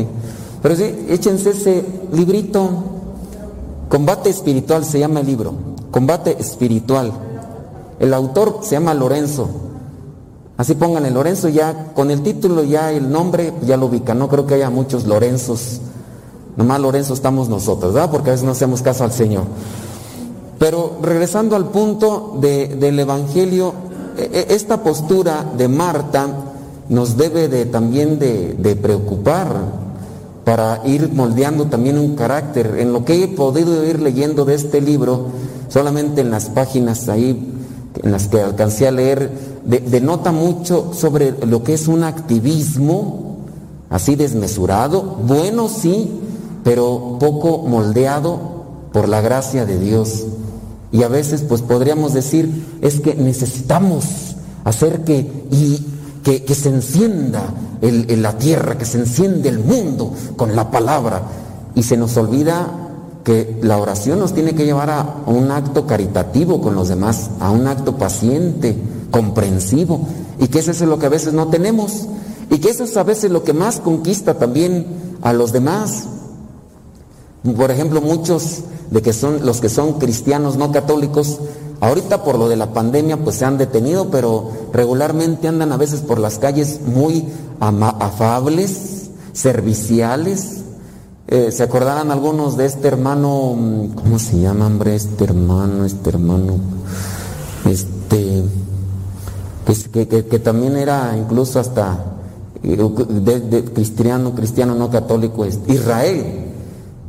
Pero 0.62 0.76
sí, 0.76 1.06
échense 1.08 1.50
ese 1.50 1.84
librito. 2.12 2.68
Combate 3.88 4.30
espiritual 4.30 4.84
se 4.84 4.98
llama 4.98 5.20
el 5.20 5.26
libro. 5.26 5.52
Combate 5.90 6.36
espiritual. 6.38 7.12
El 8.00 8.12
autor 8.14 8.60
se 8.62 8.72
llama 8.72 8.94
Lorenzo. 8.94 9.48
Así 10.56 10.74
pónganle 10.74 11.10
Lorenzo 11.10 11.48
ya, 11.48 11.92
con 11.94 12.10
el 12.10 12.22
título 12.22 12.64
ya 12.64 12.90
el 12.90 13.10
nombre 13.10 13.52
ya 13.62 13.76
lo 13.76 13.86
ubican. 13.86 14.18
No 14.18 14.28
creo 14.28 14.46
que 14.46 14.54
haya 14.54 14.70
muchos 14.70 15.04
Lorenzos. 15.04 15.80
Nomás 16.56 16.80
Lorenzo 16.80 17.12
estamos 17.12 17.50
nosotros, 17.50 17.92
¿verdad? 17.92 18.10
Porque 18.10 18.30
a 18.30 18.32
veces 18.32 18.46
no 18.46 18.52
hacemos 18.52 18.80
caso 18.80 19.04
al 19.04 19.12
Señor. 19.12 19.44
Pero 20.58 20.98
regresando 21.02 21.54
al 21.54 21.66
punto 21.66 22.38
del 22.40 22.98
Evangelio, 22.98 23.74
esta 24.16 24.82
postura 24.82 25.44
de 25.56 25.68
Marta 25.68 26.26
nos 26.88 27.16
debe 27.16 27.48
de, 27.48 27.66
también 27.66 28.18
de, 28.18 28.54
de 28.54 28.76
preocupar 28.76 29.48
para 30.44 30.82
ir 30.86 31.12
moldeando 31.12 31.66
también 31.66 31.98
un 31.98 32.14
carácter. 32.14 32.76
En 32.78 32.92
lo 32.92 33.04
que 33.04 33.24
he 33.24 33.28
podido 33.28 33.84
ir 33.84 34.00
leyendo 34.00 34.44
de 34.44 34.54
este 34.54 34.80
libro, 34.80 35.26
solamente 35.68 36.20
en 36.20 36.30
las 36.30 36.46
páginas 36.46 37.08
ahí 37.08 37.52
en 38.02 38.12
las 38.12 38.28
que 38.28 38.40
alcancé 38.40 38.86
a 38.86 38.92
leer, 38.92 39.30
denota 39.64 40.32
mucho 40.32 40.92
sobre 40.94 41.34
lo 41.46 41.62
que 41.62 41.74
es 41.74 41.88
un 41.88 42.04
activismo 42.04 43.38
así 43.90 44.16
desmesurado, 44.16 45.02
bueno 45.26 45.68
sí, 45.68 46.20
pero 46.64 47.16
poco 47.18 47.58
moldeado 47.58 48.38
por 48.92 49.08
la 49.08 49.20
gracia 49.20 49.64
de 49.64 49.78
Dios. 49.78 50.24
Y 50.96 51.02
a 51.02 51.08
veces 51.08 51.42
pues 51.42 51.60
podríamos 51.60 52.14
decir, 52.14 52.78
es 52.80 53.00
que 53.00 53.14
necesitamos 53.14 54.06
hacer 54.64 55.04
que, 55.04 55.30
y, 55.50 55.86
que, 56.24 56.42
que 56.42 56.54
se 56.54 56.70
encienda 56.70 57.42
en 57.82 58.22
la 58.22 58.38
tierra, 58.38 58.78
que 58.78 58.86
se 58.86 58.98
enciende 58.98 59.50
el 59.50 59.58
mundo 59.58 60.14
con 60.36 60.56
la 60.56 60.70
palabra. 60.70 61.20
Y 61.74 61.82
se 61.82 61.98
nos 61.98 62.16
olvida 62.16 62.70
que 63.24 63.58
la 63.60 63.76
oración 63.76 64.18
nos 64.18 64.32
tiene 64.32 64.54
que 64.54 64.64
llevar 64.64 64.88
a 64.88 65.16
un 65.26 65.50
acto 65.50 65.86
caritativo 65.86 66.62
con 66.62 66.74
los 66.74 66.88
demás, 66.88 67.28
a 67.40 67.50
un 67.50 67.66
acto 67.66 67.98
paciente, 67.98 68.74
comprensivo, 69.10 70.00
y 70.40 70.48
que 70.48 70.60
eso 70.60 70.70
es 70.70 70.80
lo 70.80 70.98
que 70.98 71.06
a 71.06 71.10
veces 71.10 71.34
no 71.34 71.48
tenemos, 71.48 72.06
y 72.48 72.56
que 72.58 72.70
eso 72.70 72.84
es 72.84 72.96
a 72.96 73.02
veces 73.02 73.30
lo 73.30 73.44
que 73.44 73.52
más 73.52 73.80
conquista 73.80 74.38
también 74.38 74.86
a 75.20 75.34
los 75.34 75.52
demás. 75.52 76.04
Por 77.54 77.70
ejemplo, 77.70 78.00
muchos 78.00 78.60
de 78.90 79.02
que 79.02 79.12
son 79.12 79.44
los 79.44 79.60
que 79.60 79.68
son 79.68 79.94
cristianos 79.94 80.56
no 80.56 80.72
católicos 80.72 81.38
Ahorita 81.80 82.24
por 82.24 82.38
lo 82.38 82.48
de 82.48 82.56
la 82.56 82.72
pandemia 82.72 83.18
pues 83.18 83.36
se 83.36 83.44
han 83.44 83.58
detenido, 83.58 84.10
pero 84.10 84.50
regularmente 84.72 85.48
andan 85.48 85.72
a 85.72 85.76
veces 85.76 86.00
por 86.00 86.18
las 86.18 86.38
calles 86.38 86.80
muy 86.86 87.26
afables, 87.60 89.10
serviciales. 89.32 90.62
Eh, 91.28 91.50
¿Se 91.52 91.62
acordarán 91.64 92.10
algunos 92.10 92.56
de 92.56 92.66
este 92.66 92.88
hermano, 92.88 93.54
mm, 93.56 93.88
¿cómo 93.94 94.18
se 94.18 94.40
llama, 94.40 94.66
hombre? 94.66 94.94
Este 94.94 95.24
hermano, 95.24 95.84
este 95.84 96.10
hermano, 96.10 96.54
este, 97.68 98.44
que, 99.92 100.06
que, 100.06 100.38
también 100.38 100.76
era 100.76 101.14
incluso 101.18 101.58
hasta 101.58 101.98
eh, 102.62 102.76
de, 102.76 103.64
cristiano, 103.64 104.34
cristiano 104.34 104.74
no 104.74 104.88
católico, 104.88 105.44
Israel. 105.44 106.45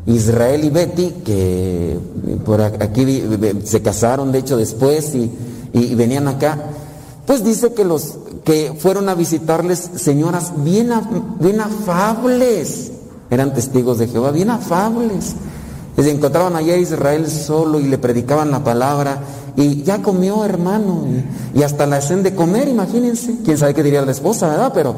Israel 0.08 0.64
y 0.64 0.70
Betty, 0.70 1.10
que 1.26 2.00
por 2.46 2.62
aquí 2.62 3.24
se 3.66 3.82
casaron, 3.82 4.32
de 4.32 4.40
hecho, 4.40 4.56
después 4.56 5.14
y, 5.14 5.30
venían 5.96 6.28
acá, 6.30 6.58
pues 7.26 7.44
dice 7.44 7.74
que 7.74 7.84
los 7.84 8.18
que 8.46 8.74
fueron 8.80 9.10
a 9.10 9.16
visitarles 9.16 9.92
señoras 9.96 10.54
bien, 10.64 10.92
bien 11.40 11.60
afables, 11.60 12.92
eran 13.30 13.54
testigos 13.54 13.98
de 13.98 14.08
Jehová, 14.08 14.32
bien 14.32 14.50
afables. 14.50 15.36
Se 15.98 16.10
encontraban 16.10 16.56
allá 16.56 16.76
a 16.76 16.78
Israel 16.78 17.28
solo 17.30 17.80
y 17.80 17.84
le 17.84 17.98
predicaban 17.98 18.52
la 18.52 18.64
palabra 18.64 19.20
y 19.58 19.82
ya 19.84 20.02
comió 20.02 20.46
hermano 20.46 21.06
y, 21.54 21.64
hasta 21.64 21.86
la 21.86 21.98
hacen 21.98 22.24
de 22.24 22.34
comer, 22.34 22.70
imagínense. 22.70 23.40
Quién 23.44 23.58
sabe 23.58 23.74
qué 23.74 23.84
diría 23.84 24.04
la 24.04 24.12
esposa, 24.12 24.48
¿verdad? 24.48 24.72
Pero 24.74 24.96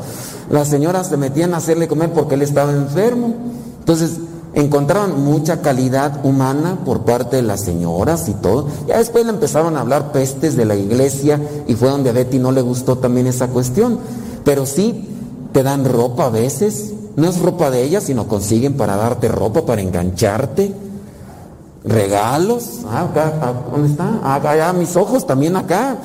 las 0.52 0.68
señoras 0.68 1.08
se 1.08 1.18
metían 1.18 1.56
a 1.56 1.58
hacerle 1.58 1.88
comer 1.88 2.12
porque 2.12 2.36
él 2.36 2.44
estaba 2.44 2.72
enfermo. 2.72 3.34
Entonces, 3.80 4.20
encontraron 4.54 5.24
mucha 5.24 5.62
calidad 5.62 6.26
humana 6.26 6.80
por 6.86 7.02
parte 7.02 7.38
de 7.38 7.42
las 7.44 7.62
señoras 7.62 8.28
y 8.30 8.34
todo. 8.34 8.68
Ya 8.88 8.98
después 8.98 9.26
le 9.26 9.32
empezaron 9.32 9.78
a 9.78 9.82
hablar 9.82 10.12
pestes 10.12 10.56
de 10.56 10.66
la 10.66 10.76
iglesia 10.76 11.40
y 11.68 11.76
fue 11.76 11.90
donde 11.90 12.10
a 12.10 12.14
Betty 12.14 12.40
no 12.40 12.52
le 12.52 12.62
gustó 12.62 12.98
también 12.98 13.28
esa 13.28 13.48
cuestión. 13.48 14.00
Pero 14.44 14.66
sí, 14.66 15.08
te 15.54 15.64
dan 15.64 15.86
ropa 15.86 16.26
a 16.26 16.30
veces. 16.30 16.94
No 17.16 17.28
es 17.28 17.40
ropa 17.40 17.70
de 17.70 17.84
ellas, 17.84 18.04
sino 18.04 18.28
consiguen 18.28 18.78
para 18.78 18.96
darte 18.96 19.28
ropa, 19.28 19.66
para 19.66 19.82
engancharte. 19.82 20.74
Regalos. 21.84 22.82
Ah, 22.90 23.02
acá, 23.02 23.34
ah, 23.42 23.54
¿dónde 23.72 23.90
está? 23.90 24.20
Ah, 24.24 24.36
acá, 24.36 24.52
allá, 24.52 24.74
mis 24.74 24.96
ojos 24.96 25.26
también 25.28 25.56
acá. 25.56 25.98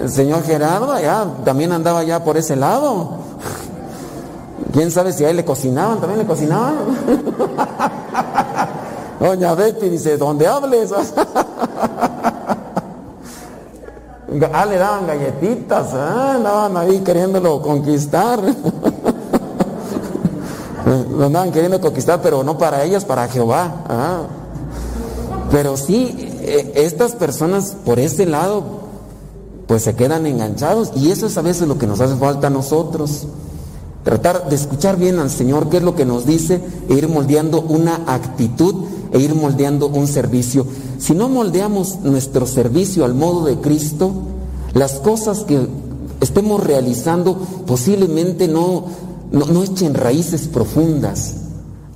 El 0.00 0.10
señor 0.10 0.42
Gerardo 0.44 0.92
allá 0.92 1.26
también 1.44 1.72
andaba 1.72 2.02
ya 2.04 2.24
por 2.24 2.36
ese 2.36 2.56
lado. 2.56 3.27
¿Quién 4.78 4.92
sabe 4.92 5.12
si 5.12 5.24
a 5.24 5.30
él 5.30 5.36
le 5.36 5.44
cocinaban? 5.44 5.98
¿También 5.98 6.20
le 6.20 6.24
cocinaban? 6.24 6.76
Doña 9.18 9.52
Betty 9.54 9.88
dice, 9.88 10.16
¿dónde 10.16 10.46
hables? 10.46 10.92
ah, 14.52 14.66
le 14.66 14.76
daban 14.76 15.08
galletitas, 15.08 15.94
¿eh? 15.94 15.96
andaban 15.96 16.76
ahí 16.76 17.00
queriéndolo 17.00 17.60
conquistar. 17.60 18.38
Lo 20.86 21.26
andaban 21.26 21.50
queriendo 21.50 21.80
conquistar, 21.80 22.22
pero 22.22 22.44
no 22.44 22.56
para 22.56 22.84
ellas, 22.84 23.04
para 23.04 23.26
Jehová. 23.26 23.82
¿ah? 23.88 24.20
Pero 25.50 25.76
sí, 25.76 26.36
e, 26.40 26.70
estas 26.76 27.16
personas 27.16 27.74
por 27.84 27.98
ese 27.98 28.26
lado 28.26 28.62
pues 29.66 29.82
se 29.82 29.96
quedan 29.96 30.24
enganchados 30.24 30.92
y 30.94 31.10
eso 31.10 31.26
es 31.26 31.36
a 31.36 31.42
veces 31.42 31.66
lo 31.66 31.78
que 31.78 31.88
nos 31.88 32.00
hace 32.00 32.14
falta 32.14 32.46
a 32.46 32.50
nosotros. 32.50 33.26
Tratar 34.08 34.48
de 34.48 34.56
escuchar 34.56 34.96
bien 34.96 35.18
al 35.18 35.28
Señor, 35.28 35.68
qué 35.68 35.76
es 35.76 35.82
lo 35.82 35.94
que 35.94 36.06
nos 36.06 36.24
dice, 36.24 36.62
e 36.88 36.94
ir 36.94 37.10
moldeando 37.10 37.60
una 37.60 38.04
actitud 38.06 38.74
e 39.12 39.20
ir 39.20 39.34
moldeando 39.34 39.88
un 39.88 40.06
servicio. 40.06 40.64
Si 40.98 41.12
no 41.12 41.28
moldeamos 41.28 41.98
nuestro 42.04 42.46
servicio 42.46 43.04
al 43.04 43.12
modo 43.12 43.44
de 43.44 43.58
Cristo, 43.58 44.10
las 44.72 44.94
cosas 44.94 45.40
que 45.40 45.60
estemos 46.22 46.64
realizando 46.64 47.36
posiblemente 47.66 48.48
no, 48.48 48.86
no, 49.30 49.44
no 49.44 49.62
echen 49.62 49.92
raíces 49.92 50.48
profundas. 50.48 51.34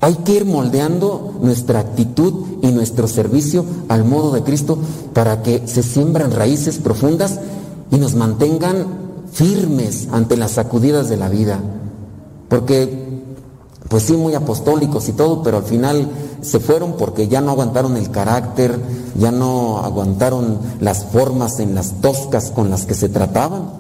Hay 0.03 0.17
que 0.17 0.35
ir 0.35 0.45
moldeando 0.45 1.39
nuestra 1.41 1.81
actitud 1.81 2.45
y 2.61 2.67
nuestro 2.73 3.09
servicio 3.09 3.65
al 3.89 4.05
modo 4.05 4.33
de 4.33 4.43
Cristo 4.43 4.77
para 5.15 5.43
que 5.43 5.67
se 5.67 5.83
siembran 5.83 6.33
raíces 6.33 6.77
profundas 6.77 7.41
y 7.91 7.97
nos 7.97 8.17
mantengan 8.17 8.85
firmes 9.33 10.09
ante 10.13 10.37
las 10.37 10.51
sacudidas 10.51 11.09
de 11.09 11.17
la 11.17 11.31
vida. 11.31 11.59
Porque, 12.53 12.87
pues 13.89 14.03
sí, 14.03 14.13
muy 14.13 14.35
apostólicos 14.35 15.09
y 15.09 15.13
todo, 15.13 15.43
pero 15.43 15.57
al 15.57 15.63
final 15.63 16.07
se 16.43 16.61
fueron 16.61 16.99
porque 16.99 17.27
ya 17.27 17.41
no 17.41 17.51
aguantaron 17.51 17.97
el 17.97 18.11
carácter, 18.11 18.79
ya 19.19 19.31
no 19.31 19.79
aguantaron 19.79 20.59
las 20.79 21.03
formas 21.07 21.61
en 21.61 21.75
las 21.75 22.03
toscas 22.03 22.51
con 22.51 22.69
las 22.69 22.85
que 22.85 22.93
se 22.93 23.09
trataban. 23.09 23.71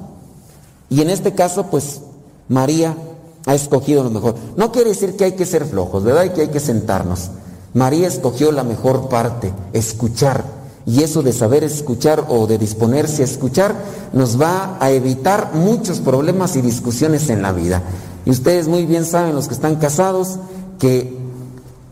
Y 0.88 1.02
en 1.02 1.10
este 1.10 1.34
caso, 1.34 1.66
pues 1.66 2.00
María 2.48 2.96
ha 3.44 3.54
escogido 3.54 4.04
lo 4.04 4.08
mejor. 4.08 4.36
No 4.56 4.72
quiere 4.72 4.88
decir 4.88 5.16
que 5.16 5.24
hay 5.24 5.32
que 5.32 5.44
ser 5.44 5.66
flojos, 5.66 6.02
¿verdad? 6.02 6.24
Y 6.24 6.30
que 6.30 6.40
hay 6.40 6.48
que 6.48 6.58
sentarnos. 6.58 7.28
María 7.74 8.08
escogió 8.08 8.52
la 8.52 8.64
mejor 8.64 9.10
parte, 9.10 9.52
escuchar. 9.74 10.44
Y 10.86 11.02
eso 11.02 11.22
de 11.22 11.34
saber 11.34 11.62
escuchar 11.62 12.24
o 12.30 12.46
de 12.46 12.56
disponerse 12.56 13.20
a 13.20 13.26
escuchar 13.26 13.74
nos 14.14 14.40
va 14.40 14.78
a 14.80 14.90
evitar 14.92 15.50
muchos 15.52 16.00
problemas 16.00 16.56
y 16.56 16.62
discusiones 16.62 17.28
en 17.28 17.42
la 17.42 17.52
vida. 17.52 17.82
Y 18.24 18.30
ustedes 18.30 18.68
muy 18.68 18.86
bien 18.86 19.04
saben, 19.04 19.34
los 19.34 19.48
que 19.48 19.54
están 19.54 19.76
casados, 19.76 20.38
que 20.78 21.16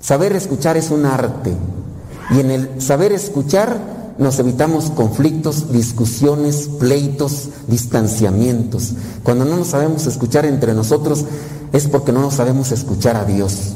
saber 0.01 0.35
escuchar 0.35 0.77
es 0.77 0.90
un 0.90 1.07
arte. 1.07 1.55
Y 2.31 2.40
en 2.40 2.51
el 2.51 2.81
saber 2.81 3.12
escuchar 3.12 4.01
nos 4.19 4.39
evitamos 4.39 4.90
conflictos, 4.90 5.73
discusiones, 5.73 6.69
pleitos, 6.78 7.48
distanciamientos. 7.66 8.93
Cuando 9.23 9.44
no 9.44 9.57
nos 9.57 9.69
sabemos 9.69 10.07
escuchar 10.07 10.44
entre 10.44 10.74
nosotros 10.74 11.24
es 11.73 11.89
porque 11.89 12.12
no 12.12 12.20
nos 12.20 12.35
sabemos 12.35 12.70
escuchar 12.70 13.16
a 13.16 13.24
Dios. 13.24 13.74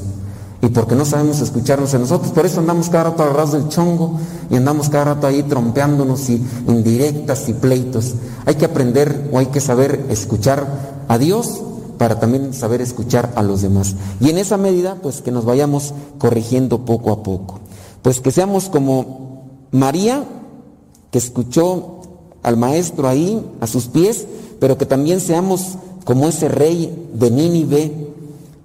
Y 0.61 0.69
porque 0.69 0.95
no 0.95 1.05
sabemos 1.05 1.41
escucharnos 1.41 1.93
a 1.95 1.99
nosotros, 1.99 2.33
por 2.33 2.47
eso 2.47 2.61
andamos 2.61 2.89
cada 2.89 3.05
rato 3.05 3.23
agarrados 3.23 3.53
del 3.53 3.69
chongo 3.69 4.19
y 4.51 4.57
andamos 4.57 4.89
cada 4.89 5.05
rato 5.05 5.27
ahí 5.27 5.43
trompeándonos 5.43 6.31
y 6.31 6.43
indirectas 6.69 7.49
y 7.49 7.53
pleitos. 7.55 8.15
Hay 8.47 8.55
que 8.55 8.65
aprender 8.65 9.29
o 9.33 9.39
hay 9.39 9.47
que 9.47 9.61
saber 9.61 10.07
escuchar 10.09 10.67
a 11.07 11.19
Dios 11.19 11.61
para 11.99 12.21
también 12.21 12.53
saber 12.53 12.81
escuchar 12.81 13.33
a 13.37 13.43
los 13.43 13.63
demás. 13.63 13.97
Y 14.21 14.31
en 14.31 14.39
esa 14.39 14.57
medida, 14.57 14.97
pues 15.03 15.23
que 15.23 15.31
nos 15.31 15.45
vayamos 15.45 15.95
corrigiendo 16.19 16.85
poco 16.85 17.13
a 17.13 17.23
poco. 17.23 17.61
Pues 18.03 18.21
que 18.21 18.33
seamos 18.33 18.69
como 18.69 19.45
María, 19.71 20.25
que 21.11 21.19
escuchó 21.19 22.01
al 22.43 22.57
maestro 22.57 23.09
ahí, 23.09 23.45
a 23.61 23.67
sus 23.67 23.87
pies, 23.87 24.27
pero 24.61 24.79
que 24.79 24.87
también 24.87 25.21
seamos 25.21 25.77
como 26.05 26.29
ese 26.29 26.49
rey 26.49 27.09
de 27.15 27.31
Nínive 27.31 28.05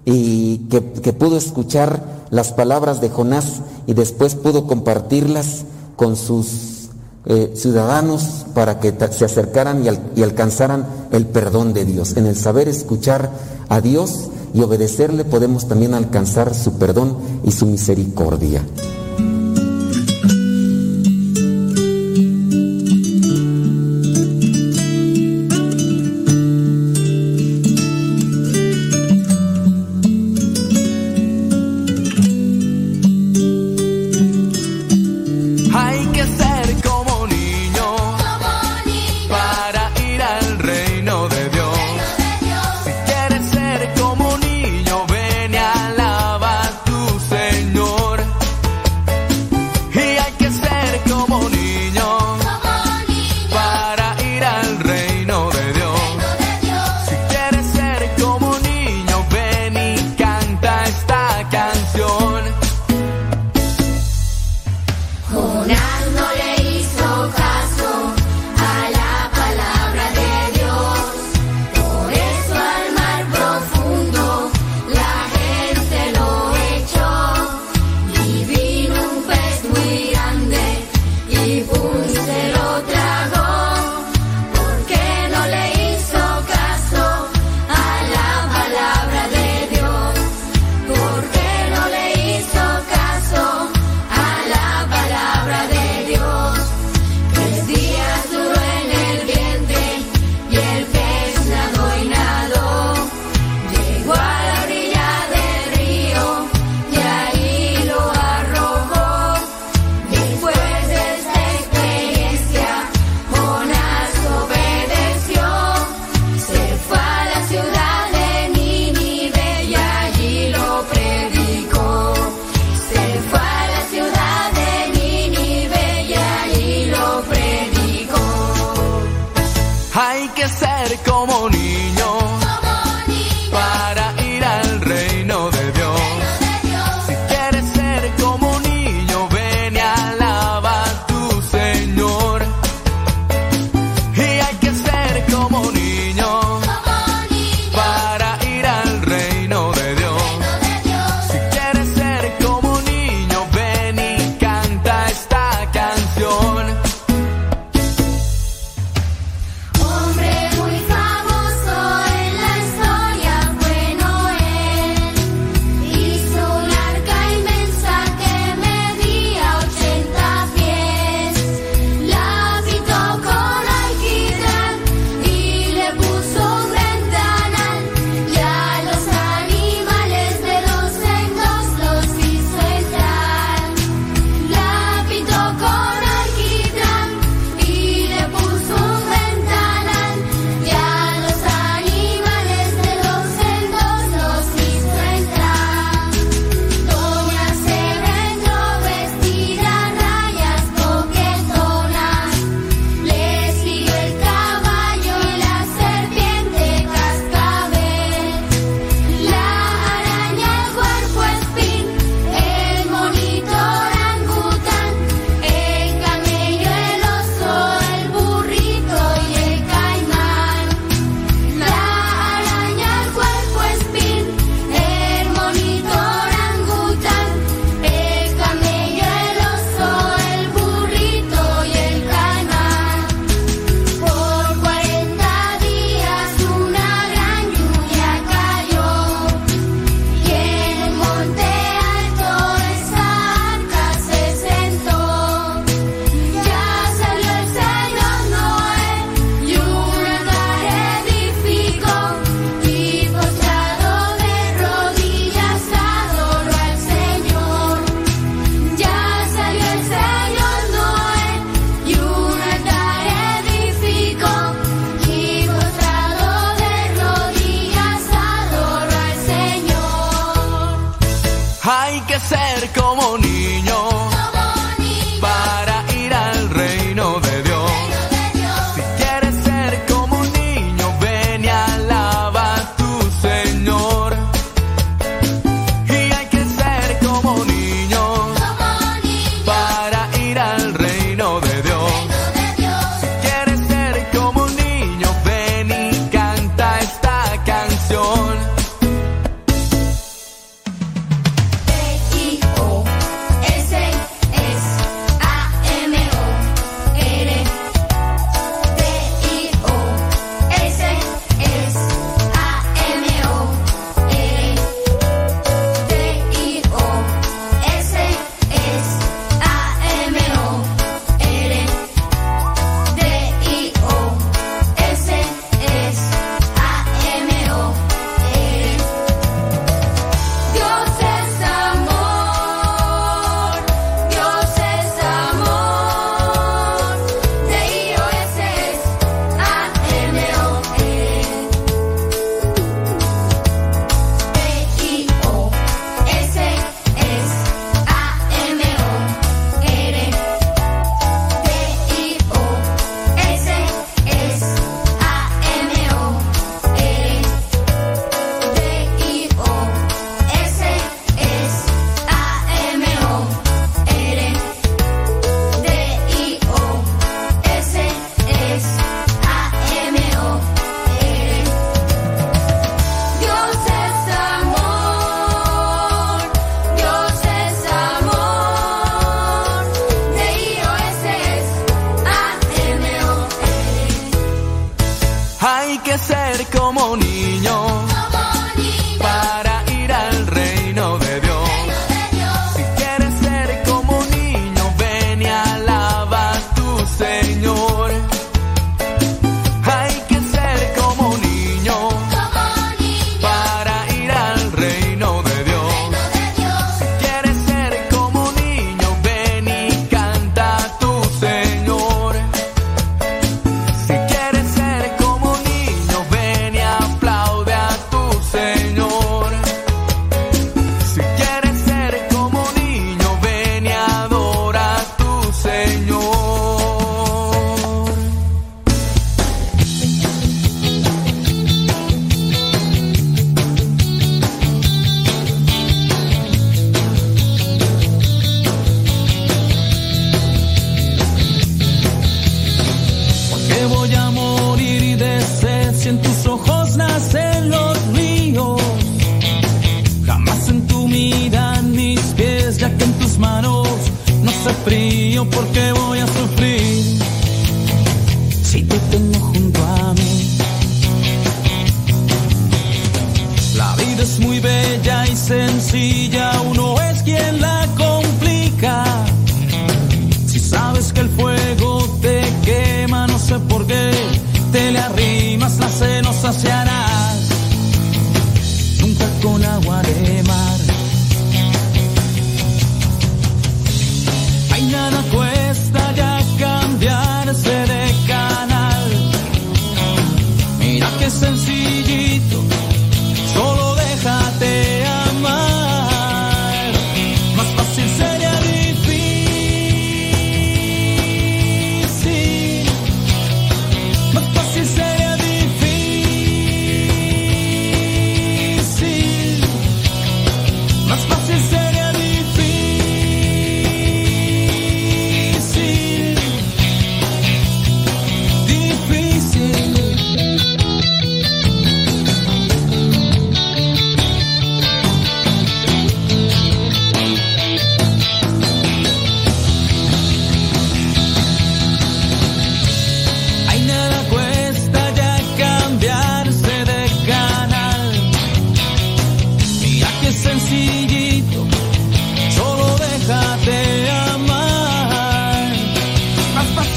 y 0.04 0.58
que, 0.68 1.12
pudo 1.12 1.36
escuchar 1.36 2.26
las 2.30 2.52
palabras 2.52 3.00
de 3.00 3.10
Jonás 3.10 3.62
y 3.86 3.94
después 3.94 4.34
pudo 4.34 4.66
compartirlas 4.66 5.64
con 5.96 6.16
sus 6.16 6.69
eh, 7.32 7.52
ciudadanos 7.54 8.44
para 8.54 8.80
que 8.80 8.92
se 9.12 9.24
acercaran 9.24 9.86
y, 9.86 10.18
y 10.18 10.24
alcanzaran 10.24 10.84
el 11.12 11.26
perdón 11.26 11.72
de 11.72 11.84
Dios. 11.84 12.16
En 12.16 12.26
el 12.26 12.34
saber 12.34 12.66
escuchar 12.66 13.30
a 13.68 13.80
Dios 13.80 14.30
y 14.52 14.62
obedecerle 14.62 15.24
podemos 15.24 15.68
también 15.68 15.94
alcanzar 15.94 16.52
su 16.56 16.72
perdón 16.72 17.16
y 17.44 17.52
su 17.52 17.66
misericordia. 17.66 18.64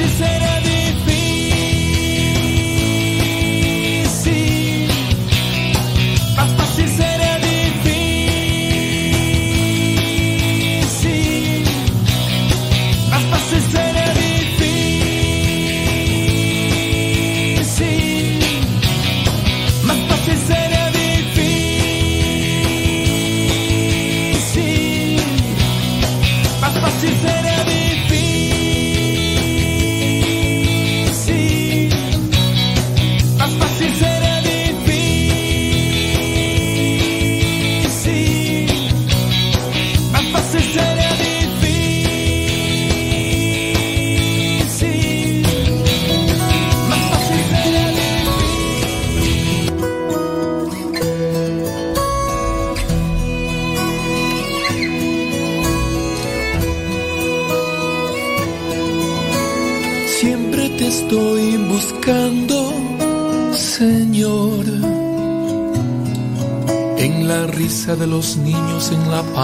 say. 0.07 0.32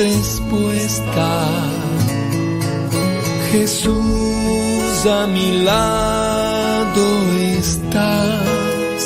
respuesta. 0.00 1.30
Jesús 3.52 5.06
a 5.06 5.26
mi 5.26 5.62
lado 5.70 7.04
estás. 7.58 9.02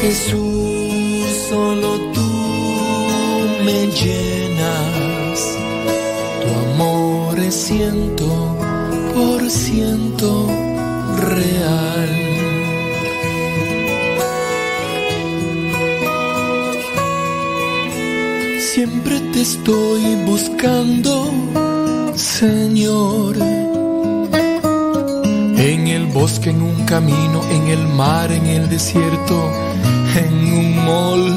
Jesús, 0.00 1.24
solo 1.50 1.90
tú 2.16 2.30
me 3.66 3.80
llenas. 4.00 5.38
Tu 6.42 6.48
amor 6.66 7.38
es 7.38 7.54
ciento 7.54 8.28
por 9.14 9.50
ciento 9.50 10.30
real. 11.32 12.07
Estoy 19.40 20.16
buscando, 20.26 21.30
Señor. 22.16 23.36
En 25.56 25.86
el 25.86 26.06
bosque, 26.06 26.50
en 26.50 26.62
un 26.62 26.84
camino, 26.84 27.40
en 27.50 27.68
el 27.68 27.86
mar, 27.88 28.32
en 28.32 28.46
el 28.46 28.68
desierto, 28.68 29.50
en 30.16 30.34
un 30.60 30.84
mall, 30.84 31.34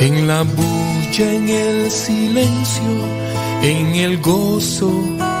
en 0.00 0.26
la 0.26 0.42
bulla, 0.42 1.32
en 1.32 1.48
el 1.48 1.90
silencio, 1.90 2.92
en 3.62 3.94
el 3.94 4.20
gozo, 4.20 4.90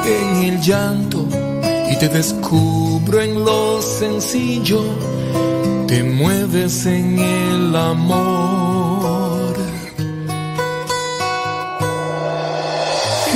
en 0.04 0.44
el 0.44 0.60
llanto, 0.60 1.26
y 1.90 1.96
te 1.96 2.08
descubro 2.08 3.20
en 3.20 3.44
lo 3.44 3.82
sencillo, 3.82 4.82
te 5.88 6.02
mueves 6.02 6.86
en 6.86 7.18
el 7.18 7.76
amor. 7.76 8.91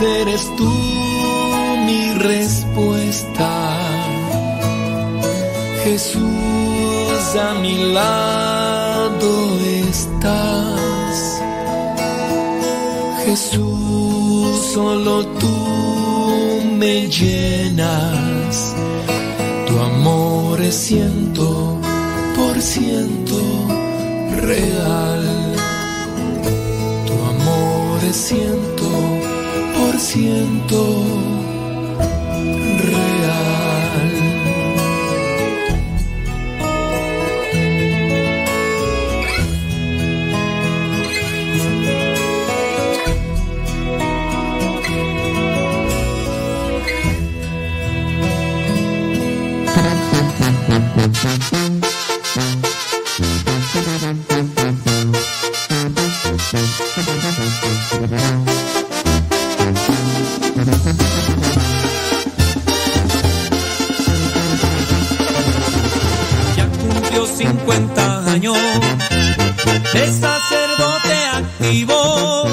Jesús, 0.00 0.16
eres 0.20 0.56
tú 0.56 0.70
mi 1.84 2.14
respuesta. 2.14 3.76
Jesús, 5.84 7.36
a 7.38 7.54
mi 7.60 7.92
lado 7.92 9.58
estás. 9.88 11.42
Jesús, 13.24 14.72
solo 14.74 15.26
tú 15.26 16.62
me 16.78 17.06
llenas. 17.08 18.74
Tu 19.66 19.78
amor 19.78 20.60
es 20.62 20.74
ciento 20.74 21.78
por 22.36 22.60
ciento 22.62 23.38
real. 24.46 25.54
Tu 27.06 27.12
amor 27.12 28.04
es 28.08 28.16
ciento 28.16 28.69
por 30.12 31.29
50 68.30 68.32
años 68.32 68.56
de 69.92 70.06
sacerdote 70.12 71.14
activo. 71.34 72.46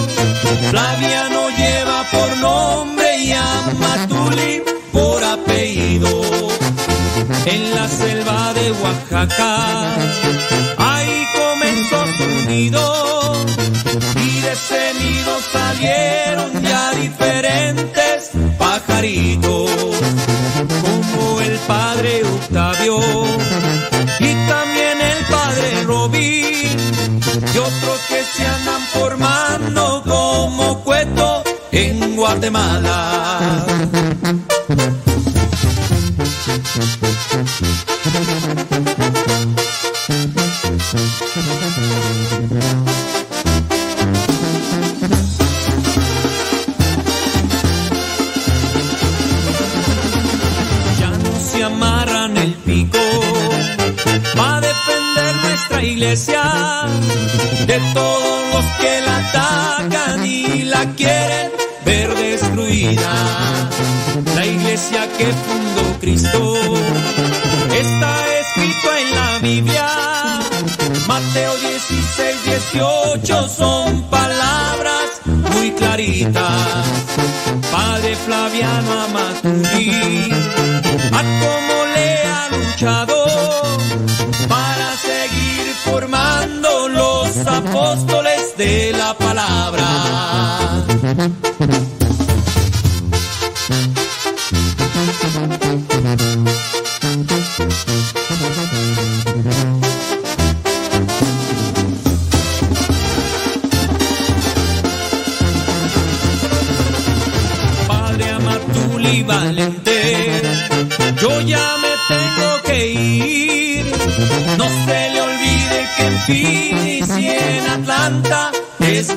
Flaviano 0.69 1.49
lleva 1.57 2.03
por 2.11 2.37
nombre 2.37 3.17
y 3.19 3.31
a 3.31 3.45
Matuli 3.79 4.63
por 4.91 5.23
apellido. 5.23 6.21
En 7.45 7.75
la 7.75 7.87
selva 7.87 8.53
de 8.53 8.71
Oaxaca, 8.71 9.95
ahí 10.77 11.27
comenzó 11.35 12.05
su 12.17 12.49
nido. 12.49 13.45
Y 14.15 14.41
de 14.41 14.51
ese 14.53 14.87
salieron 15.51 16.61
ya 16.61 16.91
diferentes 16.91 18.31
pajaritos, 18.57 19.71
como 20.81 21.41
el 21.41 21.57
padre 21.67 22.23
Octavio 22.23 23.16
Guatemala. 32.37 33.66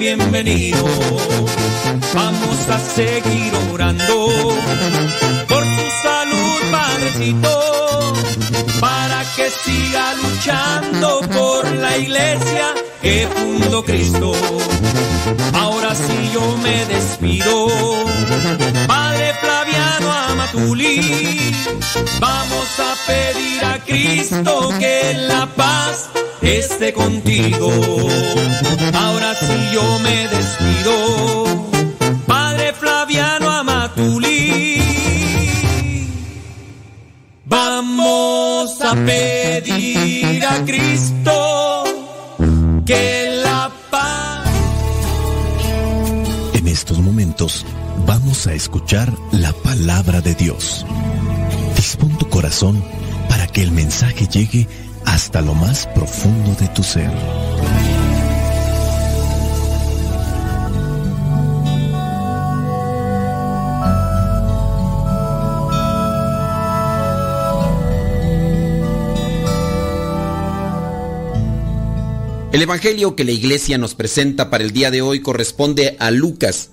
Bienvenido. 0.00 0.82
Vamos 2.14 2.68
a 2.70 2.78
seguir 2.78 3.52
orando 3.70 4.28
por 5.46 5.62
su 5.62 5.86
salud, 6.02 6.60
Padrecito, 6.72 8.14
para 8.80 9.22
que 9.36 9.50
siga 9.50 10.14
luchando 10.14 11.20
por 11.28 11.70
la 11.76 11.98
iglesia 11.98 12.74
que 13.02 13.28
fundó 13.36 13.84
Cristo. 13.84 14.32
Ahora 15.52 15.94
sí 15.94 16.30
yo 16.32 16.56
me 16.62 16.86
despido. 16.86 17.68
Padre 18.86 19.34
Flaviano 19.34 20.10
Amatuli, 20.10 21.54
vamos 22.18 22.68
a 22.78 22.94
pedir 23.06 23.64
a 23.66 23.78
Cristo 23.84 24.70
que 24.78 25.12
la 25.28 25.46
paz 25.54 26.08
esté 26.42 26.92
contigo. 26.92 27.70
Ahora 28.94 29.34
sí 29.34 29.68
yo 29.72 29.98
me 30.00 30.28
despido. 30.28 31.70
Padre 32.26 32.72
Flaviano 32.74 33.50
Amatuli, 33.50 34.82
vamos 37.44 38.80
a 38.80 38.94
pedir 38.94 40.44
a 40.44 40.64
Cristo 40.64 41.84
que 42.86 43.40
la 43.42 43.70
paz. 43.90 44.48
En 46.54 46.68
estos 46.68 46.98
momentos 46.98 47.66
vamos 48.06 48.46
a 48.46 48.54
escuchar 48.54 49.12
la 49.32 49.52
palabra 49.52 50.20
de 50.20 50.34
Dios. 50.34 50.86
Dispón 51.76 52.16
tu 52.18 52.28
corazón 52.28 52.82
para 53.28 53.46
que 53.46 53.62
el 53.62 53.72
mensaje 53.72 54.26
llegue 54.26 54.66
hasta 55.20 55.42
lo 55.42 55.52
más 55.54 55.86
profundo 55.88 56.54
de 56.58 56.66
tu 56.68 56.82
ser. 56.82 57.10
El 72.50 72.62
Evangelio 72.62 73.14
que 73.14 73.24
la 73.24 73.32
iglesia 73.32 73.76
nos 73.76 73.94
presenta 73.94 74.48
para 74.48 74.64
el 74.64 74.70
día 74.70 74.90
de 74.90 75.02
hoy 75.02 75.20
corresponde 75.20 75.96
a 75.98 76.10
Lucas, 76.10 76.70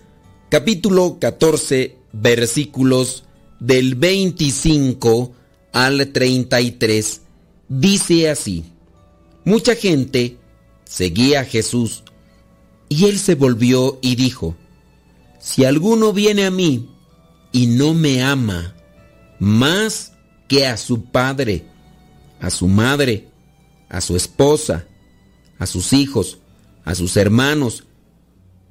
capítulo 0.48 1.18
14, 1.20 1.98
versículos 2.14 3.26
del 3.60 3.96
25 3.96 5.34
al 5.74 6.14
33. 6.14 7.27
Dice 7.70 8.30
así, 8.30 8.64
mucha 9.44 9.76
gente 9.76 10.38
seguía 10.86 11.42
a 11.42 11.46
Jesús 11.46 12.04
y 12.90 13.06
él 13.06 13.20
se 13.20 13.36
volvió 13.36 14.00
y 14.02 14.16
dijo, 14.16 14.56
si 15.40 15.66
alguno 15.66 16.14
viene 16.14 16.46
a 16.46 16.52
mí 16.52 16.90
y 17.52 17.68
no 17.68 17.94
me 17.94 18.24
ama 18.24 18.76
más 19.40 20.14
que 20.48 20.66
a 20.66 20.78
su 20.78 21.06
padre, 21.06 21.66
a 22.40 22.50
su 22.50 22.68
madre, 22.68 23.28
a 23.90 24.02
su 24.02 24.16
esposa, 24.16 24.88
a 25.60 25.66
sus 25.66 25.94
hijos, 25.94 26.40
a 26.86 26.96
sus 26.96 27.18
hermanos 27.18 27.84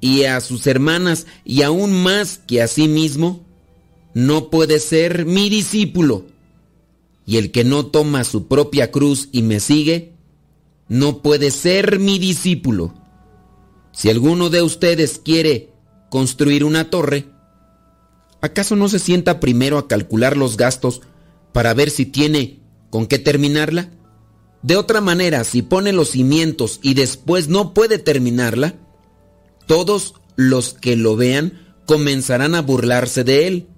y 0.01 0.25
a 0.25 0.41
sus 0.41 0.67
hermanas 0.67 1.27
y 1.45 1.63
aún 1.63 2.03
más 2.03 2.39
que 2.47 2.63
a 2.63 2.69
sí 2.69 2.89
mismo, 2.89 3.45
no 4.15 4.49
puede 4.49 4.81
ser 4.81 5.27
mi 5.27 5.51
discípulo. 5.51 6.27
Y 7.27 7.37
el 7.37 7.51
que 7.51 7.65
no 7.65 7.87
toma 7.87 8.25
su 8.25 8.47
propia 8.47 8.91
cruz 8.91 9.29
y 9.33 9.43
me 9.43 9.61
sigue, 9.61 10.15
no 10.89 11.23
puede 11.23 11.51
ser 11.51 11.99
mi 11.99 12.19
discípulo. 12.19 12.95
Si 13.93 14.09
alguno 14.09 14.49
de 14.49 14.63
ustedes 14.63 15.21
quiere 15.23 15.71
construir 16.09 16.65
una 16.65 16.89
torre, 16.89 17.27
¿acaso 18.41 18.77
no 18.77 18.89
se 18.89 18.99
sienta 18.99 19.41
primero 19.41 19.79
a 19.79 19.89
calcular 19.89 20.37
los 20.37 20.57
gastos 20.57 21.03
para 21.53 21.75
ver 21.75 21.91
si 21.91 22.07
tiene 22.07 22.61
con 22.91 23.07
qué 23.07 23.19
terminarla? 23.19 23.91
De 24.63 24.77
otra 24.77 25.01
manera, 25.01 25.45
si 25.45 25.63
pone 25.63 25.93
los 25.93 26.11
cimientos 26.11 26.81
y 26.83 26.95
después 26.95 27.49
no 27.49 27.75
puede 27.75 27.99
terminarla, 27.99 28.75
todos 29.67 30.15
los 30.37 30.75
que 30.75 30.97
lo 30.97 31.17
vean 31.17 31.75
comenzarán 31.87 32.55
a 32.55 32.63
burlarse 32.63 33.25
de 33.25 33.47
él, 33.47 33.69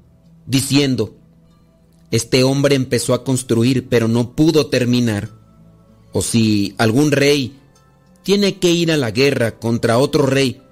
diciendo, 0.46 1.17
este 2.10 2.42
hombre 2.42 2.74
empezó 2.74 3.14
a 3.14 3.24
construir 3.24 3.88
pero 3.88 4.08
no 4.08 4.32
pudo 4.34 4.66
terminar. 4.66 5.30
O 6.12 6.22
si 6.22 6.74
algún 6.78 7.12
rey 7.12 7.58
tiene 8.22 8.58
que 8.58 8.70
ir 8.70 8.90
a 8.90 8.96
la 8.96 9.10
guerra 9.10 9.58
contra 9.58 9.98
otro 9.98 10.26
rey, 10.26 10.62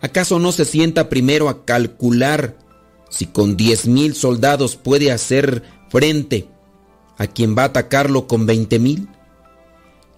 ¿acaso 0.00 0.38
no 0.38 0.52
se 0.52 0.64
sienta 0.64 1.08
primero 1.08 1.48
a 1.48 1.64
calcular 1.64 2.58
si 3.08 3.26
con 3.26 3.56
diez 3.56 3.86
mil 3.86 4.14
soldados 4.14 4.76
puede 4.76 5.12
hacer 5.12 5.62
frente 5.88 6.48
a 7.18 7.26
quien 7.26 7.56
va 7.56 7.62
a 7.62 7.66
atacarlo 7.66 8.26
con 8.26 8.46
veinte 8.46 8.78
mil? 8.78 9.08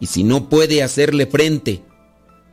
Y 0.01 0.07
si 0.07 0.25
no 0.25 0.49
puede 0.49 0.83
hacerle 0.83 1.27
frente, 1.27 1.83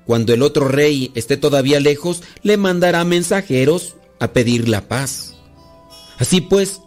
cuando 0.06 0.34
el 0.34 0.42
otro 0.42 0.68
rey 0.68 1.12
esté 1.16 1.38
todavía 1.38 1.80
lejos, 1.80 2.24
le 2.42 2.58
mandará 2.58 3.04
mensajeros 3.06 3.96
a 4.20 4.34
pedir 4.34 4.68
la 4.68 4.88
paz. 4.88 5.36
Así 6.18 6.42
pues, 6.42 6.82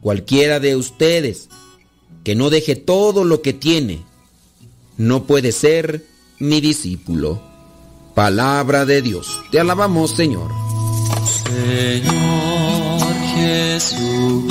cualquiera 0.00 0.60
de 0.60 0.76
ustedes 0.76 1.48
que 2.24 2.34
no 2.34 2.50
deje 2.50 2.76
todo 2.76 3.24
lo 3.24 3.42
que 3.42 3.52
tiene, 3.52 4.02
no 4.96 5.24
puede 5.24 5.52
ser 5.52 6.04
mi 6.38 6.60
discípulo. 6.60 7.40
Palabra 8.14 8.84
de 8.84 9.02
Dios. 9.02 9.40
Te 9.50 9.60
alabamos, 9.60 10.10
Señor. 10.10 10.50
Señor 11.44 13.14
Jesucristo, 13.34 14.48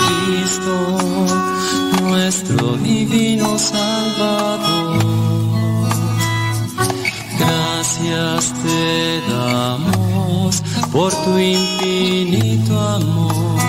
nuestro 2.02 2.78
divino 2.78 3.60
Salvador, 3.60 5.00
gracias 7.38 8.54
te 8.64 9.22
damos 9.32 10.64
por 10.92 11.14
tu 11.24 11.38
infinito 11.38 12.80
amor. 12.80 13.69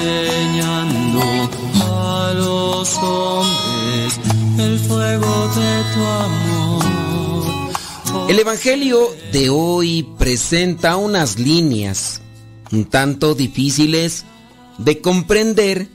enseñando 0.00 1.20
a 1.82 2.32
los 2.34 2.96
hombres 2.98 4.20
el 4.58 4.78
fuego 4.78 5.48
de 5.48 5.84
tu 5.94 6.06
amor. 6.06 8.30
El 8.30 8.38
Evangelio 8.38 9.08
de 9.32 9.50
hoy 9.50 10.06
presenta 10.18 10.96
unas 10.96 11.38
líneas 11.38 12.20
un 12.72 12.84
tanto 12.84 13.34
difíciles 13.34 14.24
de 14.78 15.00
comprender 15.00 15.88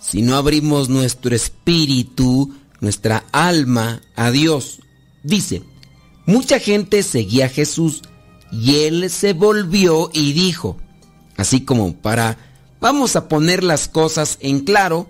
si 0.00 0.22
no 0.22 0.36
abrimos 0.36 0.88
nuestro 0.88 1.34
espíritu, 1.34 2.54
nuestra 2.80 3.24
alma 3.32 4.00
a 4.14 4.30
Dios. 4.30 4.80
Dice, 5.22 5.62
mucha 6.26 6.60
gente 6.60 7.02
seguía 7.02 7.46
a 7.46 7.50
Jesús 7.50 8.02
y 8.52 8.76
él 8.76 9.10
se 9.10 9.32
volvió 9.32 10.10
y 10.12 10.32
dijo, 10.32 10.76
así 11.36 11.62
como 11.62 11.96
para 11.96 12.38
Vamos 12.80 13.16
a 13.16 13.28
poner 13.28 13.64
las 13.64 13.88
cosas 13.88 14.38
en 14.40 14.60
claro 14.60 15.08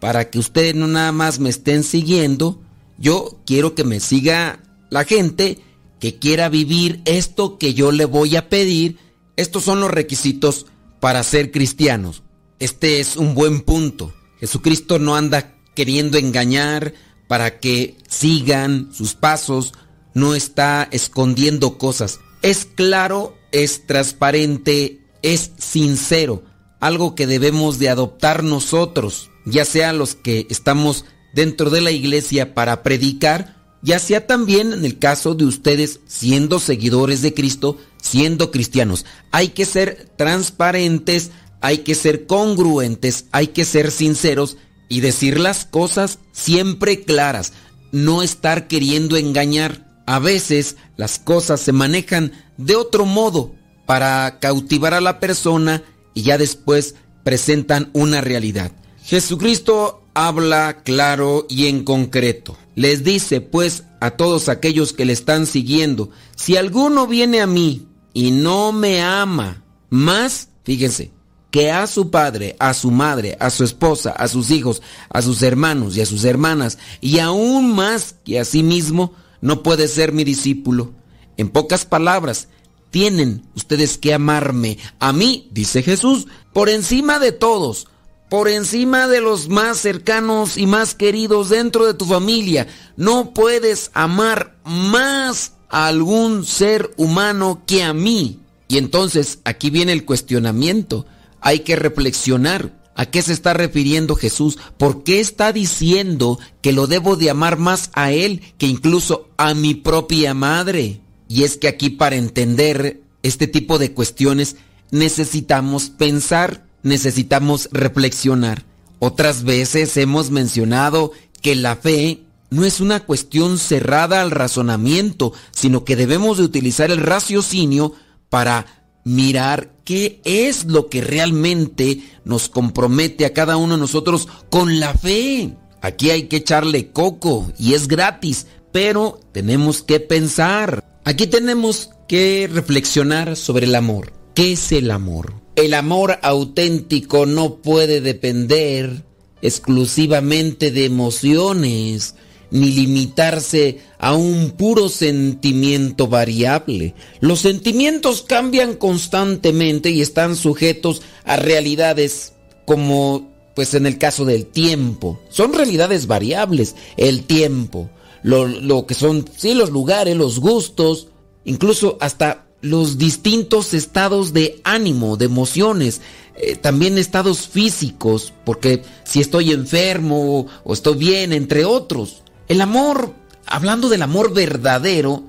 para 0.00 0.30
que 0.30 0.38
ustedes 0.38 0.74
no 0.74 0.88
nada 0.88 1.12
más 1.12 1.38
me 1.38 1.48
estén 1.48 1.84
siguiendo. 1.84 2.60
Yo 2.98 3.38
quiero 3.46 3.74
que 3.74 3.84
me 3.84 4.00
siga 4.00 4.60
la 4.90 5.04
gente 5.04 5.60
que 6.00 6.18
quiera 6.18 6.48
vivir 6.48 7.00
esto 7.04 7.58
que 7.58 7.74
yo 7.74 7.92
le 7.92 8.04
voy 8.04 8.34
a 8.34 8.48
pedir. 8.48 8.98
Estos 9.36 9.64
son 9.64 9.80
los 9.80 9.90
requisitos 9.90 10.66
para 10.98 11.22
ser 11.22 11.52
cristianos. 11.52 12.24
Este 12.58 12.98
es 12.98 13.16
un 13.16 13.34
buen 13.34 13.60
punto. 13.60 14.12
Jesucristo 14.40 14.98
no 14.98 15.14
anda 15.14 15.54
queriendo 15.76 16.18
engañar 16.18 16.94
para 17.28 17.60
que 17.60 17.96
sigan 18.08 18.88
sus 18.92 19.14
pasos, 19.14 19.72
no 20.14 20.34
está 20.34 20.88
escondiendo 20.90 21.78
cosas. 21.78 22.18
Es 22.42 22.64
claro, 22.64 23.36
es 23.52 23.86
transparente, 23.86 25.00
es 25.22 25.52
sincero 25.58 26.47
algo 26.80 27.14
que 27.14 27.26
debemos 27.26 27.78
de 27.78 27.88
adoptar 27.88 28.42
nosotros, 28.42 29.30
ya 29.44 29.64
sea 29.64 29.92
los 29.92 30.14
que 30.14 30.46
estamos 30.50 31.04
dentro 31.34 31.70
de 31.70 31.80
la 31.80 31.90
iglesia 31.90 32.54
para 32.54 32.82
predicar, 32.82 33.56
ya 33.82 33.98
sea 33.98 34.26
también 34.26 34.72
en 34.72 34.84
el 34.84 34.98
caso 34.98 35.34
de 35.34 35.44
ustedes 35.44 36.00
siendo 36.06 36.58
seguidores 36.58 37.22
de 37.22 37.34
Cristo, 37.34 37.78
siendo 38.00 38.50
cristianos. 38.50 39.04
Hay 39.30 39.48
que 39.48 39.64
ser 39.64 40.10
transparentes, 40.16 41.30
hay 41.60 41.78
que 41.78 41.94
ser 41.94 42.26
congruentes, 42.26 43.26
hay 43.32 43.48
que 43.48 43.64
ser 43.64 43.90
sinceros 43.90 44.56
y 44.88 45.00
decir 45.00 45.38
las 45.38 45.64
cosas 45.64 46.18
siempre 46.32 47.02
claras, 47.02 47.52
no 47.92 48.22
estar 48.22 48.68
queriendo 48.68 49.16
engañar. 49.16 50.02
A 50.06 50.18
veces 50.18 50.76
las 50.96 51.18
cosas 51.18 51.60
se 51.60 51.72
manejan 51.72 52.32
de 52.56 52.76
otro 52.76 53.04
modo 53.04 53.54
para 53.86 54.38
cautivar 54.40 54.94
a 54.94 55.00
la 55.00 55.20
persona 55.20 55.82
y 56.18 56.22
ya 56.22 56.36
después 56.36 56.96
presentan 57.22 57.90
una 57.92 58.20
realidad. 58.20 58.72
Jesucristo 59.04 60.02
habla 60.14 60.82
claro 60.82 61.46
y 61.48 61.68
en 61.68 61.84
concreto. 61.84 62.58
Les 62.74 63.04
dice 63.04 63.40
pues 63.40 63.84
a 64.00 64.10
todos 64.10 64.48
aquellos 64.48 64.92
que 64.92 65.04
le 65.04 65.12
están 65.12 65.46
siguiendo, 65.46 66.10
si 66.34 66.56
alguno 66.56 67.06
viene 67.06 67.40
a 67.40 67.46
mí 67.46 67.86
y 68.12 68.32
no 68.32 68.72
me 68.72 69.00
ama 69.00 69.62
más, 69.90 70.48
fíjense, 70.64 71.12
que 71.52 71.70
a 71.70 71.86
su 71.86 72.10
padre, 72.10 72.56
a 72.58 72.74
su 72.74 72.90
madre, 72.90 73.36
a 73.38 73.50
su 73.50 73.62
esposa, 73.62 74.10
a 74.10 74.26
sus 74.26 74.50
hijos, 74.50 74.82
a 75.08 75.22
sus 75.22 75.42
hermanos 75.42 75.96
y 75.96 76.00
a 76.00 76.06
sus 76.06 76.24
hermanas, 76.24 76.78
y 77.00 77.20
aún 77.20 77.76
más 77.76 78.16
que 78.24 78.40
a 78.40 78.44
sí 78.44 78.64
mismo, 78.64 79.12
no 79.40 79.62
puede 79.62 79.86
ser 79.86 80.10
mi 80.12 80.24
discípulo. 80.24 80.90
En 81.36 81.48
pocas 81.48 81.84
palabras, 81.84 82.48
tienen 82.90 83.42
ustedes 83.54 83.98
que 83.98 84.14
amarme 84.14 84.78
a 84.98 85.12
mí, 85.12 85.48
dice 85.52 85.82
Jesús, 85.82 86.26
por 86.52 86.68
encima 86.68 87.18
de 87.18 87.32
todos, 87.32 87.86
por 88.28 88.48
encima 88.48 89.08
de 89.08 89.20
los 89.20 89.48
más 89.48 89.78
cercanos 89.78 90.58
y 90.58 90.66
más 90.66 90.94
queridos 90.94 91.48
dentro 91.48 91.86
de 91.86 91.94
tu 91.94 92.04
familia. 92.04 92.66
No 92.96 93.32
puedes 93.32 93.90
amar 93.94 94.58
más 94.64 95.52
a 95.68 95.86
algún 95.86 96.44
ser 96.44 96.90
humano 96.96 97.62
que 97.66 97.82
a 97.82 97.92
mí. 97.92 98.40
Y 98.68 98.78
entonces 98.78 99.38
aquí 99.44 99.70
viene 99.70 99.92
el 99.92 100.04
cuestionamiento. 100.04 101.06
Hay 101.40 101.60
que 101.60 101.76
reflexionar. 101.76 102.76
¿A 102.94 103.06
qué 103.06 103.22
se 103.22 103.32
está 103.32 103.54
refiriendo 103.54 104.16
Jesús? 104.16 104.58
¿Por 104.76 105.04
qué 105.04 105.20
está 105.20 105.52
diciendo 105.52 106.40
que 106.60 106.72
lo 106.72 106.88
debo 106.88 107.14
de 107.14 107.30
amar 107.30 107.56
más 107.56 107.90
a 107.94 108.10
Él 108.10 108.42
que 108.58 108.66
incluso 108.66 109.28
a 109.36 109.54
mi 109.54 109.74
propia 109.74 110.34
madre? 110.34 111.00
Y 111.28 111.44
es 111.44 111.56
que 111.56 111.68
aquí 111.68 111.90
para 111.90 112.16
entender 112.16 113.00
este 113.22 113.46
tipo 113.46 113.78
de 113.78 113.92
cuestiones 113.92 114.56
necesitamos 114.90 115.90
pensar, 115.90 116.64
necesitamos 116.82 117.68
reflexionar. 117.70 118.64
Otras 118.98 119.44
veces 119.44 119.96
hemos 119.96 120.30
mencionado 120.30 121.12
que 121.42 121.54
la 121.54 121.76
fe 121.76 122.22
no 122.50 122.64
es 122.64 122.80
una 122.80 123.00
cuestión 123.00 123.58
cerrada 123.58 124.22
al 124.22 124.30
razonamiento, 124.30 125.32
sino 125.50 125.84
que 125.84 125.96
debemos 125.96 126.38
de 126.38 126.44
utilizar 126.44 126.90
el 126.90 126.98
raciocinio 126.98 127.92
para 128.30 128.66
mirar 129.04 129.70
qué 129.84 130.20
es 130.24 130.64
lo 130.64 130.88
que 130.88 131.00
realmente 131.00 132.02
nos 132.24 132.48
compromete 132.48 133.24
a 133.26 133.32
cada 133.32 133.56
uno 133.56 133.74
de 133.74 133.80
nosotros 133.80 134.28
con 134.50 134.80
la 134.80 134.94
fe. 134.94 135.54
Aquí 135.80 136.10
hay 136.10 136.24
que 136.24 136.36
echarle 136.36 136.90
coco 136.90 137.50
y 137.58 137.74
es 137.74 137.88
gratis, 137.88 138.46
pero 138.72 139.20
tenemos 139.32 139.82
que 139.82 140.00
pensar. 140.00 140.84
Aquí 141.08 141.26
tenemos 141.26 141.88
que 142.06 142.50
reflexionar 142.52 143.34
sobre 143.34 143.64
el 143.64 143.74
amor. 143.76 144.12
¿Qué 144.34 144.52
es 144.52 144.72
el 144.72 144.90
amor? 144.90 145.32
El 145.56 145.72
amor 145.72 146.18
auténtico 146.20 147.24
no 147.24 147.62
puede 147.62 148.02
depender 148.02 149.04
exclusivamente 149.40 150.70
de 150.70 150.84
emociones, 150.84 152.14
ni 152.50 152.72
limitarse 152.72 153.78
a 153.98 154.14
un 154.14 154.50
puro 154.50 154.90
sentimiento 154.90 156.08
variable. 156.08 156.94
Los 157.20 157.40
sentimientos 157.40 158.20
cambian 158.20 158.74
constantemente 158.74 159.88
y 159.88 160.02
están 160.02 160.36
sujetos 160.36 161.00
a 161.24 161.36
realidades 161.36 162.34
como 162.66 163.32
pues 163.54 163.72
en 163.72 163.86
el 163.86 163.96
caso 163.96 164.26
del 164.26 164.44
tiempo. 164.44 165.18
Son 165.30 165.54
realidades 165.54 166.06
variables, 166.06 166.76
el 166.98 167.24
tiempo, 167.24 167.88
lo, 168.22 168.86
que 168.86 168.94
son, 168.94 169.24
sí, 169.36 169.54
los 169.54 169.70
lugares, 169.70 170.16
los 170.16 170.40
gustos, 170.40 171.08
incluso 171.44 171.98
hasta 172.00 172.46
los 172.60 172.98
distintos 172.98 173.74
estados 173.74 174.32
de 174.32 174.60
ánimo, 174.64 175.16
de 175.16 175.26
emociones, 175.26 176.00
eh, 176.36 176.56
también 176.56 176.98
estados 176.98 177.48
físicos, 177.48 178.32
porque 178.44 178.82
si 179.04 179.20
estoy 179.20 179.52
enfermo 179.52 180.46
o 180.64 180.72
estoy 180.72 180.96
bien, 180.96 181.32
entre 181.32 181.64
otros. 181.64 182.22
El 182.48 182.60
amor, 182.60 183.14
hablando 183.46 183.88
del 183.88 184.02
amor 184.02 184.32
verdadero, 184.32 185.22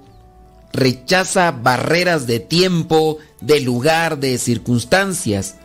rechaza 0.74 1.52
barreras 1.52 2.28
de 2.28 2.40
tiempo, 2.40 3.18
de 3.42 3.62
lugar, 3.62 4.20
de 4.20 4.38
circunstancias. 4.38 5.56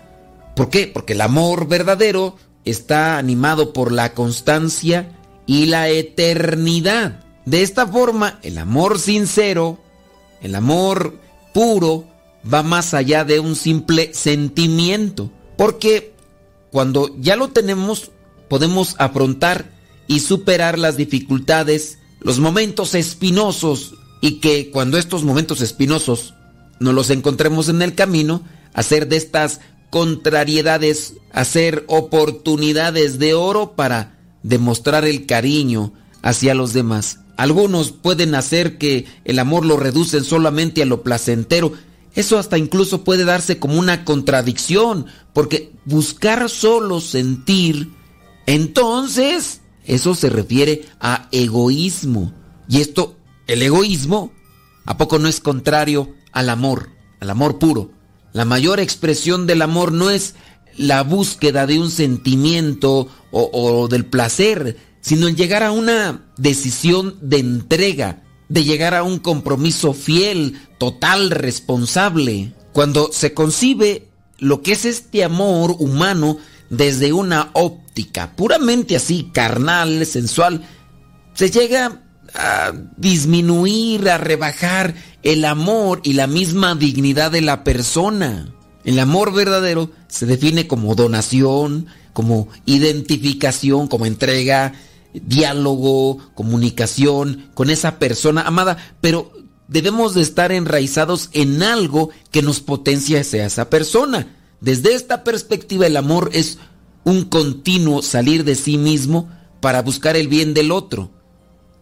¿Por 0.57 0.71
qué? 0.71 0.87
Porque 0.87 1.15
el 1.15 1.21
amor 1.21 1.67
verdadero 1.69 2.37
está 2.65 3.19
animado 3.19 3.73
por 3.73 3.93
la 3.93 4.15
constancia 4.15 5.11
y 5.47 5.67
la 5.67 5.89
eternidad. 5.89 7.25
De 7.45 7.63
esta 7.63 7.87
forma, 7.87 8.39
el 8.43 8.59
amor 8.59 8.99
sincero, 8.99 9.79
el 10.41 10.55
amor 10.55 11.19
puro, 11.53 12.07
va 12.53 12.63
más 12.63 12.95
allá 12.95 13.25
de 13.25 13.41
un 13.41 13.57
simple 13.57 14.13
sentimiento. 14.15 15.31
Porque 15.57 16.15
cuando 16.71 17.15
ya 17.21 17.37
lo 17.37 17.49
tenemos, 17.49 18.11
podemos 18.49 18.97
afrontar 18.99 19.71
y 20.07 20.21
superar 20.21 20.79
las 20.79 20.97
dificultades, 20.97 21.99
los 22.21 22.41
momentos 22.41 22.95
espinosos 22.95 23.95
y 24.21 24.41
que 24.41 24.71
cuando 24.71 24.99
estos 24.99 25.23
momentos 25.23 25.61
espinosos 25.61 26.35
nos 26.81 26.95
los 26.95 27.11
encontremos 27.11 27.69
en 27.69 27.83
el 27.83 27.95
camino, 27.95 28.43
hacer 28.73 29.09
de 29.09 29.17
estas 29.17 29.61
contrariedades, 29.91 31.15
hacer 31.33 31.85
oportunidades 31.87 33.19
de 33.19 33.35
oro 33.35 33.77
para 33.77 34.19
demostrar 34.45 35.05
el 35.05 35.27
cariño 35.27 35.93
hacia 36.23 36.55
los 36.55 36.73
demás. 36.73 37.19
Algunos 37.37 37.91
pueden 37.91 38.37
hacer 38.37 38.79
que 38.79 39.07
el 39.25 39.41
amor 39.41 39.67
lo 39.67 39.77
reducen 39.77 40.23
solamente 40.23 40.83
a 40.83 40.87
lo 40.87 41.03
placentero. 41.03 41.73
Eso 42.15 42.39
hasta 42.39 42.59
incluso 42.59 43.03
puede 43.03 43.25
darse 43.25 43.59
como 43.59 43.81
una 43.81 44.05
contradicción, 44.05 45.07
porque 45.33 45.73
buscar 45.85 46.49
solo 46.49 47.01
sentir, 47.01 47.91
entonces 48.47 49.63
eso 49.85 50.15
se 50.15 50.31
refiere 50.31 50.85
a 51.01 51.29
egoísmo. 51.33 52.33
Y 52.69 52.81
esto, 52.81 53.17
el 53.49 53.63
egoísmo, 53.63 54.33
¿a 54.85 54.97
poco 54.97 55.19
no 55.19 55.27
es 55.27 55.41
contrario 55.41 56.15
al 56.31 56.51
amor, 56.51 56.91
al 57.19 57.31
amor 57.31 57.59
puro? 57.59 57.91
La 58.33 58.45
mayor 58.45 58.79
expresión 58.79 59.47
del 59.47 59.63
amor 59.63 59.93
no 59.93 60.11
es 60.11 60.35
la 60.77 61.03
búsqueda 61.03 61.67
de 61.67 61.79
un 61.79 61.91
sentimiento 61.91 63.09
o, 63.37 63.89
del 63.89 64.07
placer, 64.07 64.77
sino 65.01 65.27
en 65.27 65.37
llegar 65.37 65.63
a 65.63 65.73
una 65.73 66.25
decisión 66.37 67.17
de 67.21 67.39
entrega, 67.39 68.23
de 68.49 68.65
llegar 68.65 68.95
a 68.95 69.03
un 69.03 69.19
compromiso 69.19 69.93
fiel, 69.93 70.61
total, 70.79 71.31
responsable. 71.31 72.53
Cuando 72.73 73.11
se 73.13 73.35
concibe 73.35 74.09
lo 74.39 74.63
que 74.63 74.73
es 74.73 74.85
este 74.85 75.25
amor 75.25 75.77
humano 75.79 76.39
desde 76.71 77.13
una 77.13 77.51
óptica 77.55 78.35
puramente 78.37 78.97
así, 78.97 79.31
carnal, 79.33 80.07
sensual, 80.07 80.63
se 81.35 81.51
llega 81.51 82.03
a 82.35 82.73
disminuir, 82.97 84.09
a 84.09 84.19
rebajar 84.19 84.95
el 85.23 85.45
amor 85.45 86.01
y 86.05 86.15
la 86.15 86.27
misma 86.27 86.75
dignidad 86.75 87.31
de 87.31 87.41
la 87.41 87.65
persona. 87.65 88.53
El 88.85 88.99
amor 88.99 89.33
verdadero 89.33 89.91
se 90.09 90.27
define 90.27 90.67
como 90.67 90.95
donación, 90.95 91.87
como 92.15 92.49
identificación, 92.65 93.89
como 93.89 94.07
entrega, 94.07 94.73
diálogo, 95.13 96.19
comunicación 96.35 97.51
con 97.53 97.69
esa 97.69 97.99
persona 97.99 98.43
amada, 98.43 98.79
pero 99.03 99.31
debemos 99.69 100.15
de 100.15 100.23
estar 100.23 100.53
enraizados 100.53 101.29
en 101.33 101.63
algo 101.63 102.11
que 102.31 102.41
nos 102.41 102.61
potencia 102.61 103.21
hacia 103.21 103.45
esa 103.45 103.69
persona. 103.69 104.37
Desde 104.61 104.95
esta 104.95 105.25
perspectiva 105.25 105.87
el 105.87 105.99
amor 105.99 106.31
es 106.33 106.59
un 107.05 107.25
continuo 107.25 108.01
salir 108.01 108.45
de 108.45 108.55
sí 108.55 108.79
mismo 108.79 109.29
para 109.61 109.83
buscar 109.83 110.17
el 110.17 110.29
bien 110.29 110.55
del 110.55 110.73
otro. 110.73 111.11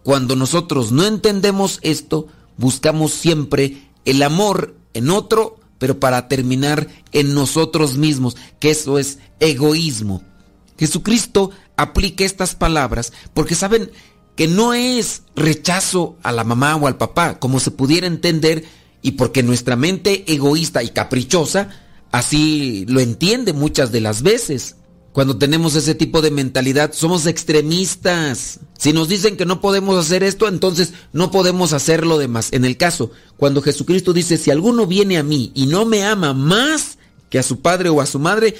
Cuando 0.03 0.35
nosotros 0.35 0.91
no 0.91 1.05
entendemos 1.05 1.79
esto, 1.81 2.27
buscamos 2.57 3.13
siempre 3.13 3.89
el 4.05 4.21
amor 4.21 4.75
en 4.93 5.09
otro, 5.09 5.57
pero 5.83 5.99
para 5.99 6.29
terminar 6.29 6.87
en 7.11 7.33
nosotros 7.33 7.97
mismos, 7.97 8.37
que 8.61 8.71
eso 8.71 8.97
es 8.97 9.19
egoísmo. 9.41 10.23
Jesucristo 10.79 11.51
aplica 11.75 12.23
estas 12.23 12.55
palabras 12.55 13.11
porque 13.33 13.53
saben 13.53 13.91
que 14.37 14.47
no 14.47 14.73
es 14.73 15.23
rechazo 15.35 16.15
a 16.23 16.31
la 16.31 16.45
mamá 16.45 16.77
o 16.77 16.87
al 16.87 16.95
papá, 16.95 17.37
como 17.37 17.59
se 17.59 17.71
pudiera 17.71 18.07
entender, 18.07 18.63
y 19.01 19.11
porque 19.11 19.43
nuestra 19.43 19.75
mente 19.75 20.23
egoísta 20.33 20.83
y 20.83 20.87
caprichosa 20.87 21.67
así 22.13 22.85
lo 22.87 23.01
entiende 23.01 23.51
muchas 23.51 23.91
de 23.91 23.99
las 23.99 24.21
veces. 24.21 24.77
Cuando 25.13 25.37
tenemos 25.37 25.75
ese 25.75 25.93
tipo 25.93 26.23
de 26.23 26.31
mentalidad, 26.31 26.91
somos 26.91 27.27
extremistas. 27.27 28.59
Si 28.79 28.93
nos 28.93 29.07
dicen 29.07 29.37
que 29.37 29.45
no 29.45 29.61
podemos 29.61 30.03
hacer 30.03 30.23
esto, 30.23 30.47
entonces 30.47 30.93
no 31.13 31.29
podemos 31.29 31.71
hacer 31.71 32.03
lo 32.03 32.17
demás. 32.17 32.49
En 32.51 32.65
el 32.65 32.77
caso, 32.77 33.11
cuando 33.37 33.61
Jesucristo 33.61 34.11
dice, 34.11 34.37
si 34.37 34.49
alguno 34.49 34.87
viene 34.87 35.19
a 35.19 35.23
mí 35.23 35.51
y 35.53 35.67
no 35.67 35.85
me 35.85 36.03
ama 36.03 36.33
más 36.33 36.97
que 37.29 37.37
a 37.37 37.43
su 37.43 37.61
padre 37.61 37.89
o 37.89 38.01
a 38.01 38.07
su 38.07 38.17
madre, 38.17 38.55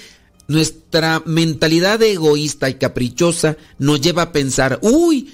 nuestra 0.47 1.23
mentalidad 1.25 2.01
egoísta 2.03 2.69
y 2.69 2.75
caprichosa 2.75 3.57
nos 3.80 3.99
lleva 3.99 4.21
a 4.21 4.31
pensar, 4.31 4.77
uy, 4.84 5.34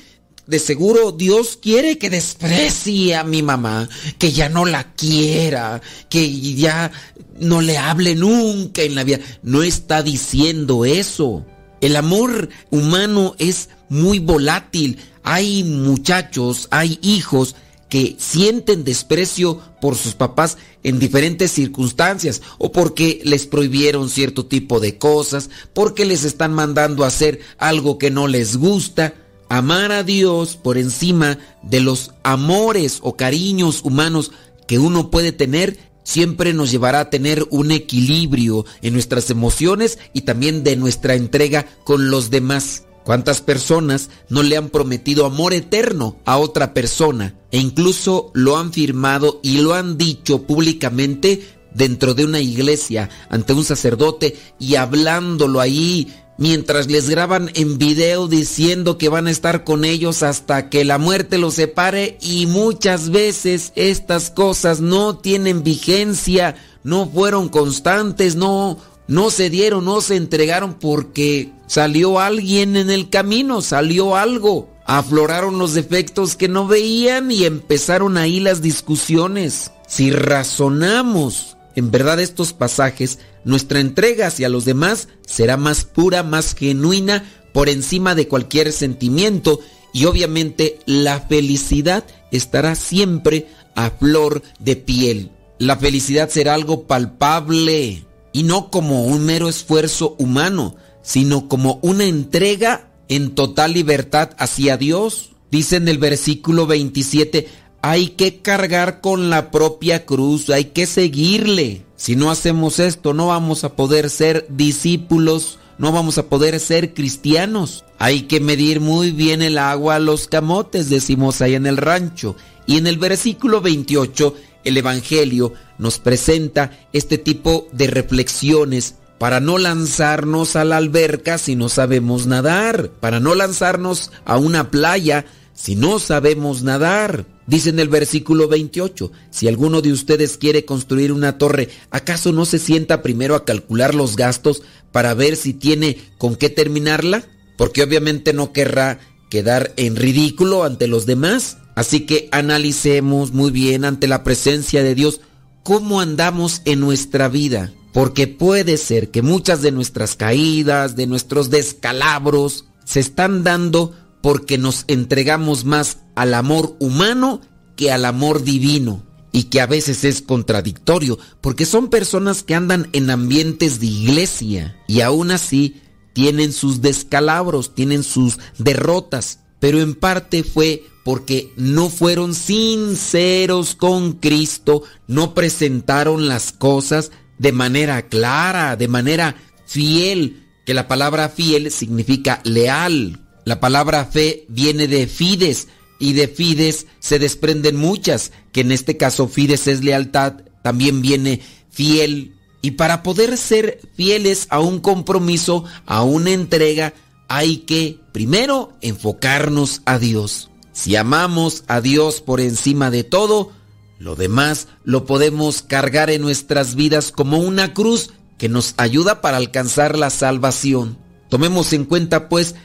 de 0.50 0.58
seguro 0.58 1.12
Dios 1.12 1.60
quiere 1.62 2.00
que 2.00 2.10
desprecie 2.10 3.16
a 3.16 3.24
mi 3.24 3.44
mamá, 3.44 3.88
que 4.18 4.32
ya 4.32 4.50
no 4.50 4.66
la 4.66 4.94
quiera, 4.94 5.80
que 6.10 6.56
ya 6.56 6.92
no 7.40 7.62
le 7.62 7.78
hable 7.78 8.16
nunca 8.16 8.82
en 8.82 8.96
la 8.96 9.04
vida. 9.04 9.20
No 9.44 9.62
está 9.62 10.02
diciendo 10.02 10.86
eso. 10.86 11.46
El 11.82 11.96
amor 11.96 12.50
humano 12.72 13.36
es 13.38 13.70
muy 13.90 14.18
volátil. 14.18 14.98
Hay 15.22 15.64
muchachos, 15.64 16.68
hay 16.72 16.98
hijos 17.04 17.56
que 17.88 18.16
sienten 18.18 18.84
desprecio 18.84 19.62
por 19.80 19.96
sus 19.96 20.16
papás 20.16 20.58
en 20.82 20.98
diferentes 20.98 21.52
circunstancias 21.52 22.42
o 22.58 22.72
porque 22.72 23.22
les 23.24 23.46
prohibieron 23.46 24.10
cierto 24.10 24.48
tipo 24.48 24.80
de 24.80 24.98
cosas, 24.98 25.52
porque 25.74 26.06
les 26.06 26.24
están 26.24 26.54
mandando 26.54 27.04
a 27.04 27.08
hacer 27.08 27.40
algo 27.60 28.00
que 28.00 28.10
no 28.10 28.28
les 28.28 28.58
gusta. 28.58 29.14
Amar 29.50 29.92
a 29.92 30.04
Dios 30.04 30.56
por 30.56 30.78
encima 30.78 31.40
de 31.64 31.82
los 31.82 32.12
amores 32.24 33.00
o 33.02 33.18
cariños 33.18 33.82
humanos 33.84 34.32
que 34.68 34.78
uno 34.78 35.10
puede 35.10 35.32
tener 35.32 35.78
siempre 36.04 36.54
nos 36.54 36.72
llevará 36.72 37.02
a 37.02 37.10
tener 37.10 37.46
un 37.50 37.72
equilibrio 37.72 38.66
en 38.82 38.94
nuestras 38.94 39.30
emociones 39.30 39.98
y 40.14 40.22
también 40.22 40.64
de 40.64 40.76
nuestra 40.76 41.16
entrega 41.16 41.66
con 41.84 42.10
los 42.12 42.30
demás. 42.30 42.86
¿Cuántas 43.04 43.42
personas 43.42 44.12
no 44.30 44.44
le 44.44 44.56
han 44.56 44.70
prometido 44.70 45.26
amor 45.26 45.54
eterno 45.54 46.18
a 46.26 46.38
otra 46.38 46.76
persona 46.76 47.36
e 47.52 47.58
incluso 47.58 48.30
lo 48.36 48.58
han 48.58 48.72
firmado 48.72 49.40
y 49.42 49.62
lo 49.62 49.74
han 49.74 49.98
dicho 49.98 50.44
públicamente 50.44 51.42
dentro 51.74 52.14
de 52.14 52.26
una 52.26 52.40
iglesia 52.40 53.10
ante 53.30 53.54
un 53.54 53.64
sacerdote 53.64 54.38
y 54.60 54.76
hablándolo 54.76 55.60
ahí 55.60 56.14
mientras 56.40 56.88
les 56.88 57.10
graban 57.10 57.52
en 57.53 57.78
video 57.78 58.28
diciendo 58.28 58.98
que 58.98 59.10
van 59.10 59.28
a 59.28 59.32
estar 59.32 59.64
con 59.64 59.86
ellos 59.86 60.24
hasta 60.24 60.70
que 60.70 60.86
la 60.86 60.98
muerte 60.98 61.38
los 61.38 61.56
separe 61.56 62.18
y 62.22 62.48
muchas 62.48 63.10
veces 63.11 63.74
estas 63.76 64.32
cosas 64.32 64.80
no 64.80 65.18
tienen 65.18 65.64
vigencia, 65.64 66.56
no 66.84 67.07
fueron 67.07 67.49
constantes, 67.49 68.36
no 68.36 68.78
no 69.10 69.32
se 69.32 69.49
dieron, 69.49 69.86
no 69.86 70.02
se 70.02 70.16
entregaron 70.16 70.76
porque 70.76 71.52
salió 71.66 72.20
alguien 72.20 72.78
en 72.78 72.91
el 72.91 73.10
camino, 73.10 73.61
salió 73.61 74.16
algo. 74.16 74.70
Afloraron 74.86 75.57
los 75.57 75.74
defectos 75.74 76.36
que 76.36 76.48
no 76.48 76.68
veían 76.68 77.32
y 77.32 77.45
empezaron 77.45 78.18
ahí 78.18 78.40
las 78.40 78.61
discusiones. 78.61 79.72
Si 79.88 80.11
razonamos 80.11 81.57
en 81.80 81.92
verdad 81.92 82.20
estos 82.20 82.54
pasajes, 82.54 83.20
nuestra 83.44 83.80
entrega 83.80 84.28
hacia 84.28 84.50
los 84.50 84.66
demás 84.66 85.08
será 85.26 85.58
más 85.58 85.86
pura, 85.86 86.24
más 86.24 86.54
genuina, 86.54 87.24
por 87.54 87.70
encima 87.70 88.16
de 88.16 88.28
cualquier 88.28 88.72
sentimiento 88.72 89.60
y 89.94 90.06
obviamente 90.06 90.80
la 90.86 91.22
felicidad 91.22 92.06
estará 92.32 92.76
siempre 92.76 93.48
a 93.76 93.92
flor 93.92 94.44
de 94.60 94.76
piel. 94.76 95.32
La 95.58 95.78
felicidad 95.78 96.30
será 96.30 96.54
algo 96.54 96.84
palpable 96.84 98.06
y 98.32 98.44
no 98.44 98.70
como 98.70 99.06
un 99.06 99.26
mero 99.26 99.50
esfuerzo 99.50 100.16
humano, 100.20 100.76
sino 101.02 101.48
como 101.48 101.80
una 101.82 102.06
entrega 102.06 102.92
en 103.08 103.32
total 103.36 103.74
libertad 103.74 104.32
hacia 104.38 104.78
Dios. 104.78 105.32
Dice 105.52 105.78
en 105.78 105.88
el 105.88 105.98
versículo 105.98 106.68
27, 106.68 107.48
hay 107.82 108.10
que 108.10 108.42
cargar 108.42 109.02
con 109.02 109.30
la 109.30 109.52
propia 109.52 110.06
cruz, 110.06 110.50
hay 110.50 110.66
que 110.66 110.86
seguirle. 110.86 111.86
Si 111.96 112.16
no 112.16 112.32
hacemos 112.32 112.80
esto, 112.80 113.14
no 113.14 113.28
vamos 113.28 113.64
a 113.64 113.76
poder 113.76 114.10
ser 114.10 114.46
discípulos, 114.50 115.60
no 115.78 115.92
vamos 115.92 116.18
a 116.18 116.28
poder 116.28 116.60
ser 116.60 116.94
cristianos. 116.94 117.86
Hay 117.98 118.24
que 118.24 118.40
medir 118.40 118.82
muy 118.82 119.12
bien 119.12 119.42
el 119.42 119.58
agua 119.58 119.96
a 119.96 120.00
los 120.00 120.28
camotes, 120.28 120.90
decimos 120.90 121.42
ahí 121.42 121.56
en 121.56 121.66
el 121.66 121.78
rancho. 121.78 122.36
Y 122.66 122.78
en 122.78 122.88
el 122.88 122.98
versículo 122.98 123.62
28, 123.62 124.36
el 124.64 124.78
Evangelio 124.78 125.54
nos 125.78 126.00
presenta 126.00 126.72
este 126.94 127.18
tipo 127.18 127.68
de 127.72 127.88
reflexiones 127.88 128.96
para 129.18 129.40
no 129.40 129.58
lanzarnos 129.58 130.56
a 130.56 130.64
la 130.64 130.78
alberca 130.78 131.38
si 131.38 131.56
no 131.56 131.70
sabemos 131.70 132.28
nadar, 132.28 132.90
para 133.00 133.20
no 133.20 133.36
lanzarnos 133.36 134.12
a 134.26 134.38
una 134.38 134.72
playa 134.72 135.26
si 135.54 135.76
no 135.76 136.00
sabemos 136.00 136.64
nadar. 136.64 137.26
Dice 137.50 137.70
en 137.70 137.80
el 137.80 137.90
versículo 137.90 138.48
28, 138.48 139.12
si 139.32 139.48
alguno 139.48 139.82
de 139.82 139.92
ustedes 139.92 140.38
quiere 140.38 140.66
construir 140.66 141.12
una 141.12 141.40
torre, 141.40 141.70
¿acaso 141.90 142.32
no 142.32 142.46
se 142.46 142.60
sienta 142.60 143.02
primero 143.02 143.34
a 143.34 143.44
calcular 143.44 143.96
los 143.96 144.16
gastos 144.16 144.62
para 144.92 145.16
ver 145.16 145.36
si 145.36 145.56
tiene 145.56 145.98
con 146.20 146.36
qué 146.36 146.52
terminarla? 146.52 147.26
Porque 147.58 147.82
obviamente 147.82 148.34
no 148.34 148.54
querrá 148.54 149.00
quedar 149.32 149.74
en 149.78 149.96
ridículo 149.96 150.64
ante 150.64 150.88
los 150.88 151.08
demás. 151.08 151.58
Así 151.74 152.02
que 152.02 152.30
analicemos 152.32 153.34
muy 153.34 153.50
bien 153.50 153.84
ante 153.84 154.08
la 154.08 154.24
presencia 154.24 154.84
de 154.84 154.94
Dios 154.94 155.20
cómo 155.64 156.02
andamos 156.02 156.62
en 156.66 156.80
nuestra 156.80 157.30
vida. 157.30 157.74
Porque 157.94 158.28
puede 158.28 158.78
ser 158.78 159.10
que 159.10 159.24
muchas 159.24 159.64
de 159.64 159.72
nuestras 159.72 160.16
caídas, 160.16 160.96
de 160.96 161.08
nuestros 161.08 161.50
descalabros, 161.50 162.66
se 162.86 163.00
están 163.00 163.44
dando 163.44 163.96
porque 164.22 164.60
nos 164.60 164.84
entregamos 164.88 165.66
más 165.66 165.98
al 166.20 166.34
amor 166.34 166.76
humano 166.80 167.40
que 167.78 167.94
al 167.94 168.04
amor 168.04 168.44
divino. 168.44 169.04
Y 169.32 169.44
que 169.44 169.62
a 169.62 169.68
veces 169.68 170.04
es 170.04 170.22
contradictorio, 170.24 171.20
porque 171.40 171.66
son 171.66 171.90
personas 171.90 172.41
que 172.41 172.56
andan 172.56 172.90
en 172.94 173.12
ambientes 173.12 173.80
de 173.80 173.86
iglesia 173.86 174.76
y 174.88 175.02
aún 175.02 175.30
así 175.30 175.80
tienen 176.14 176.52
sus 176.52 176.82
descalabros, 176.82 177.76
tienen 177.76 178.04
sus 178.04 178.40
derrotas, 178.58 179.40
pero 179.60 179.80
en 179.80 179.94
parte 179.94 180.44
fue 180.44 180.84
porque 181.06 181.54
no 181.58 181.90
fueron 181.90 182.34
sinceros 182.34 183.76
con 183.76 184.14
Cristo, 184.14 184.82
no 185.08 185.36
presentaron 185.36 186.28
las 186.28 186.52
cosas 186.52 187.12
de 187.38 187.52
manera 187.52 188.08
clara, 188.08 188.76
de 188.76 188.88
manera 188.88 189.36
fiel, 189.68 190.48
que 190.66 190.74
la 190.74 190.88
palabra 190.88 191.30
fiel 191.30 191.72
significa 191.72 192.41
leal. 192.44 193.20
La 193.46 193.60
palabra 193.60 194.06
fe 194.06 194.46
viene 194.50 194.88
de 194.88 195.08
fides 195.08 195.68
y 196.00 196.14
de 196.14 196.28
fides 196.28 196.88
se 197.00 197.20
desprenden 197.20 197.76
muchas, 197.76 198.32
que 198.52 198.62
en 198.62 198.72
este 198.72 198.98
caso 198.98 199.28
fides 199.28 199.68
es 199.68 199.84
lealtad, 199.84 200.42
también 200.64 201.02
viene 201.02 201.42
fiel. 201.70 202.36
Y 202.62 202.72
para 202.72 203.04
poder 203.04 203.38
ser 203.38 203.82
fieles 203.94 204.48
a 204.50 204.60
un 204.60 204.80
compromiso, 204.80 205.66
a 205.86 206.04
una 206.04 206.32
entrega, 206.32 206.94
hay 207.28 207.58
que 207.60 208.00
primero 208.12 208.74
enfocarnos 208.82 209.82
a 209.86 210.00
Dios. 210.00 210.50
Si 210.72 210.96
amamos 210.96 211.64
a 211.68 211.82
Dios 211.82 212.22
por 212.22 212.40
encima 212.40 212.90
de 212.90 213.04
todo, 213.04 213.52
lo 214.00 214.16
demás 214.16 214.68
lo 214.84 215.06
podemos 215.06 215.62
cargar 215.62 216.10
en 216.10 216.22
nuestras 216.22 216.76
vidas 216.76 217.12
como 217.12 217.40
una 217.40 217.74
cruz 217.74 218.12
que 218.38 218.48
nos 218.48 218.74
ayuda 218.78 219.22
para 219.22 219.38
alcanzar 219.38 219.98
la 219.98 220.10
salvación. 220.10 220.98
Tomemos 221.30 221.74
en 221.74 221.86
cuenta 221.86 222.30
pues 222.30 222.56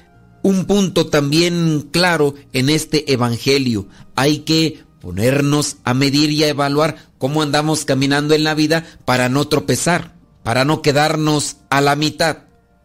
un 0.44 0.66
punto 0.66 1.06
también 1.06 1.88
claro 1.90 2.34
en 2.52 2.68
este 2.68 3.10
Evangelio. 3.12 3.88
Hay 4.14 4.40
que 4.40 4.84
ponernos 5.00 5.78
a 5.84 5.94
medir 5.94 6.30
y 6.30 6.44
a 6.44 6.48
evaluar 6.48 6.96
cómo 7.16 7.42
andamos 7.42 7.86
caminando 7.86 8.34
en 8.34 8.44
la 8.44 8.54
vida 8.54 8.84
para 9.06 9.30
no 9.30 9.48
tropezar, 9.48 10.14
para 10.42 10.66
no 10.66 10.82
quedarnos 10.82 11.56
a 11.70 11.80
la 11.80 11.96
mitad. 11.96 12.40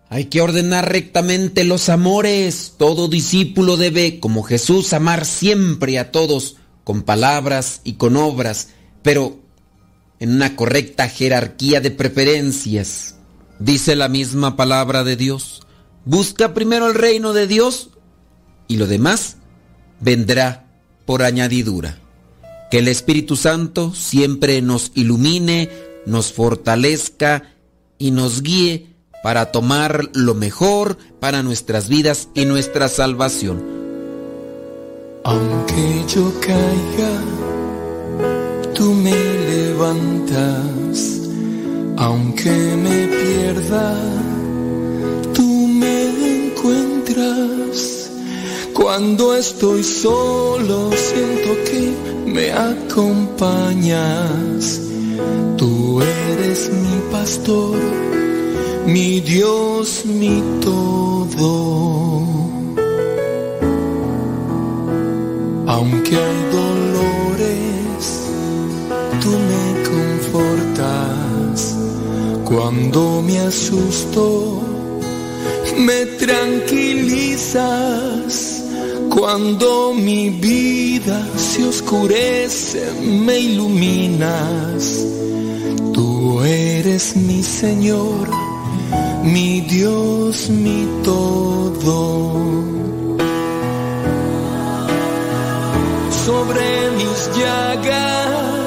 Hay 0.08 0.26
que 0.26 0.40
ordenar 0.40 0.90
rectamente 0.90 1.66
los 1.66 1.90
amores. 1.90 2.76
Todo 2.78 3.10
discípulo 3.10 3.76
debe, 3.76 4.22
como 4.22 4.44
Jesús, 4.44 4.94
amar 4.94 5.26
siempre 5.26 6.00
a 6.00 6.12
todos, 6.12 6.56
con 6.86 7.04
palabras 7.04 7.82
y 7.84 7.94
con 7.96 8.16
obras, 8.16 8.70
pero 9.04 9.38
en 10.22 10.34
una 10.34 10.56
correcta 10.56 11.10
jerarquía 11.10 11.82
de 11.82 11.92
preferencias. 11.92 13.16
Dice 13.60 13.98
la 13.98 14.08
misma 14.08 14.56
palabra 14.56 15.04
de 15.04 15.18
Dios. 15.18 15.62
Busca 16.10 16.56
primero 16.56 16.88
el 16.88 16.96
reino 16.96 17.34
de 17.34 17.46
Dios 17.46 17.92
y 18.68 18.78
lo 18.78 18.88
demás 18.88 19.38
vendrá 20.00 20.66
por 21.06 21.22
añadidura. 21.22 22.00
Que 22.72 22.80
el 22.80 22.88
Espíritu 22.88 23.36
Santo 23.36 23.94
siempre 23.94 24.64
nos 24.64 24.92
ilumine, 24.96 25.70
nos 26.08 26.34
fortalezca 26.34 27.54
y 28.00 28.10
nos 28.10 28.42
guíe 28.42 28.96
para 29.22 29.52
tomar 29.52 30.10
lo 30.16 30.34
mejor 30.34 30.98
para 31.20 31.44
nuestras 31.44 31.90
vidas 31.90 32.30
y 32.34 32.46
nuestra 32.46 32.90
salvación. 32.90 33.64
Aunque 35.24 36.06
yo 36.08 36.34
caiga, 36.42 37.22
tú 38.74 38.96
me 38.96 39.14
levantas. 39.14 41.20
Aunque 41.98 42.50
me 42.50 43.08
pierda, 43.10 43.96
Cuando 48.82 49.36
estoy 49.36 49.84
solo, 49.84 50.90
siento 50.96 51.50
que 51.66 51.94
me 52.26 52.52
acompañas. 52.52 54.82
Tú 55.58 56.02
eres 56.02 56.72
mi 56.72 57.02
pastor 57.12 57.76
mi 58.90 59.20
Dios, 59.20 60.06
mi 60.06 60.42
todo. 60.62 62.22
Aunque 65.68 66.16
hay 66.16 66.44
dolores, 66.52 68.24
tú 69.22 69.30
me 69.50 69.66
confortas. 69.92 71.76
Cuando 72.46 73.22
me 73.22 73.40
asusto, 73.40 74.62
me 75.78 76.06
tranquilizas. 76.18 78.59
Cuando 79.10 79.94
mi 79.94 80.30
vida 80.30 81.28
se 81.36 81.66
oscurece, 81.66 82.94
me 83.02 83.40
iluminas. 83.40 85.06
Tú 85.94 86.42
eres 86.44 87.16
mi 87.16 87.42
Señor, 87.44 88.30
mi 89.24 89.62
Dios, 89.62 90.50
mi 90.50 90.88
todo. 91.04 92.44
Sobre 96.26 96.92
mis 96.98 97.38
llagas 97.38 98.59